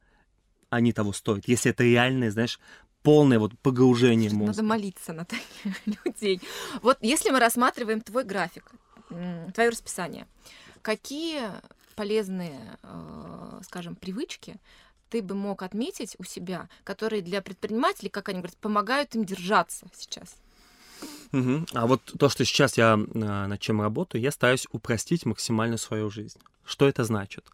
они 0.70 0.92
того 0.92 1.12
стоят. 1.12 1.46
Если 1.46 1.70
это 1.70 1.84
реальные, 1.84 2.32
знаешь, 2.32 2.58
полное 3.02 3.38
вот 3.38 3.58
погружение 3.60 4.30
мозга. 4.30 4.46
Надо 4.46 4.62
молиться 4.62 5.12
на 5.12 5.24
таких 5.24 5.86
людей. 6.04 6.40
Вот 6.82 6.98
если 7.00 7.30
мы 7.30 7.40
рассматриваем 7.40 8.00
твой 8.00 8.24
график, 8.24 8.72
твое 9.54 9.70
расписание, 9.70 10.26
какие 10.82 11.50
полезные, 11.94 12.78
э, 12.82 13.60
скажем, 13.64 13.96
привычки 13.96 14.56
ты 15.10 15.22
бы 15.22 15.34
мог 15.34 15.62
отметить 15.62 16.16
у 16.18 16.24
себя, 16.24 16.68
которые 16.84 17.22
для 17.22 17.40
предпринимателей, 17.40 18.10
как 18.10 18.28
они 18.28 18.38
говорят, 18.40 18.56
помогают 18.58 19.14
им 19.14 19.24
держаться 19.24 19.86
сейчас? 19.94 20.36
Угу. 21.32 21.66
А 21.74 21.86
вот 21.86 22.02
то, 22.18 22.28
что 22.28 22.44
сейчас 22.44 22.76
я 22.76 22.94
э, 22.94 22.96
над 22.96 23.60
чем 23.60 23.80
работаю, 23.80 24.20
я 24.20 24.30
стараюсь 24.30 24.66
упростить 24.70 25.26
максимально 25.26 25.76
свою 25.76 26.10
жизнь. 26.10 26.38
Что 26.68 26.86
это 26.86 27.02
значит? 27.02 27.46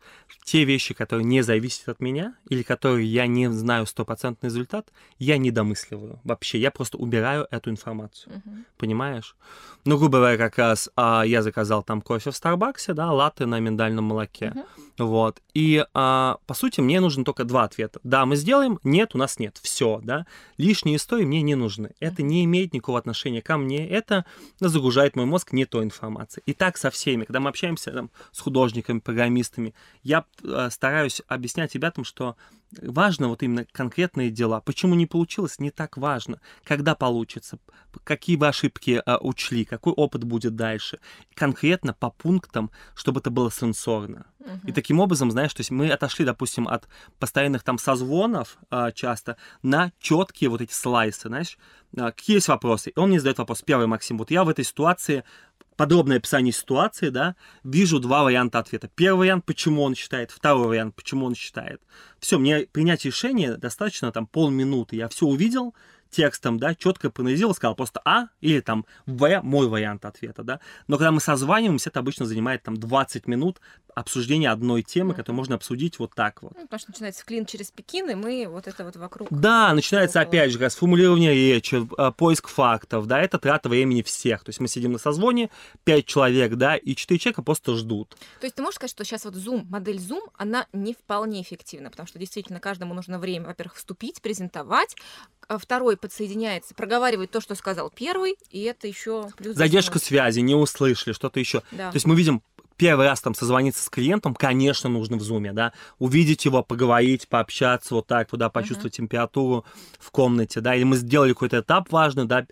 Те 0.42 0.64
вещи, 0.64 0.92
которые 0.92 1.24
не 1.24 1.42
зависят 1.42 1.88
от 1.88 2.00
меня, 2.00 2.34
или 2.48 2.64
которые 2.64 3.06
я 3.06 3.28
не 3.28 3.48
знаю 3.52 3.86
стопроцентный 3.86 4.48
результат, 4.48 4.88
я 5.20 5.38
не 5.38 5.52
домысливаю 5.52 6.18
вообще. 6.24 6.58
Я 6.58 6.72
просто 6.72 6.98
убираю 6.98 7.46
эту 7.52 7.70
информацию. 7.70 8.34
Uh-huh. 8.34 8.64
Понимаешь? 8.76 9.36
Ну, 9.84 9.98
грубо 9.98 10.18
говоря, 10.18 10.36
как 10.36 10.58
раз 10.58 10.90
а, 10.96 11.22
я 11.22 11.42
заказал 11.42 11.84
там 11.84 12.02
кофе 12.02 12.32
в 12.32 12.36
Старбаксе, 12.36 12.92
да, 12.92 13.12
латте 13.12 13.46
на 13.46 13.60
миндальном 13.60 14.06
молоке. 14.06 14.52
Uh-huh. 14.52 14.64
Вот. 14.98 15.40
И, 15.54 15.86
а, 15.94 16.38
по 16.46 16.54
сути, 16.54 16.80
мне 16.80 17.00
нужно 17.00 17.24
только 17.24 17.44
два 17.44 17.62
ответа. 17.62 18.00
Да, 18.02 18.26
мы 18.26 18.34
сделаем, 18.34 18.80
нет, 18.82 19.14
у 19.14 19.18
нас 19.18 19.38
нет. 19.38 19.60
Все, 19.62 20.00
да. 20.02 20.26
Лишние 20.56 20.96
истории 20.96 21.24
мне 21.24 21.42
не 21.42 21.54
нужны. 21.54 21.92
Это 22.00 22.24
не 22.24 22.44
имеет 22.44 22.72
никакого 22.72 22.98
отношения 22.98 23.42
ко 23.42 23.58
мне. 23.58 23.88
Это 23.88 24.24
загружает 24.58 25.14
мой 25.14 25.26
мозг 25.26 25.52
не 25.52 25.66
той 25.66 25.84
информацией. 25.84 26.42
И 26.46 26.52
так 26.52 26.76
со 26.76 26.90
всеми. 26.90 27.24
Когда 27.24 27.38
мы 27.38 27.50
общаемся 27.50 27.92
там, 27.92 28.10
с 28.32 28.40
художниками, 28.40 29.03
программистами, 29.04 29.74
я 30.02 30.24
э, 30.42 30.68
стараюсь 30.70 31.22
объяснять 31.28 31.74
ребятам, 31.74 32.04
что 32.04 32.36
важно 32.82 33.28
вот 33.28 33.42
именно 33.42 33.64
конкретные 33.72 34.30
дела. 34.30 34.60
Почему 34.60 34.94
не 34.94 35.06
получилось, 35.06 35.58
не 35.58 35.70
так 35.70 35.96
важно. 35.96 36.40
Когда 36.64 36.94
получится, 36.94 37.58
какие 38.04 38.36
вы 38.36 38.48
ошибки 38.48 39.02
а, 39.04 39.18
учли, 39.18 39.64
какой 39.64 39.92
опыт 39.92 40.24
будет 40.24 40.56
дальше. 40.56 40.98
Конкретно 41.34 41.94
по 41.94 42.10
пунктам, 42.10 42.70
чтобы 42.94 43.20
это 43.20 43.30
было 43.30 43.50
сенсорно. 43.50 44.26
И 44.66 44.72
таким 44.72 45.00
образом, 45.00 45.30
знаешь, 45.30 45.54
то 45.54 45.60
есть 45.60 45.70
мы 45.70 45.90
отошли, 45.90 46.24
допустим, 46.24 46.68
от 46.68 46.86
постоянных 47.18 47.62
там 47.62 47.78
созвонов 47.78 48.58
а, 48.70 48.92
часто 48.92 49.36
на 49.62 49.92
четкие 49.98 50.50
вот 50.50 50.60
эти 50.60 50.72
слайсы, 50.72 51.28
знаешь, 51.28 51.56
а, 51.96 52.12
какие 52.12 52.36
есть 52.36 52.48
вопросы. 52.48 52.90
И 52.90 52.98
он 52.98 53.08
мне 53.08 53.18
задает 53.18 53.38
вопрос. 53.38 53.62
Первый, 53.62 53.86
Максим, 53.86 54.18
вот 54.18 54.30
я 54.30 54.44
в 54.44 54.48
этой 54.48 54.64
ситуации 54.64 55.24
подробное 55.76 56.18
описание 56.18 56.52
ситуации, 56.52 57.08
да, 57.08 57.36
вижу 57.62 58.00
два 58.00 58.24
варианта 58.24 58.58
ответа. 58.58 58.88
Первый 58.94 59.20
вариант, 59.20 59.44
почему 59.44 59.82
он 59.82 59.94
считает, 59.94 60.30
второй 60.30 60.68
вариант, 60.68 60.94
почему 60.94 61.26
он 61.26 61.34
считает. 61.34 61.80
Все, 62.18 62.38
мне 62.38 62.60
принять 62.60 63.04
решение 63.04 63.56
достаточно 63.56 64.12
там 64.12 64.26
полминуты. 64.26 64.96
Я 64.96 65.08
все 65.08 65.26
увидел, 65.26 65.74
текстом, 66.14 66.58
да, 66.58 66.74
четко 66.74 67.10
проанализировал, 67.10 67.54
сказал 67.54 67.74
просто 67.74 68.00
А 68.04 68.28
или 68.40 68.60
там 68.60 68.86
В, 69.06 69.40
мой 69.42 69.68
вариант 69.68 70.04
ответа, 70.04 70.42
да. 70.42 70.60
Но 70.86 70.96
когда 70.96 71.10
мы 71.10 71.20
созваниваемся, 71.20 71.90
это 71.90 72.00
обычно 72.00 72.26
занимает 72.26 72.62
там 72.62 72.76
20 72.76 73.26
минут 73.26 73.60
обсуждения 73.94 74.50
одной 74.50 74.82
темы, 74.82 75.12
mm-hmm. 75.12 75.16
которую 75.16 75.36
можно 75.36 75.54
обсудить 75.54 75.98
вот 75.98 76.14
так 76.14 76.42
вот. 76.42 76.52
Ну, 76.56 76.62
потому 76.62 76.80
что 76.80 76.90
начинается 76.90 77.24
клин 77.24 77.46
через 77.46 77.70
Пекин, 77.70 78.10
и 78.10 78.14
мы 78.14 78.46
вот 78.48 78.66
это 78.66 78.84
вот 78.84 78.96
вокруг. 78.96 79.28
Да, 79.30 79.72
начинается 79.72 80.20
около. 80.20 80.28
опять 80.28 80.52
же 80.52 80.70
сформулирование 80.70 81.34
речи, 81.34 81.86
а, 81.96 82.10
поиск 82.10 82.48
фактов, 82.48 83.06
да, 83.06 83.20
это 83.20 83.38
трата 83.38 83.68
времени 83.68 84.02
всех. 84.02 84.44
То 84.44 84.50
есть 84.50 84.60
мы 84.60 84.68
сидим 84.68 84.92
на 84.92 84.98
созвоне, 84.98 85.50
5 85.84 86.06
человек, 86.06 86.54
да, 86.54 86.76
и 86.76 86.94
4 86.94 87.18
человека 87.18 87.42
просто 87.42 87.74
ждут. 87.76 88.16
То 88.40 88.46
есть 88.46 88.56
ты 88.56 88.62
можешь 88.62 88.76
сказать, 88.76 88.90
что 88.90 89.04
сейчас 89.04 89.24
вот 89.24 89.34
Zoom, 89.34 89.66
модель 89.68 89.98
Zoom, 89.98 90.22
она 90.36 90.66
не 90.72 90.94
вполне 90.94 91.42
эффективна, 91.42 91.90
потому 91.90 92.06
что 92.06 92.18
действительно 92.18 92.60
каждому 92.60 92.94
нужно 92.94 93.18
время, 93.18 93.46
во-первых, 93.46 93.76
вступить, 93.76 94.20
презентовать, 94.20 94.96
а 95.48 95.58
второй 95.58 95.96
подсоединяется, 96.04 96.74
проговаривает 96.74 97.30
то, 97.30 97.40
что 97.40 97.54
сказал 97.54 97.90
первый, 97.90 98.34
и 98.50 98.60
это 98.64 98.86
еще 98.86 99.30
плюс... 99.38 99.56
Задержка 99.56 99.98
связи, 99.98 100.40
не 100.40 100.54
услышали, 100.54 101.14
что-то 101.14 101.40
еще. 101.40 101.62
Да. 101.72 101.90
То 101.90 101.96
есть 101.96 102.04
мы 102.04 102.14
видим 102.14 102.42
первый 102.76 103.06
раз 103.06 103.22
там 103.22 103.34
созвониться 103.34 103.82
с 103.82 103.88
клиентом, 103.88 104.34
конечно, 104.34 104.90
нужно 104.90 105.16
в 105.16 105.22
зуме, 105.22 105.54
да, 105.54 105.72
увидеть 105.98 106.44
его, 106.44 106.62
поговорить, 106.62 107.26
пообщаться 107.26 107.94
вот 107.94 108.06
так, 108.06 108.30
вот, 108.32 108.38
да, 108.38 108.50
почувствовать 108.50 108.92
uh-huh. 108.92 108.98
температуру 108.98 109.64
в 109.98 110.10
комнате, 110.10 110.60
да, 110.60 110.74
или 110.74 110.84
мы 110.84 110.96
сделали 110.96 111.32
какой-то 111.32 111.60
этап 111.60 111.90
важный, 111.90 112.26
да, 112.26 112.46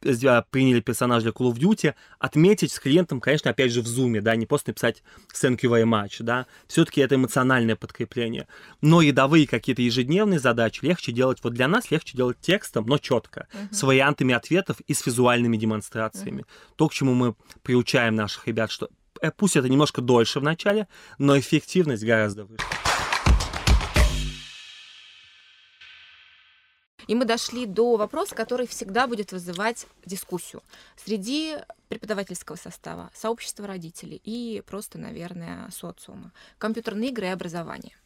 приняли 0.00 0.80
персонажа 0.80 1.24
для 1.24 1.32
Call 1.32 1.52
of 1.52 1.58
Duty, 1.58 1.94
отметить 2.18 2.72
с 2.72 2.78
клиентом, 2.78 3.20
конечно, 3.20 3.50
опять 3.50 3.72
же 3.72 3.82
в 3.82 3.86
зуме, 3.86 4.20
да, 4.20 4.36
не 4.36 4.46
просто 4.46 4.70
написать 4.70 5.02
thank 5.34 5.60
you 5.60 5.70
very 5.70 5.84
much, 5.84 6.22
да, 6.22 6.46
все-таки 6.66 7.00
это 7.00 7.14
эмоциональное 7.16 7.76
подкрепление. 7.76 8.46
Но 8.80 9.02
рядовые 9.02 9.46
какие-то 9.46 9.82
ежедневные 9.82 10.38
задачи 10.38 10.84
легче 10.84 11.12
делать, 11.12 11.38
вот 11.42 11.54
для 11.54 11.68
нас 11.68 11.90
легче 11.90 12.16
делать 12.16 12.38
текстом, 12.40 12.86
но 12.86 12.98
четко, 12.98 13.48
uh-huh. 13.52 13.74
с 13.74 13.82
вариантами 13.82 14.34
ответов 14.34 14.80
и 14.80 14.94
с 14.94 15.04
визуальными 15.06 15.56
демонстрациями. 15.56 16.42
Uh-huh. 16.42 16.74
То, 16.76 16.88
к 16.88 16.92
чему 16.92 17.14
мы 17.14 17.34
приучаем 17.62 18.14
наших 18.14 18.46
ребят, 18.46 18.70
что 18.70 18.88
э, 19.20 19.30
пусть 19.36 19.56
это 19.56 19.68
немножко 19.68 20.00
дольше 20.00 20.40
в 20.40 20.42
начале, 20.42 20.88
но 21.18 21.38
эффективность 21.38 22.04
гораздо 22.04 22.44
выше. 22.44 22.64
И 27.08 27.14
мы 27.14 27.24
дошли 27.24 27.66
до 27.66 27.96
вопроса, 27.96 28.34
который 28.34 28.66
всегда 28.66 29.06
будет 29.06 29.32
вызывать 29.32 29.86
дискуссию 30.04 30.62
среди 30.96 31.56
преподавательского 31.88 32.56
состава, 32.56 33.10
сообщества 33.14 33.66
родителей 33.66 34.20
и 34.22 34.62
просто, 34.66 34.98
наверное, 34.98 35.70
социума. 35.70 36.32
Компьютерные 36.58 37.10
игры 37.10 37.26
и 37.26 37.30
образование. 37.30 37.96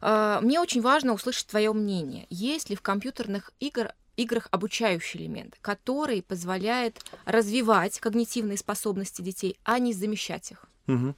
А, 0.00 0.40
мне 0.40 0.60
очень 0.60 0.82
важно 0.82 1.12
услышать 1.12 1.46
твое 1.46 1.72
мнение. 1.72 2.26
Есть 2.28 2.70
ли 2.70 2.76
в 2.76 2.82
компьютерных 2.82 3.52
игр, 3.60 3.92
играх 4.16 4.48
обучающий 4.50 5.20
элемент, 5.20 5.56
который 5.60 6.22
позволяет 6.22 7.00
развивать 7.24 8.00
когнитивные 8.00 8.58
способности 8.58 9.22
детей, 9.22 9.58
а 9.62 9.78
не 9.78 9.92
замещать 9.92 10.50
их? 10.50 10.64
Угу. 10.88 11.14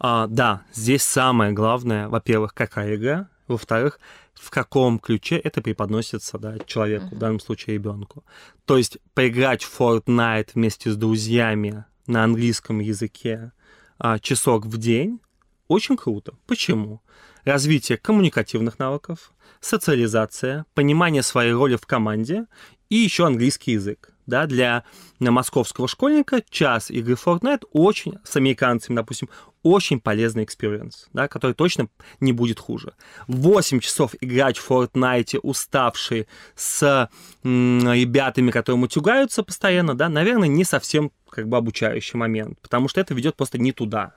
А, 0.00 0.26
да, 0.26 0.62
здесь 0.72 1.02
самое 1.02 1.52
главное, 1.52 2.08
во-первых, 2.08 2.52
какая 2.54 2.96
игра, 2.96 3.28
во-вторых, 3.52 4.00
в 4.34 4.50
каком 4.50 4.98
ключе 4.98 5.36
это 5.36 5.60
преподносится 5.62 6.38
да, 6.38 6.58
человеку, 6.66 7.06
uh-huh. 7.06 7.14
в 7.16 7.18
данном 7.18 7.40
случае 7.40 7.74
ребенку. 7.74 8.24
То 8.64 8.76
есть 8.76 8.98
поиграть 9.14 9.62
в 9.62 9.80
Fortnite 9.80 10.50
вместе 10.54 10.90
с 10.90 10.96
друзьями 10.96 11.84
на 12.06 12.24
английском 12.24 12.80
языке 12.80 13.52
а, 13.98 14.18
часок 14.18 14.66
в 14.66 14.78
день 14.78 15.20
очень 15.68 15.96
круто. 15.96 16.34
Почему? 16.46 17.00
Развитие 17.44 17.98
коммуникативных 17.98 18.78
навыков, 18.78 19.32
социализация, 19.60 20.66
понимание 20.74 21.22
своей 21.22 21.52
роли 21.52 21.76
в 21.76 21.86
команде 21.86 22.46
и 22.88 22.96
еще 22.96 23.26
английский 23.26 23.72
язык 23.72 24.09
да, 24.26 24.46
для 24.46 24.84
московского 25.18 25.88
школьника 25.88 26.42
час 26.48 26.90
игры 26.90 27.14
Fortnite 27.14 27.64
очень, 27.72 28.18
с 28.24 28.36
американцами, 28.36 28.96
допустим, 28.96 29.28
очень 29.62 30.00
полезный 30.00 30.44
experience, 30.44 31.08
да, 31.12 31.28
который 31.28 31.52
точно 31.52 31.88
не 32.20 32.32
будет 32.32 32.58
хуже. 32.58 32.94
8 33.28 33.80
часов 33.80 34.14
играть 34.20 34.56
в 34.56 34.70
Fortnite, 34.70 35.38
уставшие, 35.42 36.26
с 36.54 37.10
ребятами, 37.42 38.50
которые 38.50 38.78
мутюгаются 38.78 39.42
постоянно, 39.42 39.94
да, 39.94 40.08
наверное, 40.08 40.48
не 40.48 40.64
совсем 40.64 41.12
как 41.28 41.48
бы 41.48 41.56
обучающий 41.56 42.18
момент, 42.18 42.58
потому 42.60 42.88
что 42.88 43.00
это 43.00 43.14
ведет 43.14 43.36
просто 43.36 43.58
не 43.58 43.72
туда. 43.72 44.14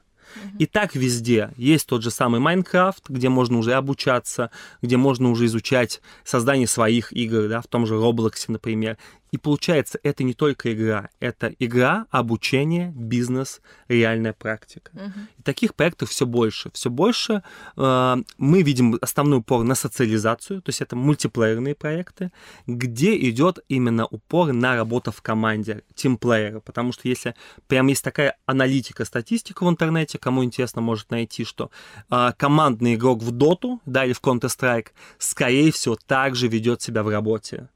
И 0.60 0.66
так 0.66 0.96
везде. 0.96 1.52
Есть 1.58 1.88
тот 1.88 2.04
же 2.04 2.12
самый 2.12 2.40
Майнкрафт, 2.40 3.10
где 3.10 3.30
можно 3.30 3.58
уже 3.58 3.74
обучаться, 3.74 4.52
где 4.82 4.98
можно 4.98 5.30
уже 5.30 5.46
изучать 5.46 6.02
создание 6.24 6.68
своих 6.68 7.14
игр, 7.14 7.48
да, 7.48 7.62
в 7.62 7.68
том 7.68 7.86
же 7.86 7.96
Роблоксе, 7.96 8.52
например. 8.52 8.98
И 9.34 9.38
получается, 9.38 10.00
это 10.04 10.24
не 10.24 10.36
только 10.36 10.72
игра, 10.72 11.10
это 11.20 11.48
игра, 11.58 12.06
обучение, 12.12 12.94
бизнес, 12.96 13.62
реальная 13.88 14.34
практика. 14.34 14.92
Uh-huh. 14.94 15.12
И 15.40 15.42
таких 15.42 15.74
проектов 15.74 16.12
все 16.12 16.28
больше. 16.28 16.70
Все 16.74 16.92
больше 16.92 17.42
э, 17.76 18.16
мы 18.38 18.62
видим 18.62 19.00
основной 19.02 19.40
упор 19.40 19.64
на 19.64 19.74
социализацию, 19.74 20.62
то 20.62 20.70
есть 20.70 20.82
это 20.82 20.96
мультиплеерные 20.96 21.74
проекты, 21.74 22.32
где 22.68 23.18
идет 23.28 23.58
именно 23.70 24.06
упор 24.06 24.54
на 24.54 24.76
работу 24.76 25.12
в 25.12 25.24
команде, 25.24 25.82
тимплеера. 25.96 26.60
Потому 26.60 26.92
что 26.92 27.08
если 27.08 27.34
прям 27.66 27.88
есть 27.88 28.04
такая 28.04 28.38
аналитика, 28.46 29.04
статистика 29.04 29.66
в 29.66 29.70
интернете, 29.70 30.13
кому 30.18 30.44
интересно, 30.44 30.82
может 30.82 31.12
найти, 31.12 31.46
что 31.46 31.72
э, 32.10 32.32
командный 32.38 32.96
игрок 32.96 33.22
в 33.22 33.32
доту, 33.32 33.82
да, 33.86 34.06
или 34.06 34.14
в 34.14 34.22
Counter-Strike, 34.22 34.88
скорее 35.18 35.72
всего, 35.72 35.96
также 35.96 36.48
ведет 36.48 36.82
себя 36.82 37.04
в 37.04 37.10
работе. 37.10 37.70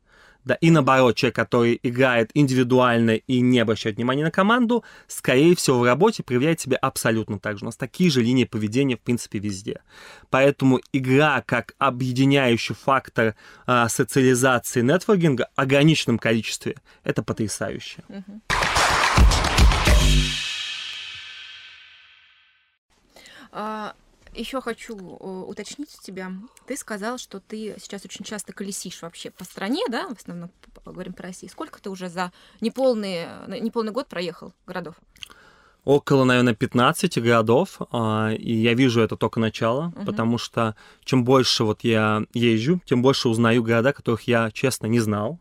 Да, 0.48 0.56
и 0.56 0.72
наоборот, 0.72 1.18
человек, 1.18 1.36
который 1.36 1.78
играет 1.84 2.32
индивидуально 2.34 3.16
и 3.16 3.42
не 3.42 3.60
обращает 3.60 3.98
внимания 3.98 4.24
на 4.24 4.32
команду, 4.32 4.86
скорее 5.08 5.58
всего, 5.58 5.80
в 5.80 5.84
работе 5.84 6.24
проявляет 6.24 6.62
себя 6.62 6.78
абсолютно 6.78 7.38
так 7.38 7.58
же. 7.58 7.66
У 7.66 7.68
нас 7.68 7.76
такие 7.76 8.10
же 8.10 8.24
линии 8.24 8.46
поведения, 8.46 8.96
в 8.96 9.02
принципе, 9.02 9.40
везде. 9.40 9.82
Поэтому 10.30 10.80
игра 10.94 11.44
как 11.46 11.76
объединяющий 11.80 12.76
фактор 12.76 13.36
а, 13.66 13.90
социализации 13.90 14.82
нетворкинга 14.82 15.50
в 15.54 15.60
ограниченном 15.60 16.18
количестве— 16.18 16.78
это 17.04 17.24
потрясающе. 17.24 18.04
Uh 18.08 18.24
еще 24.34 24.62
хочу 24.62 24.96
э, 24.98 25.44
уточнить 25.48 25.90
у 26.00 26.04
тебя. 26.04 26.32
Ты 26.66 26.78
сказал, 26.78 27.18
что 27.18 27.40
ты 27.40 27.76
сейчас 27.80 28.06
очень 28.06 28.24
часто 28.24 28.54
колесишь 28.54 29.02
вообще 29.02 29.32
по 29.32 29.44
стране, 29.44 29.82
да? 29.90 30.08
В 30.08 30.22
основном 30.22 30.52
поговорим 30.84 31.14
про 31.14 31.28
Россию. 31.28 31.50
Сколько 31.50 31.82
ты 31.82 31.90
уже 31.90 32.10
за 32.10 32.32
неполный, 32.62 33.26
неполный 33.60 33.92
год 33.92 34.08
проехал 34.08 34.54
городов? 34.66 34.96
Около, 35.84 36.26
наверное, 36.26 36.54
15 36.54 37.18
городов, 37.22 37.80
а, 37.92 38.34
и 38.34 38.54
я 38.54 38.74
вижу 38.74 39.00
это 39.00 39.16
только 39.16 39.40
начало, 39.40 39.94
uh-huh. 39.96 40.06
потому 40.06 40.38
что 40.38 40.76
чем 41.06 41.24
больше 41.24 41.64
вот 41.64 41.86
я 41.86 42.24
езжу, 42.34 42.82
тем 42.86 43.02
больше 43.02 43.30
узнаю 43.30 43.64
города, 43.64 43.94
которых 43.94 44.24
я, 44.24 44.52
честно, 44.52 44.88
не 44.88 45.00
знал. 45.00 45.40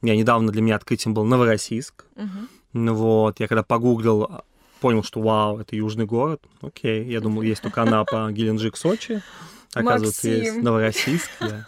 Я 0.00 0.16
недавно 0.16 0.52
для 0.52 0.62
меня 0.62 0.76
открытием 0.76 1.12
был 1.12 1.24
Новороссийск. 1.24 2.04
Uh-huh. 2.14 2.92
Вот, 2.92 3.40
я 3.40 3.48
когда 3.48 3.64
погуглил 3.64 4.44
понял, 4.80 5.02
что 5.02 5.20
вау, 5.20 5.58
это 5.58 5.76
южный 5.76 6.06
город. 6.06 6.42
Окей, 6.60 7.04
я 7.04 7.20
думал, 7.20 7.42
есть 7.42 7.62
только 7.62 7.82
Анапа, 7.82 8.28
Геленджик, 8.32 8.76
Сочи. 8.76 9.22
Оказывается, 9.74 10.26
Максим. 10.26 10.44
есть 10.44 10.62
Новороссийск. 10.62 11.30
Я 11.40 11.64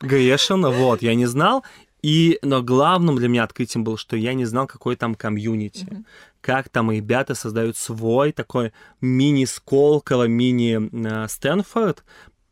грешен, 0.00 0.66
вот, 0.66 1.02
я 1.02 1.14
не 1.14 1.26
знал. 1.26 1.64
И, 2.02 2.38
но 2.42 2.62
главным 2.62 3.16
для 3.16 3.28
меня 3.28 3.44
открытием 3.44 3.82
было, 3.82 3.96
что 3.96 4.16
я 4.16 4.34
не 4.34 4.44
знал, 4.44 4.66
какой 4.66 4.94
там 4.94 5.14
комьюнити. 5.14 5.84
Mm-hmm. 5.84 6.04
Как 6.42 6.68
там 6.68 6.90
ребята 6.90 7.34
создают 7.34 7.78
свой 7.78 8.32
такой 8.32 8.72
мини-Сколково, 9.00 10.28
мини-Стэнфорд. 10.28 12.04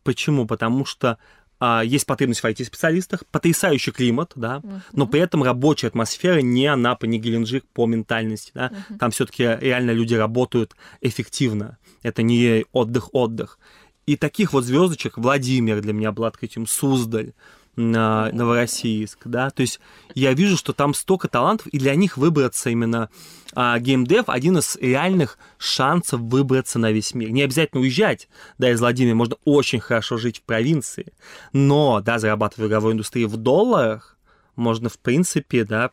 Почему? 0.03 0.47
Потому 0.47 0.86
что 0.86 1.18
а, 1.64 1.82
есть 1.84 2.06
потребность 2.06 2.40
в 2.40 2.44
IT-специалистах, 2.44 3.24
потрясающий 3.30 3.92
климат, 3.92 4.32
да, 4.34 4.56
uh-huh. 4.64 4.80
но 4.94 5.06
при 5.06 5.20
этом 5.20 5.44
рабочая 5.44 5.86
атмосфера 5.86 6.40
не 6.40 6.66
Анапа, 6.66 7.04
не 7.04 7.20
Геленджик 7.20 7.64
по 7.72 7.86
ментальности, 7.86 8.50
да, 8.52 8.72
uh-huh. 8.72 8.98
там 8.98 9.12
все-таки 9.12 9.44
реально 9.44 9.92
люди 9.92 10.14
работают 10.14 10.74
эффективно, 11.02 11.78
это 12.02 12.22
не 12.22 12.64
отдых-отдых. 12.72 13.60
И 14.06 14.16
таких 14.16 14.52
вот 14.52 14.64
звездочек 14.64 15.16
Владимир 15.16 15.80
для 15.80 15.92
меня 15.92 16.10
был 16.10 16.24
открытием, 16.24 16.66
Суздаль, 16.66 17.32
Новороссийск, 17.76 19.20
да, 19.24 19.50
то 19.50 19.62
есть 19.62 19.80
я 20.14 20.34
вижу, 20.34 20.58
что 20.58 20.74
там 20.74 20.92
столько 20.92 21.28
талантов, 21.28 21.68
и 21.68 21.78
для 21.78 21.94
них 21.94 22.18
выбраться 22.18 22.68
именно 22.68 23.08
а, 23.54 23.78
геймдев 23.78 24.28
один 24.28 24.58
из 24.58 24.76
реальных 24.76 25.38
шансов 25.56 26.20
выбраться 26.20 26.78
на 26.78 26.92
весь 26.92 27.14
мир. 27.14 27.30
Не 27.30 27.42
обязательно 27.42 27.80
уезжать, 27.80 28.28
да, 28.58 28.70
из 28.70 28.80
Владимира, 28.80 29.14
можно 29.14 29.36
очень 29.44 29.80
хорошо 29.80 30.18
жить 30.18 30.38
в 30.38 30.42
провинции, 30.42 31.14
но, 31.54 32.02
да, 32.02 32.18
зарабатывать 32.18 32.66
в 32.66 32.68
игровой 32.68 32.92
индустрии 32.92 33.24
в 33.24 33.38
долларах, 33.38 34.18
можно, 34.54 34.90
в 34.90 34.98
принципе, 34.98 35.64
да, 35.64 35.92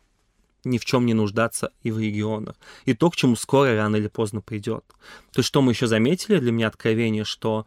ни 0.64 0.78
в 0.78 0.84
чем 0.84 1.06
не 1.06 1.14
нуждаться 1.14 1.72
и 1.82 1.90
в 1.90 1.98
регионах. 1.98 2.56
И 2.84 2.94
то, 2.94 3.10
к 3.10 3.16
чему 3.16 3.36
скоро, 3.36 3.74
рано 3.74 3.96
или 3.96 4.08
поздно 4.08 4.40
придет. 4.40 4.84
То 5.32 5.38
есть, 5.38 5.48
что 5.48 5.62
мы 5.62 5.72
еще 5.72 5.86
заметили, 5.86 6.38
для 6.38 6.52
меня 6.52 6.68
откровение, 6.68 7.24
что 7.24 7.66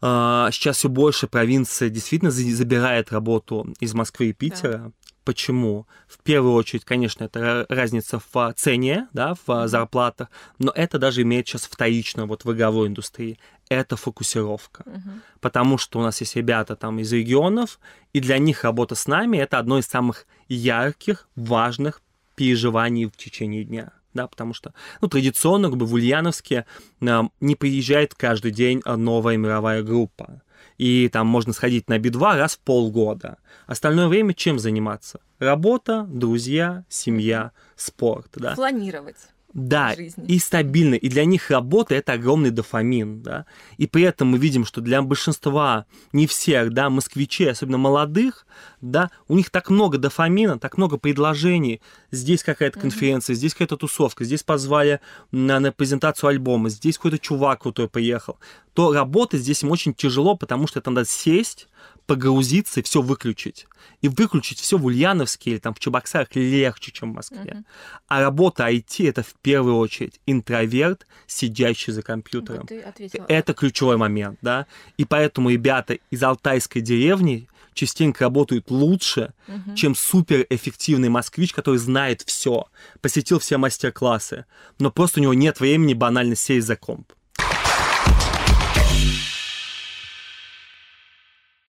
сейчас 0.00 0.78
все 0.78 0.88
больше 0.88 1.26
провинция 1.26 1.90
действительно 1.90 2.30
забирает 2.30 3.12
работу 3.12 3.74
из 3.80 3.92
Москвы 3.94 4.30
и 4.30 4.32
Питера. 4.32 4.78
Да. 4.78 4.92
Почему? 5.24 5.86
В 6.08 6.18
первую 6.22 6.54
очередь, 6.54 6.84
конечно, 6.84 7.24
это 7.24 7.66
разница 7.68 8.20
в 8.32 8.54
цене, 8.56 9.08
да, 9.12 9.34
в 9.46 9.68
зарплатах, 9.68 10.28
но 10.58 10.72
это 10.74 10.98
даже 10.98 11.22
имеет 11.22 11.46
сейчас 11.46 11.66
вторично 11.66 12.26
вот 12.26 12.44
в 12.44 12.52
игровой 12.52 12.88
индустрии. 12.88 13.38
Это 13.68 13.96
фокусировка. 13.96 14.82
Uh-huh. 14.86 15.20
Потому 15.40 15.78
что 15.78 16.00
у 16.00 16.02
нас 16.02 16.20
есть 16.20 16.34
ребята 16.34 16.74
там 16.74 16.98
из 16.98 17.12
регионов, 17.12 17.78
и 18.14 18.20
для 18.20 18.38
них 18.38 18.64
работа 18.64 18.94
с 18.94 19.06
нами 19.06 19.36
это 19.36 19.58
одно 19.58 19.78
из 19.78 19.86
самых 19.86 20.26
ярких, 20.48 21.28
важных 21.36 22.00
переживаний 22.34 23.04
в 23.04 23.16
течение 23.16 23.64
дня 23.64 23.92
да, 24.14 24.26
потому 24.26 24.54
что, 24.54 24.74
ну, 25.00 25.08
традиционно, 25.08 25.68
как 25.68 25.78
бы 25.78 25.86
в 25.86 25.94
Ульяновске 25.94 26.66
э, 27.00 27.20
не 27.40 27.56
приезжает 27.56 28.14
каждый 28.14 28.50
день 28.50 28.82
новая 28.84 29.36
мировая 29.36 29.82
группа. 29.82 30.42
И 30.78 31.08
там 31.08 31.26
можно 31.26 31.52
сходить 31.52 31.88
на 31.88 31.98
би-2 31.98 32.36
раз 32.36 32.54
в 32.56 32.60
полгода. 32.60 33.38
Остальное 33.66 34.08
время 34.08 34.34
чем 34.34 34.58
заниматься? 34.58 35.20
Работа, 35.38 36.06
друзья, 36.08 36.84
семья, 36.88 37.52
спорт, 37.76 38.28
да. 38.36 38.54
Планировать 38.54 39.16
да, 39.52 39.94
жизни. 39.94 40.24
и 40.26 40.38
стабильно. 40.38 40.94
И 40.94 41.08
для 41.08 41.24
них 41.24 41.50
работа 41.50 41.94
это 41.94 42.12
огромный 42.12 42.50
дофамин, 42.50 43.22
да. 43.22 43.46
И 43.78 43.86
при 43.86 44.02
этом 44.04 44.28
мы 44.28 44.38
видим, 44.38 44.64
что 44.64 44.80
для 44.80 45.02
большинства, 45.02 45.86
не 46.12 46.26
всех, 46.26 46.72
да, 46.72 46.90
москвичей, 46.90 47.50
особенно 47.50 47.78
молодых, 47.78 48.46
да, 48.80 49.10
у 49.28 49.36
них 49.36 49.50
так 49.50 49.70
много 49.70 49.98
дофамина, 49.98 50.58
так 50.58 50.76
много 50.76 50.98
предложений. 50.98 51.80
Здесь 52.10 52.42
какая-то 52.42 52.78
конференция, 52.78 53.34
mm-hmm. 53.34 53.38
здесь 53.38 53.52
какая-то 53.54 53.76
тусовка, 53.76 54.24
здесь 54.24 54.42
позвали 54.42 55.00
на, 55.32 55.60
на 55.60 55.72
презентацию 55.72 56.28
альбома, 56.28 56.68
здесь 56.68 56.96
какой-то 56.96 57.18
чувак 57.18 57.62
крутой 57.62 57.88
поехал. 57.88 58.38
То 58.74 58.92
работать 58.92 59.40
здесь 59.40 59.62
им 59.62 59.70
очень 59.70 59.94
тяжело, 59.94 60.36
потому 60.36 60.66
что 60.66 60.78
это 60.78 60.90
надо 60.90 61.08
сесть, 61.08 61.68
погрузиться 62.10 62.80
и 62.80 62.82
все 62.82 63.02
выключить. 63.02 63.68
И 64.00 64.08
выключить 64.08 64.58
все 64.58 64.76
в 64.76 64.84
Ульяновске 64.84 65.52
или 65.52 65.58
там 65.58 65.74
в 65.74 65.78
Чебоксарах 65.78 66.34
легче, 66.34 66.90
чем 66.90 67.12
в 67.12 67.14
Москве. 67.14 67.58
Uh-huh. 67.58 67.64
А 68.08 68.20
работа 68.20 68.68
IT 68.68 69.08
это 69.08 69.22
в 69.22 69.34
первую 69.42 69.76
очередь 69.76 70.20
интроверт, 70.26 71.06
сидящий 71.28 71.92
за 71.92 72.02
компьютером. 72.02 72.66
Вот 72.68 73.28
это 73.28 73.54
ключевой 73.54 73.96
момент, 73.96 74.40
да. 74.42 74.66
И 74.96 75.04
поэтому 75.04 75.50
ребята 75.50 75.98
из 76.10 76.20
алтайской 76.20 76.82
деревни 76.82 77.48
частенько 77.74 78.24
работают 78.24 78.72
лучше, 78.72 79.32
uh-huh. 79.46 79.76
чем 79.76 79.94
суперэффективный 79.94 81.10
москвич, 81.10 81.52
который 81.52 81.76
знает 81.76 82.22
все, 82.22 82.66
посетил 83.00 83.38
все 83.38 83.56
мастер-классы, 83.56 84.46
но 84.80 84.90
просто 84.90 85.20
у 85.20 85.22
него 85.22 85.34
нет 85.34 85.60
времени 85.60 85.94
банально 85.94 86.34
сесть 86.34 86.66
за 86.66 86.74
комп. 86.74 87.12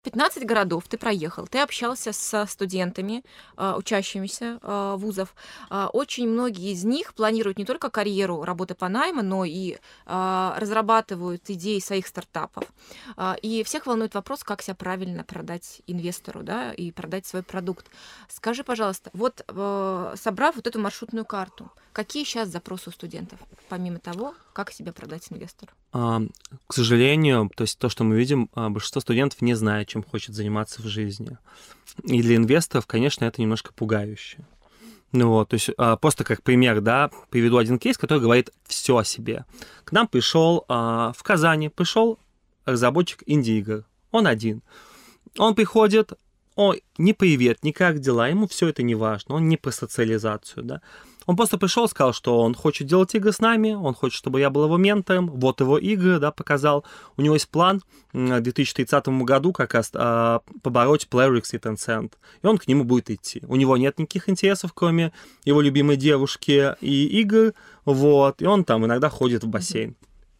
15 0.05 0.45
городов 0.45 0.83
ты 0.87 0.99
проехал, 0.99 1.47
ты 1.47 1.59
общался 1.59 2.13
со 2.13 2.45
студентами, 2.45 3.23
а, 3.57 3.75
учащимися 3.75 4.59
а, 4.61 4.97
вузов. 4.97 5.33
А, 5.71 5.89
очень 5.91 6.29
многие 6.29 6.73
из 6.73 6.83
них 6.83 7.15
планируют 7.15 7.57
не 7.57 7.65
только 7.65 7.89
карьеру 7.89 8.43
работы 8.43 8.75
по 8.75 8.87
найму, 8.87 9.23
но 9.23 9.45
и 9.45 9.77
разрабатывают 10.05 11.49
идеи 11.49 11.79
своих 11.79 12.07
стартапов. 12.07 12.65
И 13.41 13.63
всех 13.63 13.85
волнует 13.87 14.13
вопрос, 14.13 14.43
как 14.43 14.61
себя 14.61 14.75
правильно 14.75 15.23
продать 15.23 15.81
инвестору 15.87 16.43
да, 16.43 16.73
и 16.73 16.91
продать 16.91 17.25
свой 17.25 17.43
продукт. 17.43 17.87
Скажи, 18.29 18.63
пожалуйста, 18.63 19.09
вот 19.13 19.43
собрав 19.47 20.55
вот 20.55 20.67
эту 20.67 20.79
маршрутную 20.79 21.25
карту, 21.25 21.71
какие 21.93 22.23
сейчас 22.23 22.49
запросы 22.49 22.89
у 22.89 22.93
студентов, 22.93 23.39
помимо 23.69 23.99
того, 23.99 24.35
как 24.53 24.71
себя 24.71 24.93
продать 24.93 25.31
инвестору? 25.31 25.71
К 25.95 26.73
сожалению, 26.73 27.49
то 27.55 27.61
есть 27.61 27.79
то, 27.79 27.87
что 27.87 28.03
мы 28.03 28.17
видим, 28.17 28.49
большинство 28.53 28.99
студентов 28.99 29.41
не 29.41 29.53
знает, 29.53 29.87
чем 29.87 30.03
хочет 30.03 30.35
заниматься 30.35 30.81
в 30.81 30.85
жизни. 30.87 31.37
И 32.03 32.21
для 32.21 32.35
инвесторов, 32.35 32.85
конечно, 32.85 33.23
это 33.23 33.41
немножко 33.41 33.71
пугающе. 33.73 34.39
Ну 35.13 35.29
вот, 35.29 35.49
то 35.49 35.53
есть 35.53 35.69
а, 35.77 35.95
просто 35.95 36.25
как 36.25 36.43
пример, 36.43 36.81
да, 36.81 37.09
приведу 37.29 37.57
один 37.57 37.79
кейс, 37.79 37.97
который 37.97 38.19
говорит 38.19 38.51
все 38.65 38.97
о 38.97 39.03
себе. 39.05 39.45
К 39.85 39.93
нам 39.93 40.09
пришел 40.09 40.65
а, 40.67 41.13
в 41.15 41.23
Казани, 41.23 41.69
пришел 41.69 42.19
разработчик 42.65 43.23
инди-игр, 43.25 43.85
он 44.11 44.27
один. 44.27 44.61
Он 45.37 45.55
приходит, 45.55 46.11
он 46.55 46.75
не 46.97 47.13
привет, 47.13 47.63
не 47.63 47.71
как 47.71 47.99
дела, 47.99 48.27
ему 48.27 48.47
все 48.47 48.67
это 48.67 48.83
не 48.83 48.95
важно, 48.95 49.35
он 49.35 49.47
не 49.47 49.55
про 49.55 49.71
социализацию, 49.71 50.63
да. 50.63 50.81
Он 51.25 51.35
просто 51.35 51.57
пришел, 51.57 51.87
сказал, 51.87 52.13
что 52.13 52.41
он 52.41 52.53
хочет 52.53 52.87
делать 52.87 53.15
игры 53.15 53.31
с 53.31 53.39
нами, 53.39 53.73
он 53.73 53.93
хочет, 53.93 54.17
чтобы 54.17 54.39
я 54.39 54.49
был 54.49 54.65
его 54.65 54.77
ментором, 54.77 55.27
вот 55.27 55.59
его 55.59 55.77
игры, 55.77 56.19
да, 56.19 56.31
показал. 56.31 56.85
У 57.17 57.21
него 57.21 57.35
есть 57.35 57.49
план 57.49 57.81
в 58.13 58.41
2030 58.41 59.07
году 59.23 59.51
как 59.51 59.73
раз 59.73 59.91
а, 59.93 60.41
побороть 60.61 61.07
Playrix 61.09 61.49
и 61.53 61.57
Tencent, 61.57 62.13
и 62.41 62.47
он 62.47 62.57
к 62.57 62.67
нему 62.67 62.83
будет 62.83 63.09
идти. 63.09 63.41
У 63.47 63.55
него 63.55 63.77
нет 63.77 63.97
никаких 63.97 64.29
интересов, 64.29 64.73
кроме 64.73 65.11
его 65.43 65.61
любимой 65.61 65.97
девушки 65.97 66.75
и 66.81 67.19
игр, 67.21 67.53
вот, 67.85 68.41
и 68.41 68.45
он 68.45 68.63
там 68.63 68.85
иногда 68.85 69.09
ходит 69.09 69.43
в 69.43 69.47
бассейн 69.47 69.95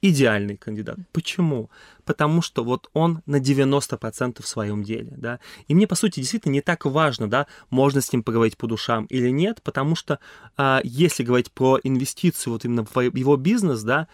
идеальный 0.10 0.58
кандидат. 0.58 0.98
Почему? 1.12 1.70
Потому 2.04 2.42
что 2.42 2.64
вот 2.64 2.90
он 2.94 3.22
на 3.26 3.38
90% 3.38 4.42
в 4.42 4.48
своем 4.48 4.84
деле, 4.84 5.14
да. 5.18 5.40
И 5.68 5.76
мне, 5.76 5.88
по 5.88 5.96
сути, 5.96 6.20
действительно 6.20 6.54
не 6.54 6.62
так 6.62 6.86
важно, 6.86 7.30
да, 7.30 7.48
можно 7.70 8.02
с 8.02 8.12
ним 8.12 8.24
поговорить 8.24 8.58
по 8.58 8.68
душам 8.68 9.06
или 9.06 9.30
нет, 9.30 9.62
потому 9.64 9.96
что 9.96 10.20
а, 10.58 10.82
если 10.84 11.24
говорить 11.24 11.52
про 11.52 11.80
инвестицию 11.84 12.54
вот 12.54 12.66
именно 12.66 12.86
в 12.86 13.00
его 13.00 13.38
бизнес, 13.38 13.82
да, 13.84 14.08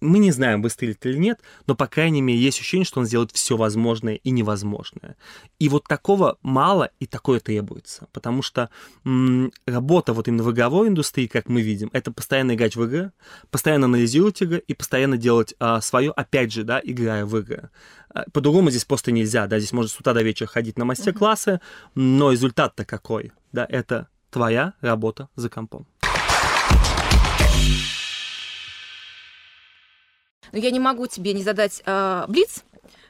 мы 0.00 0.18
не 0.18 0.30
знаем, 0.30 0.62
выстрелит 0.62 1.04
или 1.06 1.16
нет, 1.16 1.40
но, 1.66 1.74
по 1.74 1.86
крайней 1.86 2.20
мере, 2.20 2.38
есть 2.38 2.58
ощущение, 2.58 2.84
что 2.84 3.00
он 3.00 3.06
сделает 3.06 3.32
все 3.32 3.56
возможное 3.56 4.14
и 4.14 4.30
невозможное. 4.30 5.16
И 5.58 5.68
вот 5.68 5.84
такого 5.84 6.38
мало, 6.42 6.90
и 7.00 7.06
такое 7.06 7.40
требуется. 7.40 8.06
Потому 8.12 8.42
что 8.42 8.68
м- 9.04 9.52
работа 9.66 10.12
вот 10.12 10.28
именно 10.28 10.42
в 10.42 10.52
игровой 10.52 10.88
индустрии, 10.88 11.26
как 11.26 11.48
мы 11.48 11.62
видим, 11.62 11.88
это 11.92 12.12
постоянно 12.12 12.54
играть 12.54 12.76
в 12.76 12.84
игры, 12.84 13.12
постоянно 13.50 13.86
анализировать 13.86 14.40
игры 14.42 14.62
и 14.66 14.74
постоянно 14.74 15.16
делать 15.16 15.54
а, 15.58 15.80
свое, 15.80 16.10
опять 16.10 16.52
же, 16.52 16.64
да, 16.64 16.80
играя 16.82 17.24
в 17.24 17.36
игры. 17.38 17.70
А, 18.10 18.24
по-другому 18.32 18.70
здесь 18.70 18.84
просто 18.84 19.12
нельзя, 19.12 19.46
да, 19.46 19.58
здесь 19.58 19.72
можно 19.72 19.88
с 19.88 19.98
утра 19.98 20.12
до 20.12 20.22
вечера 20.22 20.48
ходить 20.48 20.76
на 20.76 20.84
мастер-классы, 20.84 21.60
но 21.94 22.32
результат-то 22.32 22.84
какой, 22.84 23.32
да, 23.52 23.66
это 23.68 24.08
твоя 24.30 24.74
работа 24.82 25.28
за 25.36 25.48
компом. 25.48 25.86
Но 30.52 30.58
я 30.58 30.70
не 30.70 30.80
могу 30.80 31.06
тебе 31.06 31.32
не 31.32 31.42
задать 31.42 31.82
э, 31.84 32.24
блиц, 32.28 32.64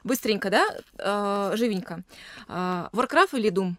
быстренько, 0.05 0.51
да, 0.51 0.67
э, 0.99 1.57
живенько. 1.57 2.03
Э, 2.49 2.89
Warcraft 2.93 3.39
или 3.39 3.51
Doom? 3.51 3.75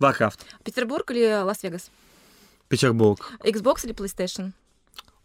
Warcraft. 0.00 0.40
Петербург 0.64 1.10
или 1.10 1.42
Лас-Вегас? 1.42 1.90
Петербург. 2.68 3.32
Xbox 3.40 3.84
или 3.84 3.94
PlayStation? 3.94 4.52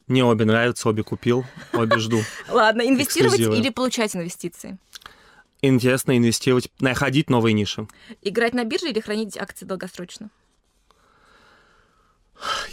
Мне 0.07 0.23
обе 0.23 0.45
нравятся, 0.45 0.87
обе 0.89 1.03
купил, 1.03 1.45
обе 1.73 1.97
жду. 1.97 2.21
Ладно, 2.49 2.87
инвестировать 2.87 3.39
или 3.39 3.69
получать 3.69 4.15
инвестиции? 4.15 4.77
Интересно 5.61 6.17
инвестировать, 6.17 6.69
находить 6.79 7.29
новые 7.29 7.53
ниши. 7.53 7.87
Играть 8.21 8.53
на 8.53 8.63
бирже 8.63 8.89
или 8.89 8.99
хранить 8.99 9.37
акции 9.37 9.65
долгосрочно? 9.65 10.29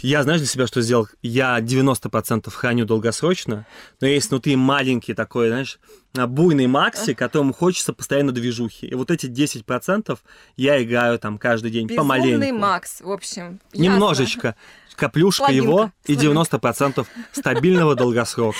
Я, 0.01 0.23
знаешь, 0.23 0.41
для 0.41 0.47
себя 0.47 0.67
что 0.67 0.81
сделал? 0.81 1.07
Я 1.21 1.59
90% 1.59 2.49
храню 2.51 2.85
долгосрочно, 2.85 3.65
но 3.99 4.07
есть 4.07 4.29
внутри 4.29 4.55
маленький 4.55 5.13
такой, 5.13 5.49
знаешь, 5.49 5.79
буйный 6.13 6.67
макси, 6.67 7.13
которому 7.13 7.53
хочется 7.53 7.93
постоянно 7.93 8.31
движухи. 8.31 8.87
И 8.87 8.93
вот 8.93 9.11
эти 9.11 9.25
10% 9.25 10.17
я 10.55 10.83
играю 10.83 11.19
там 11.19 11.37
каждый 11.37 11.71
день 11.71 11.87
Безумный 11.87 11.97
помаленьку. 11.97 12.57
Макс, 12.59 13.01
в 13.01 13.11
общем. 13.11 13.59
ясно. 13.73 13.83
Немножечко. 13.83 14.55
Каплюшка 14.95 15.47
Слабинка, 15.47 15.65
его 15.65 15.91
и 16.05 16.15
слабинка. 16.15 16.57
90% 16.57 17.07
стабильного 17.33 17.95
долгосрока. 17.95 18.57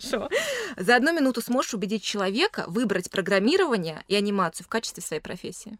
Хорошо. 0.00 0.28
За 0.76 0.96
одну 0.96 1.12
минуту 1.12 1.40
сможешь 1.42 1.74
убедить 1.74 2.02
человека 2.02 2.64
выбрать 2.66 3.08
программирование 3.08 4.02
и 4.08 4.16
анимацию 4.16 4.64
в 4.64 4.68
качестве 4.68 5.02
своей 5.02 5.22
профессии? 5.22 5.78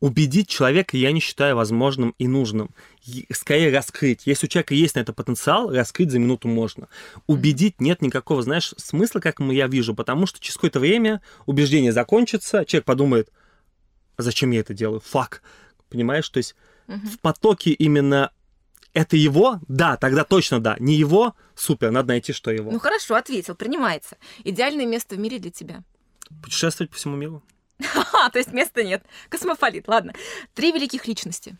Убедить 0.00 0.48
человека 0.48 0.96
я 0.96 1.12
не 1.12 1.20
считаю 1.20 1.56
возможным 1.56 2.14
и 2.18 2.26
нужным. 2.28 2.70
Скорее 3.32 3.72
раскрыть. 3.74 4.22
Если 4.26 4.46
у 4.46 4.48
человека 4.48 4.74
есть 4.74 4.94
на 4.94 5.00
это 5.00 5.12
потенциал, 5.12 5.70
раскрыть 5.72 6.10
за 6.10 6.18
минуту 6.18 6.48
можно. 6.48 6.88
Убедить 7.26 7.80
нет 7.80 8.02
никакого, 8.02 8.42
знаешь, 8.42 8.74
смысла, 8.76 9.20
как 9.20 9.40
я 9.40 9.66
вижу, 9.66 9.94
потому 9.94 10.26
что 10.26 10.40
через 10.40 10.56
какое-то 10.56 10.80
время 10.80 11.20
убеждение 11.46 11.92
закончится, 11.92 12.64
человек 12.64 12.84
подумает, 12.84 13.30
«А 14.16 14.22
зачем 14.22 14.50
я 14.50 14.60
это 14.60 14.74
делаю? 14.74 15.00
Фак. 15.00 15.42
Понимаешь? 15.88 16.28
То 16.28 16.38
есть 16.38 16.54
Мгм. 16.86 17.06
в 17.08 17.18
потоке 17.20 17.70
именно 17.70 18.30
это 18.94 19.16
его, 19.16 19.60
да, 19.68 19.96
тогда 19.96 20.24
точно 20.24 20.60
да. 20.60 20.76
Не 20.80 20.94
его, 20.96 21.34
супер, 21.54 21.90
надо 21.90 22.08
найти, 22.08 22.32
что 22.32 22.50
его. 22.50 22.70
Ну 22.70 22.78
хорошо, 22.80 23.14
ответил, 23.14 23.54
принимается. 23.54 24.16
Идеальное 24.44 24.86
место 24.86 25.14
в 25.14 25.18
мире 25.18 25.38
для 25.38 25.50
тебя. 25.50 25.82
Путешествовать 26.42 26.90
по 26.90 26.96
всему 26.96 27.16
миру. 27.16 27.42
А, 28.12 28.30
то 28.30 28.38
есть 28.38 28.52
места 28.52 28.82
нет. 28.82 29.04
Космополит, 29.28 29.86
ладно. 29.88 30.12
Три 30.54 30.72
великих 30.72 31.06
личности. 31.06 31.56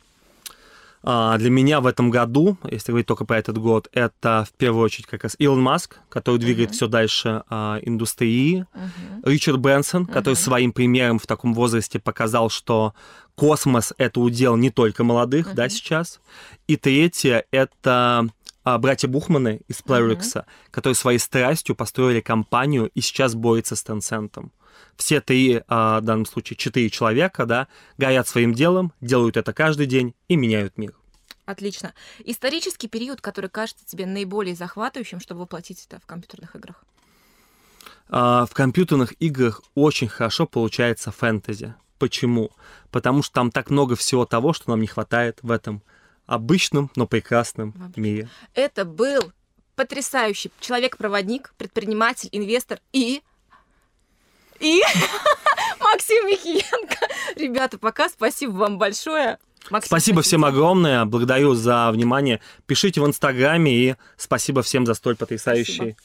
А, 1.02 1.38
Для 1.38 1.48
меня 1.50 1.80
в 1.80 1.86
этом 1.86 2.10
году, 2.10 2.58
если 2.64 2.90
говорить 2.90 3.06
только 3.06 3.24
про 3.24 3.38
этот 3.38 3.58
год, 3.58 3.88
это 3.92 4.44
в 4.48 4.52
первую 4.56 4.84
очередь 4.84 5.06
как 5.06 5.22
раз 5.22 5.36
Илон 5.38 5.62
Маск, 5.62 5.98
который 6.08 6.38
двигает 6.38 6.70
Мгм. 6.70 6.74
все 6.74 6.86
дальше 6.88 7.44
а, 7.48 7.78
индустрии, 7.82 8.66
Мгм. 8.74 9.22
Ричард 9.24 9.58
Бенсон, 9.58 10.06
который 10.06 10.34
Мгм. 10.34 10.42
своим 10.42 10.72
примером 10.72 11.18
в 11.20 11.26
таком 11.26 11.54
возрасте 11.54 11.98
показал, 12.00 12.50
что 12.50 12.94
космос 13.36 13.92
это 13.96 14.18
удел 14.20 14.56
не 14.56 14.70
только 14.70 15.04
молодых, 15.04 15.54
да, 15.54 15.64
Мгм. 15.64 15.70
сейчас. 15.70 16.20
И 16.66 16.76
третье 16.76 17.44
это 17.52 18.26
а, 18.64 18.76
братья 18.78 19.08
Бухманы 19.08 19.60
из 19.68 19.80
Playrix, 19.80 20.44
которые 20.70 20.96
своей 20.96 21.18
страстью 21.18 21.74
построили 21.76 22.20
компанию 22.20 22.90
и 22.94 23.00
сейчас 23.00 23.34
борются 23.34 23.76
с 23.76 23.84
Tencent. 23.84 24.50
Все 24.96 25.20
три, 25.20 25.62
а, 25.68 26.00
в 26.00 26.04
данном 26.04 26.26
случае 26.26 26.56
четыре 26.56 26.90
человека, 26.90 27.46
да, 27.46 27.68
горят 27.96 28.28
своим 28.28 28.52
делом, 28.54 28.92
делают 29.00 29.36
это 29.36 29.52
каждый 29.52 29.86
день 29.86 30.14
и 30.28 30.36
меняют 30.36 30.76
мир. 30.78 30.94
Отлично. 31.44 31.94
Исторический 32.24 32.88
период, 32.88 33.20
который 33.20 33.48
кажется 33.48 33.86
тебе 33.86 34.04
наиболее 34.04 34.54
захватывающим, 34.54 35.18
чтобы 35.18 35.40
воплотить 35.42 35.86
это 35.88 35.98
в 35.98 36.06
компьютерных 36.06 36.54
играх. 36.54 36.84
А, 38.08 38.46
В 38.46 38.54
компьютерных 38.54 39.14
играх 39.20 39.62
очень 39.74 40.08
хорошо 40.08 40.46
получается 40.46 41.10
фэнтези. 41.10 41.74
Почему? 41.98 42.50
Потому 42.90 43.22
что 43.22 43.34
там 43.34 43.50
так 43.50 43.70
много 43.70 43.96
всего 43.96 44.24
того, 44.24 44.52
что 44.52 44.70
нам 44.70 44.80
не 44.80 44.86
хватает 44.86 45.38
в 45.42 45.50
этом 45.50 45.82
обычном, 46.26 46.90
но 46.96 47.06
прекрасном 47.06 47.72
Вообще. 47.72 48.00
мире. 48.00 48.28
Это 48.54 48.84
был 48.84 49.32
потрясающий 49.74 50.50
человек-проводник, 50.60 51.54
предприниматель, 51.56 52.28
инвестор 52.32 52.80
и... 52.92 53.22
И 54.60 54.82
Максим 55.80 56.26
Михиенко. 56.26 57.08
Ребята, 57.36 57.78
пока. 57.78 58.08
Спасибо 58.08 58.52
вам 58.52 58.78
большое. 58.78 59.38
Максим, 59.70 59.88
Спасибо 59.88 60.22
всем 60.22 60.44
огромное, 60.44 61.04
благодарю 61.04 61.54
за 61.54 61.90
внимание. 61.90 62.40
Пишите 62.66 63.00
в 63.00 63.06
Инстаграме 63.06 63.72
и 63.72 63.96
спасибо 64.16 64.62
всем 64.62 64.86
за 64.86 64.94
столь 64.94 65.16
потрясающий 65.16 65.96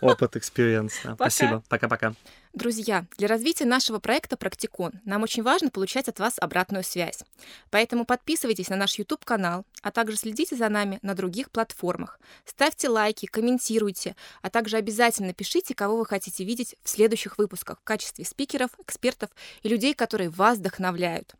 опыт, 0.00 0.36
experience. 0.36 0.94
Спасибо. 1.14 1.62
Пока-пока. 1.68 2.14
Друзья, 2.52 3.04
для 3.18 3.28
развития 3.28 3.66
нашего 3.66 3.98
проекта 3.98 4.38
«Практикон» 4.38 4.92
нам 5.04 5.22
очень 5.22 5.42
важно 5.42 5.68
получать 5.68 6.08
от 6.08 6.18
вас 6.18 6.36
обратную 6.38 6.84
связь. 6.84 7.22
Поэтому 7.70 8.06
подписывайтесь 8.06 8.70
на 8.70 8.76
наш 8.76 8.98
YouTube-канал, 8.98 9.66
а 9.82 9.90
также 9.90 10.16
следите 10.16 10.56
за 10.56 10.70
нами 10.70 10.98
на 11.02 11.14
других 11.14 11.50
платформах. 11.50 12.18
Ставьте 12.46 12.88
лайки, 12.88 13.26
комментируйте, 13.26 14.16
а 14.40 14.48
также 14.48 14.78
обязательно 14.78 15.34
пишите, 15.34 15.74
кого 15.74 15.98
вы 15.98 16.06
хотите 16.06 16.44
видеть 16.44 16.76
в 16.82 16.88
следующих 16.88 17.36
выпусках 17.36 17.78
в 17.78 17.84
качестве 17.84 18.24
спикеров, 18.24 18.70
экспертов 18.78 19.28
и 19.62 19.68
людей, 19.68 19.92
которые 19.92 20.30
вас 20.30 20.56
вдохновляют. 20.56 21.34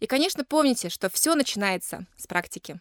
И, 0.00 0.06
конечно, 0.06 0.44
помните, 0.44 0.88
что 0.88 1.08
все 1.08 1.34
начинается 1.34 2.06
с 2.16 2.26
практики. 2.26 2.80